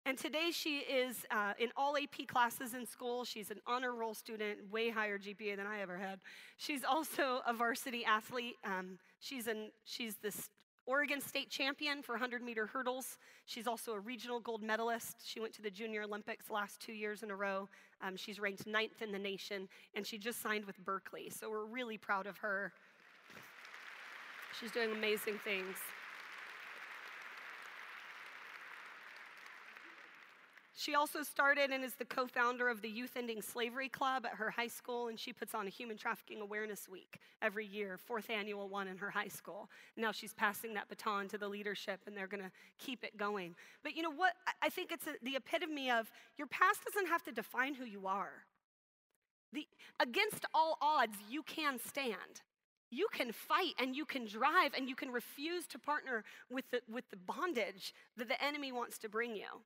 And 0.07 0.16
today 0.16 0.52
she 0.52 0.78
is 0.78 1.26
uh, 1.32 1.54
in 1.59 1.70
all 1.76 1.96
AP 1.96 2.28
classes 2.28 2.74
in 2.74 2.86
school. 2.86 3.24
She's 3.24 3.50
an 3.50 3.59
honor 3.66 3.92
roll 3.92 4.14
student, 4.14 4.70
way 4.70 4.88
higher 4.88 5.18
GPA 5.18 5.57
than 5.57 5.66
I 5.66 5.80
ever 5.80 5.98
had. 5.98 6.20
She's 6.59 6.84
also 6.84 7.40
a 7.44 7.52
varsity 7.52 8.04
athlete. 8.04 8.54
Um, 8.64 9.00
she's, 9.18 9.48
an, 9.48 9.72
she's 9.84 10.14
this 10.18 10.48
Oregon 10.86 11.20
state 11.20 11.50
champion 11.50 12.02
for 12.02 12.12
100 12.12 12.40
meter 12.40 12.68
hurdles. 12.68 13.18
She's 13.46 13.66
also 13.66 13.94
a 13.94 13.98
regional 13.98 14.38
gold 14.38 14.62
medalist. 14.62 15.16
She 15.24 15.40
went 15.40 15.52
to 15.54 15.62
the 15.62 15.72
Junior 15.72 16.04
Olympics 16.04 16.50
last 16.50 16.78
two 16.78 16.92
years 16.92 17.24
in 17.24 17.32
a 17.32 17.36
row. 17.36 17.68
Um, 18.00 18.16
she's 18.16 18.38
ranked 18.38 18.64
ninth 18.64 19.02
in 19.02 19.11
the 19.11 19.18
nation, 19.18 19.68
and 19.96 20.07
she 20.07 20.18
just 20.18 20.40
signed 20.40 20.66
with 20.66 20.78
Berkeley. 20.84 21.30
So 21.30 21.50
we're 21.50 21.66
really 21.66 21.98
proud 21.98 22.28
of 22.28 22.36
her. 22.36 22.72
She's 24.61 24.70
doing 24.70 24.92
amazing 24.92 25.40
things. 25.42 25.74
She 30.79 30.95
also 30.95 31.22
started 31.22 31.70
and 31.70 31.83
is 31.83 31.95
the 31.95 32.05
co 32.05 32.27
founder 32.27 32.68
of 32.68 32.83
the 32.83 32.91
Youth 32.91 33.16
Ending 33.16 33.41
Slavery 33.41 33.89
Club 33.89 34.27
at 34.27 34.35
her 34.35 34.51
high 34.51 34.66
school, 34.68 35.09
and 35.09 35.18
she 35.18 35.33
puts 35.33 35.55
on 35.55 35.66
a 35.66 35.70
Human 35.70 35.97
Trafficking 35.97 36.43
Awareness 36.43 36.87
Week 36.87 37.18
every 37.41 37.64
year, 37.64 37.97
fourth 37.97 38.29
annual 38.29 38.68
one 38.68 38.87
in 38.87 38.99
her 38.99 39.09
high 39.09 39.29
school. 39.29 39.70
Now 39.97 40.12
she's 40.12 40.35
passing 40.35 40.74
that 40.74 40.91
baton 40.91 41.29
to 41.29 41.39
the 41.39 41.49
leadership, 41.49 42.01
and 42.07 42.14
they're 42.14 42.27
going 42.27 42.43
to 42.43 42.51
keep 42.79 43.05
it 43.05 43.16
going. 43.16 43.55
But 43.83 43.97
you 43.97 44.03
know 44.03 44.12
what? 44.12 44.35
I 44.61 44.68
think 44.68 44.93
it's 44.93 45.07
a, 45.07 45.14
the 45.22 45.37
epitome 45.37 45.91
of 45.91 46.12
your 46.37 46.47
past 46.47 46.81
doesn't 46.85 47.09
have 47.09 47.22
to 47.22 47.33
define 47.33 47.74
who 47.74 47.87
you 47.87 48.07
are. 48.07 48.45
The, 49.55 49.66
against 49.99 50.45
all 50.53 50.77
odds, 50.83 51.16
you 51.31 51.43
can 51.43 51.79
stand. 51.79 52.43
You 52.91 53.07
can 53.14 53.33
fight 53.33 53.72
and 53.81 53.97
you 53.97 54.05
can 54.05 54.27
drive 54.27 54.72
and 54.77 54.91
you 54.91 54.95
can 54.95 55.11
refuse 55.11 55.66
to 55.68 55.79
partner 55.79 56.22
with 56.51 56.70
the, 56.70 56.83
with 56.87 57.09
the 57.09 57.16
bondage 57.16 57.95
that 58.18 58.29
the 58.29 58.45
enemy 58.45 58.72
wants 58.72 58.99
to 58.99 59.09
bring 59.09 59.35
you. 59.35 59.62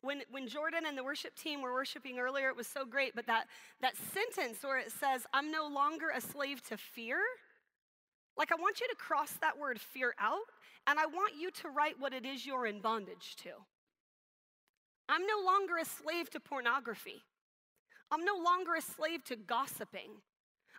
When, 0.00 0.22
when 0.30 0.46
Jordan 0.46 0.84
and 0.86 0.96
the 0.96 1.02
worship 1.02 1.34
team 1.34 1.60
were 1.60 1.72
worshiping 1.72 2.18
earlier, 2.18 2.48
it 2.48 2.56
was 2.56 2.68
so 2.68 2.84
great, 2.84 3.14
but 3.16 3.26
that, 3.26 3.46
that 3.80 3.94
sentence 3.96 4.62
where 4.62 4.78
it 4.78 4.92
says, 4.92 5.26
I'm 5.32 5.50
no 5.50 5.66
longer 5.66 6.06
a 6.14 6.20
slave 6.20 6.62
to 6.68 6.76
fear, 6.76 7.18
like 8.36 8.52
I 8.52 8.54
want 8.54 8.80
you 8.80 8.86
to 8.88 8.94
cross 8.94 9.32
that 9.40 9.58
word 9.58 9.80
fear 9.80 10.14
out, 10.20 10.46
and 10.86 11.00
I 11.00 11.06
want 11.06 11.34
you 11.38 11.50
to 11.50 11.68
write 11.68 11.96
what 11.98 12.12
it 12.12 12.24
is 12.24 12.46
you're 12.46 12.66
in 12.66 12.80
bondage 12.80 13.34
to. 13.42 13.50
I'm 15.08 15.26
no 15.26 15.44
longer 15.44 15.78
a 15.78 15.84
slave 15.84 16.30
to 16.30 16.40
pornography. 16.40 17.24
I'm 18.10 18.24
no 18.24 18.36
longer 18.36 18.74
a 18.74 18.82
slave 18.82 19.24
to 19.24 19.36
gossiping. 19.36 20.10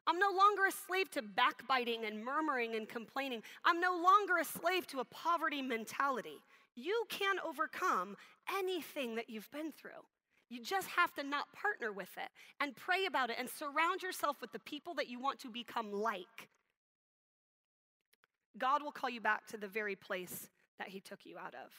I'm 0.07 0.17
no 0.17 0.31
longer 0.35 0.65
a 0.65 0.71
slave 0.71 1.11
to 1.11 1.21
backbiting 1.21 2.05
and 2.05 2.23
murmuring 2.23 2.75
and 2.75 2.87
complaining. 2.87 3.43
I'm 3.65 3.79
no 3.79 3.91
longer 3.91 4.37
a 4.37 4.45
slave 4.45 4.87
to 4.87 5.01
a 5.01 5.05
poverty 5.05 5.61
mentality. 5.61 6.39
You 6.75 7.05
can 7.09 7.37
overcome 7.45 8.15
anything 8.57 9.15
that 9.15 9.29
you've 9.29 9.51
been 9.51 9.71
through. 9.71 10.03
You 10.49 10.63
just 10.63 10.87
have 10.87 11.13
to 11.15 11.23
not 11.23 11.51
partner 11.53 11.91
with 11.91 12.09
it 12.17 12.29
and 12.59 12.75
pray 12.75 13.05
about 13.05 13.29
it 13.29 13.35
and 13.39 13.49
surround 13.49 14.01
yourself 14.01 14.37
with 14.41 14.51
the 14.51 14.59
people 14.59 14.95
that 14.95 15.07
you 15.07 15.19
want 15.19 15.39
to 15.41 15.49
become 15.49 15.91
like. 15.91 16.49
God 18.57 18.81
will 18.81 18.91
call 18.91 19.09
you 19.09 19.21
back 19.21 19.45
to 19.47 19.57
the 19.57 19.67
very 19.67 19.95
place 19.95 20.49
that 20.79 20.87
He 20.87 20.99
took 20.99 21.19
you 21.23 21.37
out 21.37 21.53
of. 21.53 21.71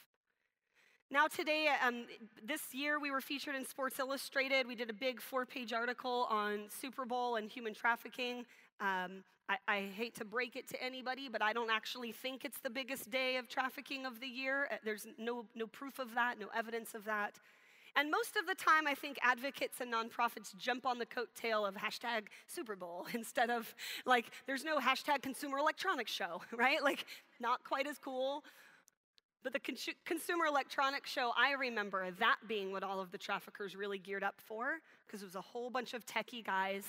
Now, 1.12 1.26
today, 1.26 1.66
um, 1.84 2.04
this 2.40 2.72
year, 2.72 3.00
we 3.00 3.10
were 3.10 3.20
featured 3.20 3.56
in 3.56 3.66
Sports 3.66 3.98
Illustrated. 3.98 4.68
We 4.68 4.76
did 4.76 4.90
a 4.90 4.92
big 4.92 5.20
four 5.20 5.44
page 5.44 5.72
article 5.72 6.28
on 6.30 6.66
Super 6.68 7.04
Bowl 7.04 7.34
and 7.34 7.50
human 7.50 7.74
trafficking. 7.74 8.46
Um, 8.80 9.24
I, 9.48 9.56
I, 9.66 9.80
hate 9.92 10.14
to 10.14 10.24
break 10.24 10.54
it 10.54 10.68
to 10.68 10.80
anybody, 10.80 11.28
but 11.28 11.42
I 11.42 11.52
don't 11.52 11.68
actually 11.68 12.12
think 12.12 12.44
it's 12.44 12.60
the 12.60 12.70
biggest 12.70 13.10
day 13.10 13.38
of 13.38 13.48
trafficking 13.48 14.06
of 14.06 14.20
the 14.20 14.28
year. 14.28 14.68
Uh, 14.70 14.76
there's 14.84 15.08
no, 15.18 15.46
no 15.56 15.66
proof 15.66 15.98
of 15.98 16.14
that, 16.14 16.38
no 16.38 16.46
evidence 16.56 16.94
of 16.94 17.04
that. 17.06 17.40
And 17.96 18.08
most 18.08 18.36
of 18.36 18.46
the 18.46 18.54
time, 18.54 18.86
I 18.86 18.94
think 18.94 19.18
advocates 19.20 19.80
and 19.80 19.92
nonprofits 19.92 20.56
jump 20.56 20.86
on 20.86 20.98
the 20.98 21.06
coattail 21.06 21.66
of 21.66 21.74
hashtag 21.74 22.26
Super 22.46 22.76
Bowl 22.76 23.08
instead 23.14 23.50
of 23.50 23.74
like, 24.06 24.26
there's 24.46 24.64
no 24.64 24.78
hashtag 24.78 25.22
Consumer 25.22 25.58
Electronics 25.58 26.12
Show, 26.12 26.40
right? 26.56 26.84
Like, 26.84 27.04
not 27.40 27.64
quite 27.64 27.88
as 27.88 27.98
cool. 27.98 28.44
But 29.42 29.52
the 29.52 29.58
Con- 29.58 29.76
Consumer 30.04 30.46
Electronics 30.46 31.10
Show, 31.10 31.32
I 31.36 31.52
remember 31.52 32.10
that 32.18 32.36
being 32.46 32.72
what 32.72 32.82
all 32.82 33.00
of 33.00 33.10
the 33.10 33.18
traffickers 33.18 33.74
really 33.74 33.98
geared 33.98 34.22
up 34.22 34.34
for, 34.38 34.80
because 35.06 35.22
it 35.22 35.26
was 35.26 35.36
a 35.36 35.40
whole 35.40 35.70
bunch 35.70 35.94
of 35.94 36.04
techie 36.04 36.44
guys 36.44 36.84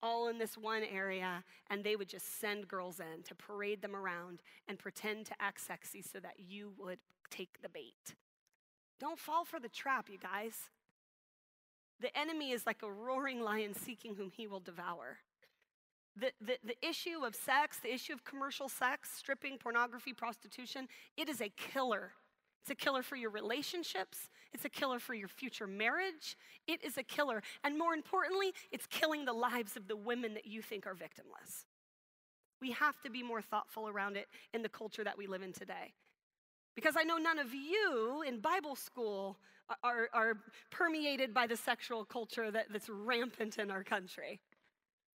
all 0.00 0.28
in 0.28 0.38
this 0.38 0.56
one 0.56 0.84
area, 0.84 1.42
and 1.70 1.82
they 1.82 1.96
would 1.96 2.08
just 2.08 2.40
send 2.40 2.68
girls 2.68 3.00
in 3.00 3.22
to 3.24 3.34
parade 3.34 3.82
them 3.82 3.96
around 3.96 4.40
and 4.68 4.78
pretend 4.78 5.26
to 5.26 5.34
act 5.40 5.60
sexy 5.60 6.02
so 6.02 6.20
that 6.20 6.34
you 6.38 6.72
would 6.78 6.98
take 7.30 7.60
the 7.62 7.68
bait. 7.68 8.14
Don't 9.00 9.18
fall 9.18 9.44
for 9.44 9.58
the 9.58 9.68
trap, 9.68 10.08
you 10.08 10.18
guys. 10.18 10.70
The 12.00 12.16
enemy 12.16 12.52
is 12.52 12.64
like 12.64 12.82
a 12.82 12.90
roaring 12.90 13.40
lion 13.40 13.74
seeking 13.74 14.14
whom 14.14 14.30
he 14.30 14.46
will 14.46 14.60
devour. 14.60 15.18
The, 16.20 16.32
the, 16.40 16.58
the 16.64 16.86
issue 16.86 17.24
of 17.24 17.34
sex, 17.34 17.78
the 17.82 17.92
issue 17.92 18.12
of 18.12 18.24
commercial 18.24 18.68
sex, 18.68 19.10
stripping, 19.16 19.58
pornography, 19.58 20.12
prostitution, 20.12 20.88
it 21.16 21.28
is 21.28 21.40
a 21.40 21.48
killer 21.48 22.12
it's 22.68 22.82
a 22.82 22.84
killer 22.84 23.02
for 23.02 23.16
your 23.16 23.30
relationships. 23.30 24.28
It's 24.52 24.66
a 24.66 24.68
killer 24.68 24.98
for 24.98 25.14
your 25.14 25.28
future 25.28 25.66
marriage. 25.66 26.36
It 26.66 26.84
is 26.84 26.98
a 26.98 27.02
killer. 27.02 27.42
And 27.64 27.78
more 27.78 27.94
importantly, 27.94 28.52
it's 28.70 28.86
killing 28.86 29.24
the 29.24 29.32
lives 29.32 29.74
of 29.74 29.88
the 29.88 29.96
women 29.96 30.34
that 30.34 30.46
you 30.46 30.60
think 30.60 30.86
are 30.86 30.94
victimless. 30.94 31.64
We 32.60 32.72
have 32.72 33.00
to 33.04 33.10
be 33.10 33.22
more 33.22 33.40
thoughtful 33.40 33.88
around 33.88 34.18
it 34.18 34.26
in 34.52 34.60
the 34.60 34.68
culture 34.68 35.02
that 35.02 35.16
we 35.16 35.26
live 35.26 35.40
in 35.40 35.54
today. 35.54 35.94
Because 36.74 36.94
I 36.94 37.04
know 37.04 37.16
none 37.16 37.38
of 37.38 37.54
you 37.54 38.22
in 38.26 38.38
Bible 38.40 38.76
school 38.76 39.38
are, 39.82 40.10
are 40.12 40.34
permeated 40.70 41.32
by 41.32 41.46
the 41.46 41.56
sexual 41.56 42.04
culture 42.04 42.50
that, 42.50 42.66
that's 42.70 42.90
rampant 42.90 43.56
in 43.56 43.70
our 43.70 43.82
country. 43.82 44.40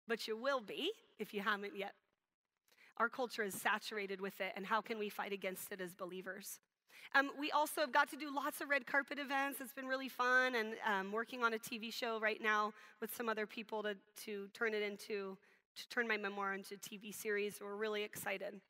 But 0.09 0.27
you 0.27 0.37
will 0.37 0.61
be 0.61 0.93
if 1.19 1.33
you 1.33 1.41
haven't 1.41 1.77
yet. 1.77 1.95
Our 2.99 3.09
culture 3.09 3.43
is 3.43 3.55
saturated 3.55 4.21
with 4.21 4.41
it, 4.41 4.53
and 4.55 4.67
how 4.67 4.81
can 4.81 4.99
we 4.99 5.09
fight 5.09 5.33
against 5.33 5.73
it 5.73 5.81
as 5.81 5.95
believers? 5.95 6.61
Um, 7.15 7.31
we 7.39 7.51
also 7.51 7.81
have 7.83 7.93
got 7.93 8.11
to 8.11 8.17
do 8.17 8.35
lots 8.35 8.61
of 8.61 8.71
red 8.71 8.87
carpet 8.87 9.19
events. 9.19 9.61
It's 9.61 9.73
been 9.73 9.87
really 9.87 10.09
fun, 10.09 10.55
and 10.55 10.75
um, 10.87 11.13
working 11.13 11.43
on 11.43 11.55
a 11.55 11.59
TV 11.59 11.93
show 11.93 12.19
right 12.21 12.41
now 12.43 12.73
with 13.01 13.15
some 13.15 13.29
other 13.29 13.47
people 13.47 13.83
to, 13.83 13.97
to 14.25 14.49
turn 14.55 14.75
it 14.75 14.83
into, 14.83 15.37
to 15.77 15.89
turn 15.89 16.09
my 16.09 16.17
memoir 16.17 16.55
into 16.55 16.75
a 16.75 16.79
TV 16.79 17.15
series. 17.15 17.59
We're 17.61 17.77
really 17.77 18.03
excited. 18.03 18.61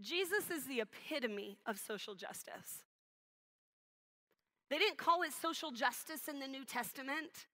Jesus 0.00 0.50
is 0.50 0.64
the 0.64 0.80
epitome 0.80 1.58
of 1.66 1.78
social 1.78 2.14
justice. 2.14 2.84
They 4.70 4.78
didn't 4.78 4.98
call 4.98 5.22
it 5.22 5.32
social 5.32 5.72
justice 5.72 6.28
in 6.28 6.38
the 6.38 6.46
New 6.46 6.64
Testament, 6.64 7.46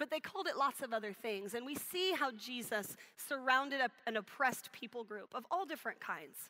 but 0.00 0.10
they 0.10 0.18
called 0.18 0.46
it 0.46 0.56
lots 0.56 0.80
of 0.80 0.94
other 0.94 1.12
things. 1.12 1.52
And 1.52 1.66
we 1.66 1.74
see 1.74 2.14
how 2.18 2.30
Jesus 2.32 2.96
surrounded 3.18 3.82
an 4.06 4.16
oppressed 4.16 4.72
people 4.72 5.04
group 5.04 5.34
of 5.34 5.44
all 5.50 5.66
different 5.66 6.00
kinds 6.00 6.48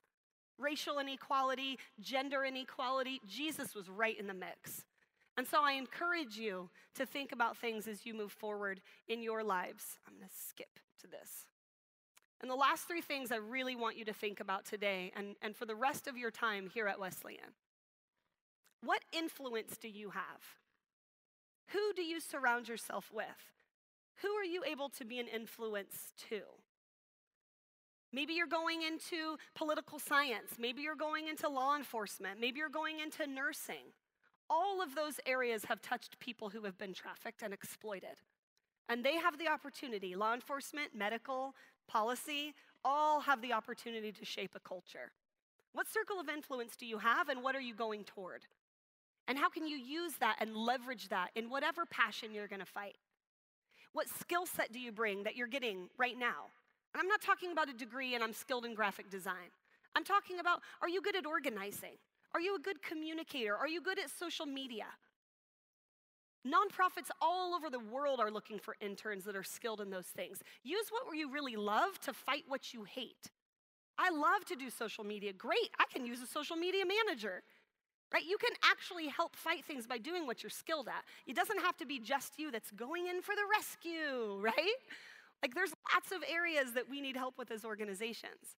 racial 0.57 0.99
inequality, 0.99 1.79
gender 2.01 2.45
inequality, 2.45 3.19
Jesus 3.27 3.75
was 3.75 3.89
right 3.89 4.19
in 4.21 4.27
the 4.27 4.35
mix. 4.35 4.85
And 5.39 5.47
so 5.47 5.65
I 5.65 5.73
encourage 5.73 6.37
you 6.37 6.69
to 6.97 7.07
think 7.07 7.33
about 7.33 7.57
things 7.57 7.89
as 7.89 8.05
you 8.05 8.13
move 8.13 8.31
forward 8.31 8.83
in 9.09 9.23
your 9.23 9.43
lives. 9.43 9.99
I'm 10.07 10.15
going 10.19 10.29
to 10.29 10.35
skip 10.49 10.79
to 11.01 11.07
this. 11.07 11.47
And 12.43 12.51
the 12.51 12.57
last 12.57 12.87
three 12.87 13.01
things 13.01 13.33
I 13.33 13.37
really 13.37 13.75
want 13.75 13.97
you 13.97 14.05
to 14.05 14.13
think 14.13 14.39
about 14.39 14.67
today 14.67 15.13
and, 15.17 15.35
and 15.41 15.57
for 15.57 15.65
the 15.65 15.75
rest 15.75 16.07
of 16.07 16.17
your 16.19 16.31
time 16.31 16.69
here 16.69 16.87
at 16.87 17.01
Wesleyan. 17.01 17.55
What 18.85 19.01
influence 19.13 19.79
do 19.79 19.89
you 19.89 20.11
have? 20.11 20.60
Who 21.73 21.93
do 21.95 22.03
you 22.03 22.21
surround 22.21 22.69
yourself 22.69 23.11
with? 23.13 23.27
Who 24.23 24.29
are 24.33 24.45
you 24.45 24.63
able 24.65 24.89
to 24.91 25.05
be 25.05 25.19
an 25.19 25.29
influence 25.29 26.13
to? 26.29 26.41
Maybe 28.13 28.35
you're 28.35 28.47
going 28.47 28.83
into 28.83 29.37
political 29.55 29.99
science. 29.99 30.55
Maybe 30.59 30.83
you're 30.83 30.97
going 30.97 31.29
into 31.29 31.49
law 31.49 31.77
enforcement. 31.77 32.41
Maybe 32.41 32.59
you're 32.59 32.69
going 32.69 32.99
into 32.99 33.27
nursing. 33.27 33.95
All 34.49 34.83
of 34.83 34.97
those 34.97 35.21
areas 35.27 35.65
have 35.67 35.81
touched 35.81 36.19
people 36.19 36.49
who 36.49 36.65
have 36.65 36.77
been 36.77 36.93
trafficked 36.93 37.43
and 37.43 37.55
exploited. 37.55 38.19
And 38.89 39.05
they 39.05 39.15
have 39.15 39.39
the 39.39 39.47
opportunity, 39.47 40.17
law 40.17 40.35
enforcement, 40.35 40.91
medical, 40.93 41.55
policy, 41.87 42.55
all 42.85 43.21
have 43.21 43.41
the 43.43 43.53
opportunity 43.53 44.11
to 44.11 44.25
shape 44.25 44.57
a 44.57 44.61
culture. 44.61 45.13
What 45.73 45.87
circle 45.87 46.19
of 46.19 46.29
influence 46.29 46.75
do 46.75 46.87
you 46.87 46.99
have, 46.99 47.29
and 47.29 47.45
what 47.45 47.55
are 47.55 47.61
you 47.61 47.75
going 47.75 48.03
toward? 48.03 48.43
And 49.29 49.39
how 49.39 49.49
can 49.49 49.67
you 49.67 49.77
use 49.77 50.15
that 50.21 50.37
and 50.41 50.57
leverage 50.57 51.09
that 51.09 51.31
in 51.37 51.51
whatever 51.51 51.87
passion 51.87 52.33
you're 52.33 52.49
gonna 52.49 52.65
fight? 52.65 52.97
What 53.93 54.09
skill 54.09 54.47
set 54.47 54.73
do 54.73 54.79
you 54.79 54.93
bring 54.93 55.25
that 55.25 55.37
you're 55.37 55.47
getting 55.47 55.89
right 55.99 56.19
now? 56.19 56.51
And 56.95 57.01
I'm 57.01 57.09
not 57.09 57.21
talking 57.21 57.53
about 57.53 57.69
a 57.69 57.73
degree 57.73 58.15
and 58.15 58.25
I'm 58.25 58.33
skilled 58.33 58.65
in 58.65 58.75
graphic 58.75 59.11
design. 59.11 59.51
I'm 59.97 60.05
talking 60.05 60.39
about 60.39 60.61
are 60.83 60.89
you 60.89 61.03
good 61.03 61.17
at 61.17 61.27
organizing? 61.27 61.99
Are 62.35 62.41
you 62.41 62.57
a 62.57 62.61
good 62.61 62.83
communicator? 62.83 63.57
Are 63.57 63.69
you 63.69 63.81
good 63.81 63.99
at 63.99 64.11
social 64.11 64.47
media? 64.47 64.87
Nonprofits 66.47 67.11
all 67.21 67.55
over 67.55 67.69
the 67.69 67.79
world 67.79 68.19
are 68.19 68.31
looking 68.31 68.59
for 68.59 68.77
interns 68.81 69.25
that 69.25 69.37
are 69.37 69.43
skilled 69.43 69.81
in 69.81 69.91
those 69.91 70.07
things. 70.07 70.43
Use 70.63 70.87
what 70.91 71.15
you 71.15 71.31
really 71.31 71.57
love 71.57 71.99
to 72.01 72.13
fight 72.13 72.45
what 72.49 72.73
you 72.73 72.85
hate. 72.85 73.31
I 73.99 74.11
love 74.11 74.47
to 74.47 74.57
do 74.57 74.71
social 74.71 75.05
media. 75.05 75.35
Great, 75.35 75.71
I 75.79 75.85
can 75.93 76.07
use 76.07 76.23
a 76.23 76.27
social 76.27 76.57
media 76.57 76.85
manager. 76.87 77.43
Right? 78.13 78.25
You 78.27 78.39
can 78.39 78.53
actually 78.65 79.09
help 79.09 79.37
fight 79.37 79.65
things 79.65 79.87
by 79.87 79.99
doing 79.99 80.27
what 80.27 80.43
you're 80.43 80.51
skilled 80.51 80.89
at. 80.89 81.05
It 81.27 81.37
doesn't 81.37 81.61
have 81.61 81.77
to 81.79 81.87
be 81.87 81.99
just 81.99 82.39
you 82.39 82.51
that's 82.51 82.71
going 82.73 83.07
in 83.07 83.23
for 83.23 83.35
the 83.35 83.43
rescue, 83.57 84.39
right? 84.41 84.81
Like 85.43 85.55
there's 85.55 85.73
lots 85.95 86.13
of 86.13 86.19
areas 86.29 86.73
that 86.75 86.89
we 86.91 87.01
need 87.01 87.17
help 87.17 87.39
with 87.39 87.51
as 87.51 87.65
organizations. 87.65 88.57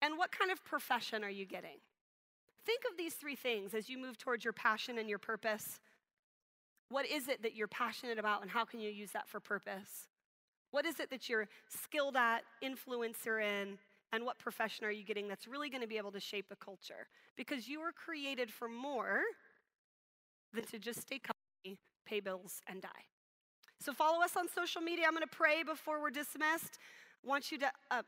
And 0.00 0.18
what 0.18 0.32
kind 0.32 0.50
of 0.50 0.64
profession 0.64 1.22
are 1.22 1.30
you 1.30 1.46
getting? 1.46 1.78
Think 2.66 2.82
of 2.90 2.96
these 2.96 3.14
three 3.14 3.36
things 3.36 3.74
as 3.74 3.88
you 3.88 3.98
move 3.98 4.18
towards 4.18 4.44
your 4.44 4.52
passion 4.52 4.98
and 4.98 5.08
your 5.08 5.18
purpose. 5.18 5.80
What 6.90 7.06
is 7.06 7.28
it 7.28 7.42
that 7.42 7.54
you're 7.54 7.68
passionate 7.68 8.18
about, 8.18 8.42
and 8.42 8.50
how 8.50 8.64
can 8.64 8.80
you 8.80 8.90
use 8.90 9.12
that 9.12 9.28
for 9.28 9.40
purpose? 9.40 10.08
What 10.72 10.84
is 10.84 11.00
it 11.00 11.10
that 11.10 11.28
you're 11.28 11.48
skilled 11.68 12.16
at, 12.16 12.42
influencer 12.62 13.42
in, 13.42 13.78
and 14.12 14.24
what 14.24 14.38
profession 14.38 14.84
are 14.84 14.90
you 14.90 15.04
getting 15.04 15.26
that's 15.28 15.48
really 15.48 15.70
going 15.70 15.80
to 15.80 15.88
be 15.88 15.96
able 15.96 16.12
to 16.12 16.20
shape 16.20 16.46
a 16.50 16.56
culture? 16.56 17.08
Because 17.36 17.68
you 17.68 17.80
were 17.80 17.92
created 17.92 18.50
for 18.50 18.68
more 18.68 19.22
than 20.52 20.64
to 20.64 20.78
just 20.78 21.00
stay 21.00 21.18
comfy, 21.18 21.78
pay 22.06 22.20
bills, 22.20 22.60
and 22.68 22.82
die. 22.82 22.88
So 23.80 23.92
follow 23.92 24.22
us 24.22 24.36
on 24.36 24.48
social 24.48 24.80
media. 24.80 25.06
I'm 25.06 25.14
going 25.14 25.22
to 25.22 25.36
pray 25.36 25.62
before 25.62 26.00
we're 26.00 26.10
dismissed. 26.10 26.78
I 27.24 27.28
want 27.28 27.50
you 27.50 27.58
to 27.58 27.72
uh, 27.90 28.02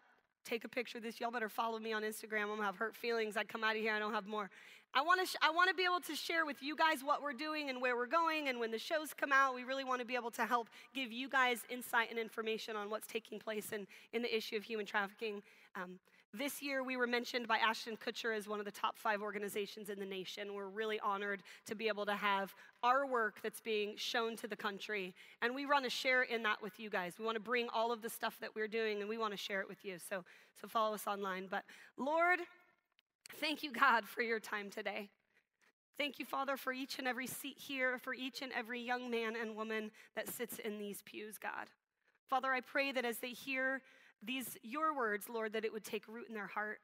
take 0.45 0.65
a 0.65 0.69
picture 0.69 0.99
of 0.99 1.05
this. 1.05 1.21
Y'all 1.21 1.31
better 1.31 1.49
follow 1.49 1.79
me 1.79 1.93
on 1.93 2.03
Instagram. 2.03 2.43
I'm 2.43 2.49
going 2.49 2.59
to 2.61 2.67
have 2.67 2.77
hurt 2.77 2.95
feelings. 2.95 3.37
I 3.37 3.45
come 3.45 3.65
out 3.65 3.75
of 3.75 3.83
here, 3.83 3.95
I 3.95 3.99
don't 3.99 4.13
have 4.13 4.27
more. 4.27 4.51
I 4.97 5.03
want 5.03 5.21
to 5.21 5.27
sh- 5.27 5.35
I 5.43 5.51
want 5.51 5.69
to 5.71 5.75
be 5.75 5.83
able 5.83 5.99
to 6.03 6.15
share 6.15 6.47
with 6.47 6.63
you 6.63 6.77
guys 6.77 7.03
what 7.03 7.21
we're 7.21 7.33
doing 7.33 7.69
and 7.69 7.81
where 7.81 7.97
we're 7.97 8.07
going 8.07 8.47
and 8.49 8.61
when 8.61 8.71
the 8.71 8.79
shows 8.79 9.13
come 9.13 9.33
out, 9.33 9.53
we 9.53 9.65
really 9.65 9.83
want 9.83 10.01
to 10.01 10.07
be 10.07 10.15
able 10.15 10.31
to 10.31 10.47
help 10.47 10.69
give 10.95 11.11
you 11.11 11.29
guys 11.29 11.63
insight 11.69 12.11
and 12.11 12.19
information 12.19 12.77
on 12.77 12.89
what's 12.91 13.09
taking 13.09 13.41
place 13.41 13.73
in, 13.73 13.89
in 14.13 14.23
the 14.23 14.35
issue 14.35 14.57
of 14.57 14.63
human 14.63 14.87
trafficking. 14.87 15.43
Um, 15.77 15.99
this 16.37 16.61
year, 16.61 16.83
we 16.83 16.97
were 16.97 17.07
mentioned 17.07 17.47
by 17.47 17.59
Ashton 17.59 17.97
Kutcher 17.97 18.37
as 18.37 18.49
one 18.49 18.59
of 18.59 18.65
the 18.65 18.73
top 18.73 18.99
five 18.99 19.23
organizations 19.23 19.89
in 19.89 20.01
the 20.01 20.05
nation. 20.05 20.53
We're 20.53 20.69
really 20.69 20.99
honored 20.99 21.43
to 21.67 21.77
be 21.77 21.87
able 21.87 22.05
to 22.07 22.15
have 22.15 22.53
our 22.83 23.07
work 23.07 23.37
that's 23.41 23.61
being 23.61 23.95
shown 23.97 24.37
to 24.39 24.49
the 24.49 24.57
country. 24.57 25.15
And 25.43 25.55
we 25.55 25.65
want 25.65 25.85
to 25.85 25.91
share 25.91 26.23
in 26.23 26.43
that 26.43 26.61
with 26.61 26.81
you 26.81 26.91
guys. 26.91 27.15
We 27.21 27.25
want 27.25 27.37
to 27.37 27.41
bring 27.41 27.69
all 27.73 27.93
of 27.93 28.03
the 28.03 28.11
stuff 28.11 28.37
that 28.41 28.51
we're 28.55 28.67
doing 28.67 29.01
and 29.01 29.09
we 29.09 29.17
want 29.17 29.33
to 29.33 29.37
share 29.37 29.61
it 29.61 29.69
with 29.69 29.85
you. 29.85 29.97
So, 29.99 30.25
so 30.61 30.67
follow 30.67 30.95
us 30.95 31.07
online. 31.07 31.47
But 31.49 31.63
Lord, 31.97 32.41
thank 33.37 33.63
you, 33.63 33.73
God, 33.73 34.05
for 34.05 34.23
your 34.23 34.41
time 34.41 34.71
today. 34.71 35.11
Thank 35.97 36.19
you, 36.19 36.25
Father, 36.25 36.57
for 36.57 36.73
each 36.73 36.99
and 36.99 37.07
every 37.07 37.29
seat 37.29 37.59
here, 37.59 37.99
for 37.99 38.13
each 38.13 38.43
and 38.43 38.51
every 38.53 38.81
young 38.81 39.09
man 39.09 39.35
and 39.41 39.55
woman 39.55 39.93
that 40.17 40.29
sits 40.29 40.59
in 40.59 40.79
these 40.79 41.03
pews, 41.03 41.39
God. 41.39 41.69
Father, 42.29 42.53
I 42.53 42.61
pray 42.61 42.91
that 42.91 43.05
as 43.05 43.19
they 43.19 43.29
hear 43.29 43.83
these 44.23 44.57
your 44.63 44.97
words, 44.97 45.29
Lord, 45.29 45.53
that 45.53 45.65
it 45.65 45.73
would 45.73 45.85
take 45.85 46.09
root 46.09 46.29
in 46.29 46.35
their 46.35 46.47
heart, 46.47 46.81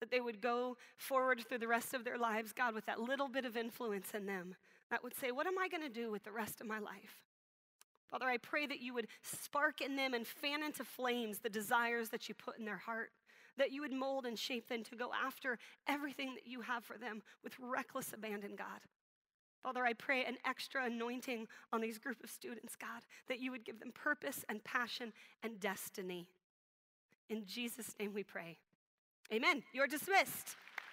that 0.00 0.10
they 0.10 0.20
would 0.20 0.40
go 0.40 0.76
forward 0.96 1.42
through 1.48 1.58
the 1.58 1.68
rest 1.68 1.94
of 1.94 2.04
their 2.04 2.18
lives, 2.18 2.52
God, 2.52 2.74
with 2.74 2.86
that 2.86 3.00
little 3.00 3.28
bit 3.28 3.44
of 3.44 3.56
influence 3.56 4.12
in 4.14 4.26
them 4.26 4.54
that 4.90 5.02
would 5.02 5.14
say, 5.14 5.30
What 5.30 5.46
am 5.46 5.58
I 5.58 5.68
going 5.68 5.82
to 5.82 5.88
do 5.88 6.10
with 6.10 6.24
the 6.24 6.32
rest 6.32 6.60
of 6.60 6.66
my 6.66 6.78
life? 6.78 7.24
Father, 8.10 8.26
I 8.26 8.38
pray 8.38 8.66
that 8.66 8.80
you 8.80 8.94
would 8.94 9.08
spark 9.22 9.82
in 9.82 9.96
them 9.96 10.14
and 10.14 10.26
fan 10.26 10.62
into 10.62 10.82
flames 10.82 11.40
the 11.40 11.50
desires 11.50 12.08
that 12.08 12.28
you 12.28 12.34
put 12.34 12.58
in 12.58 12.64
their 12.64 12.78
heart, 12.78 13.10
that 13.58 13.70
you 13.70 13.82
would 13.82 13.92
mold 13.92 14.24
and 14.24 14.38
shape 14.38 14.68
them 14.68 14.82
to 14.84 14.96
go 14.96 15.10
after 15.12 15.58
everything 15.86 16.34
that 16.34 16.46
you 16.46 16.62
have 16.62 16.84
for 16.84 16.96
them 16.96 17.22
with 17.44 17.52
reckless 17.60 18.14
abandon, 18.14 18.56
God. 18.56 18.80
Father, 19.62 19.84
I 19.84 19.92
pray 19.92 20.24
an 20.24 20.36
extra 20.46 20.86
anointing 20.86 21.48
on 21.72 21.80
these 21.80 21.98
group 21.98 22.22
of 22.22 22.30
students, 22.30 22.76
God, 22.76 23.02
that 23.28 23.40
you 23.40 23.50
would 23.50 23.64
give 23.64 23.80
them 23.80 23.92
purpose 23.92 24.44
and 24.48 24.62
passion 24.64 25.12
and 25.42 25.60
destiny. 25.60 26.28
In 27.28 27.44
Jesus' 27.46 27.94
name 27.98 28.14
we 28.14 28.22
pray. 28.22 28.58
Amen. 29.32 29.62
You're 29.72 29.86
dismissed. 29.86 30.56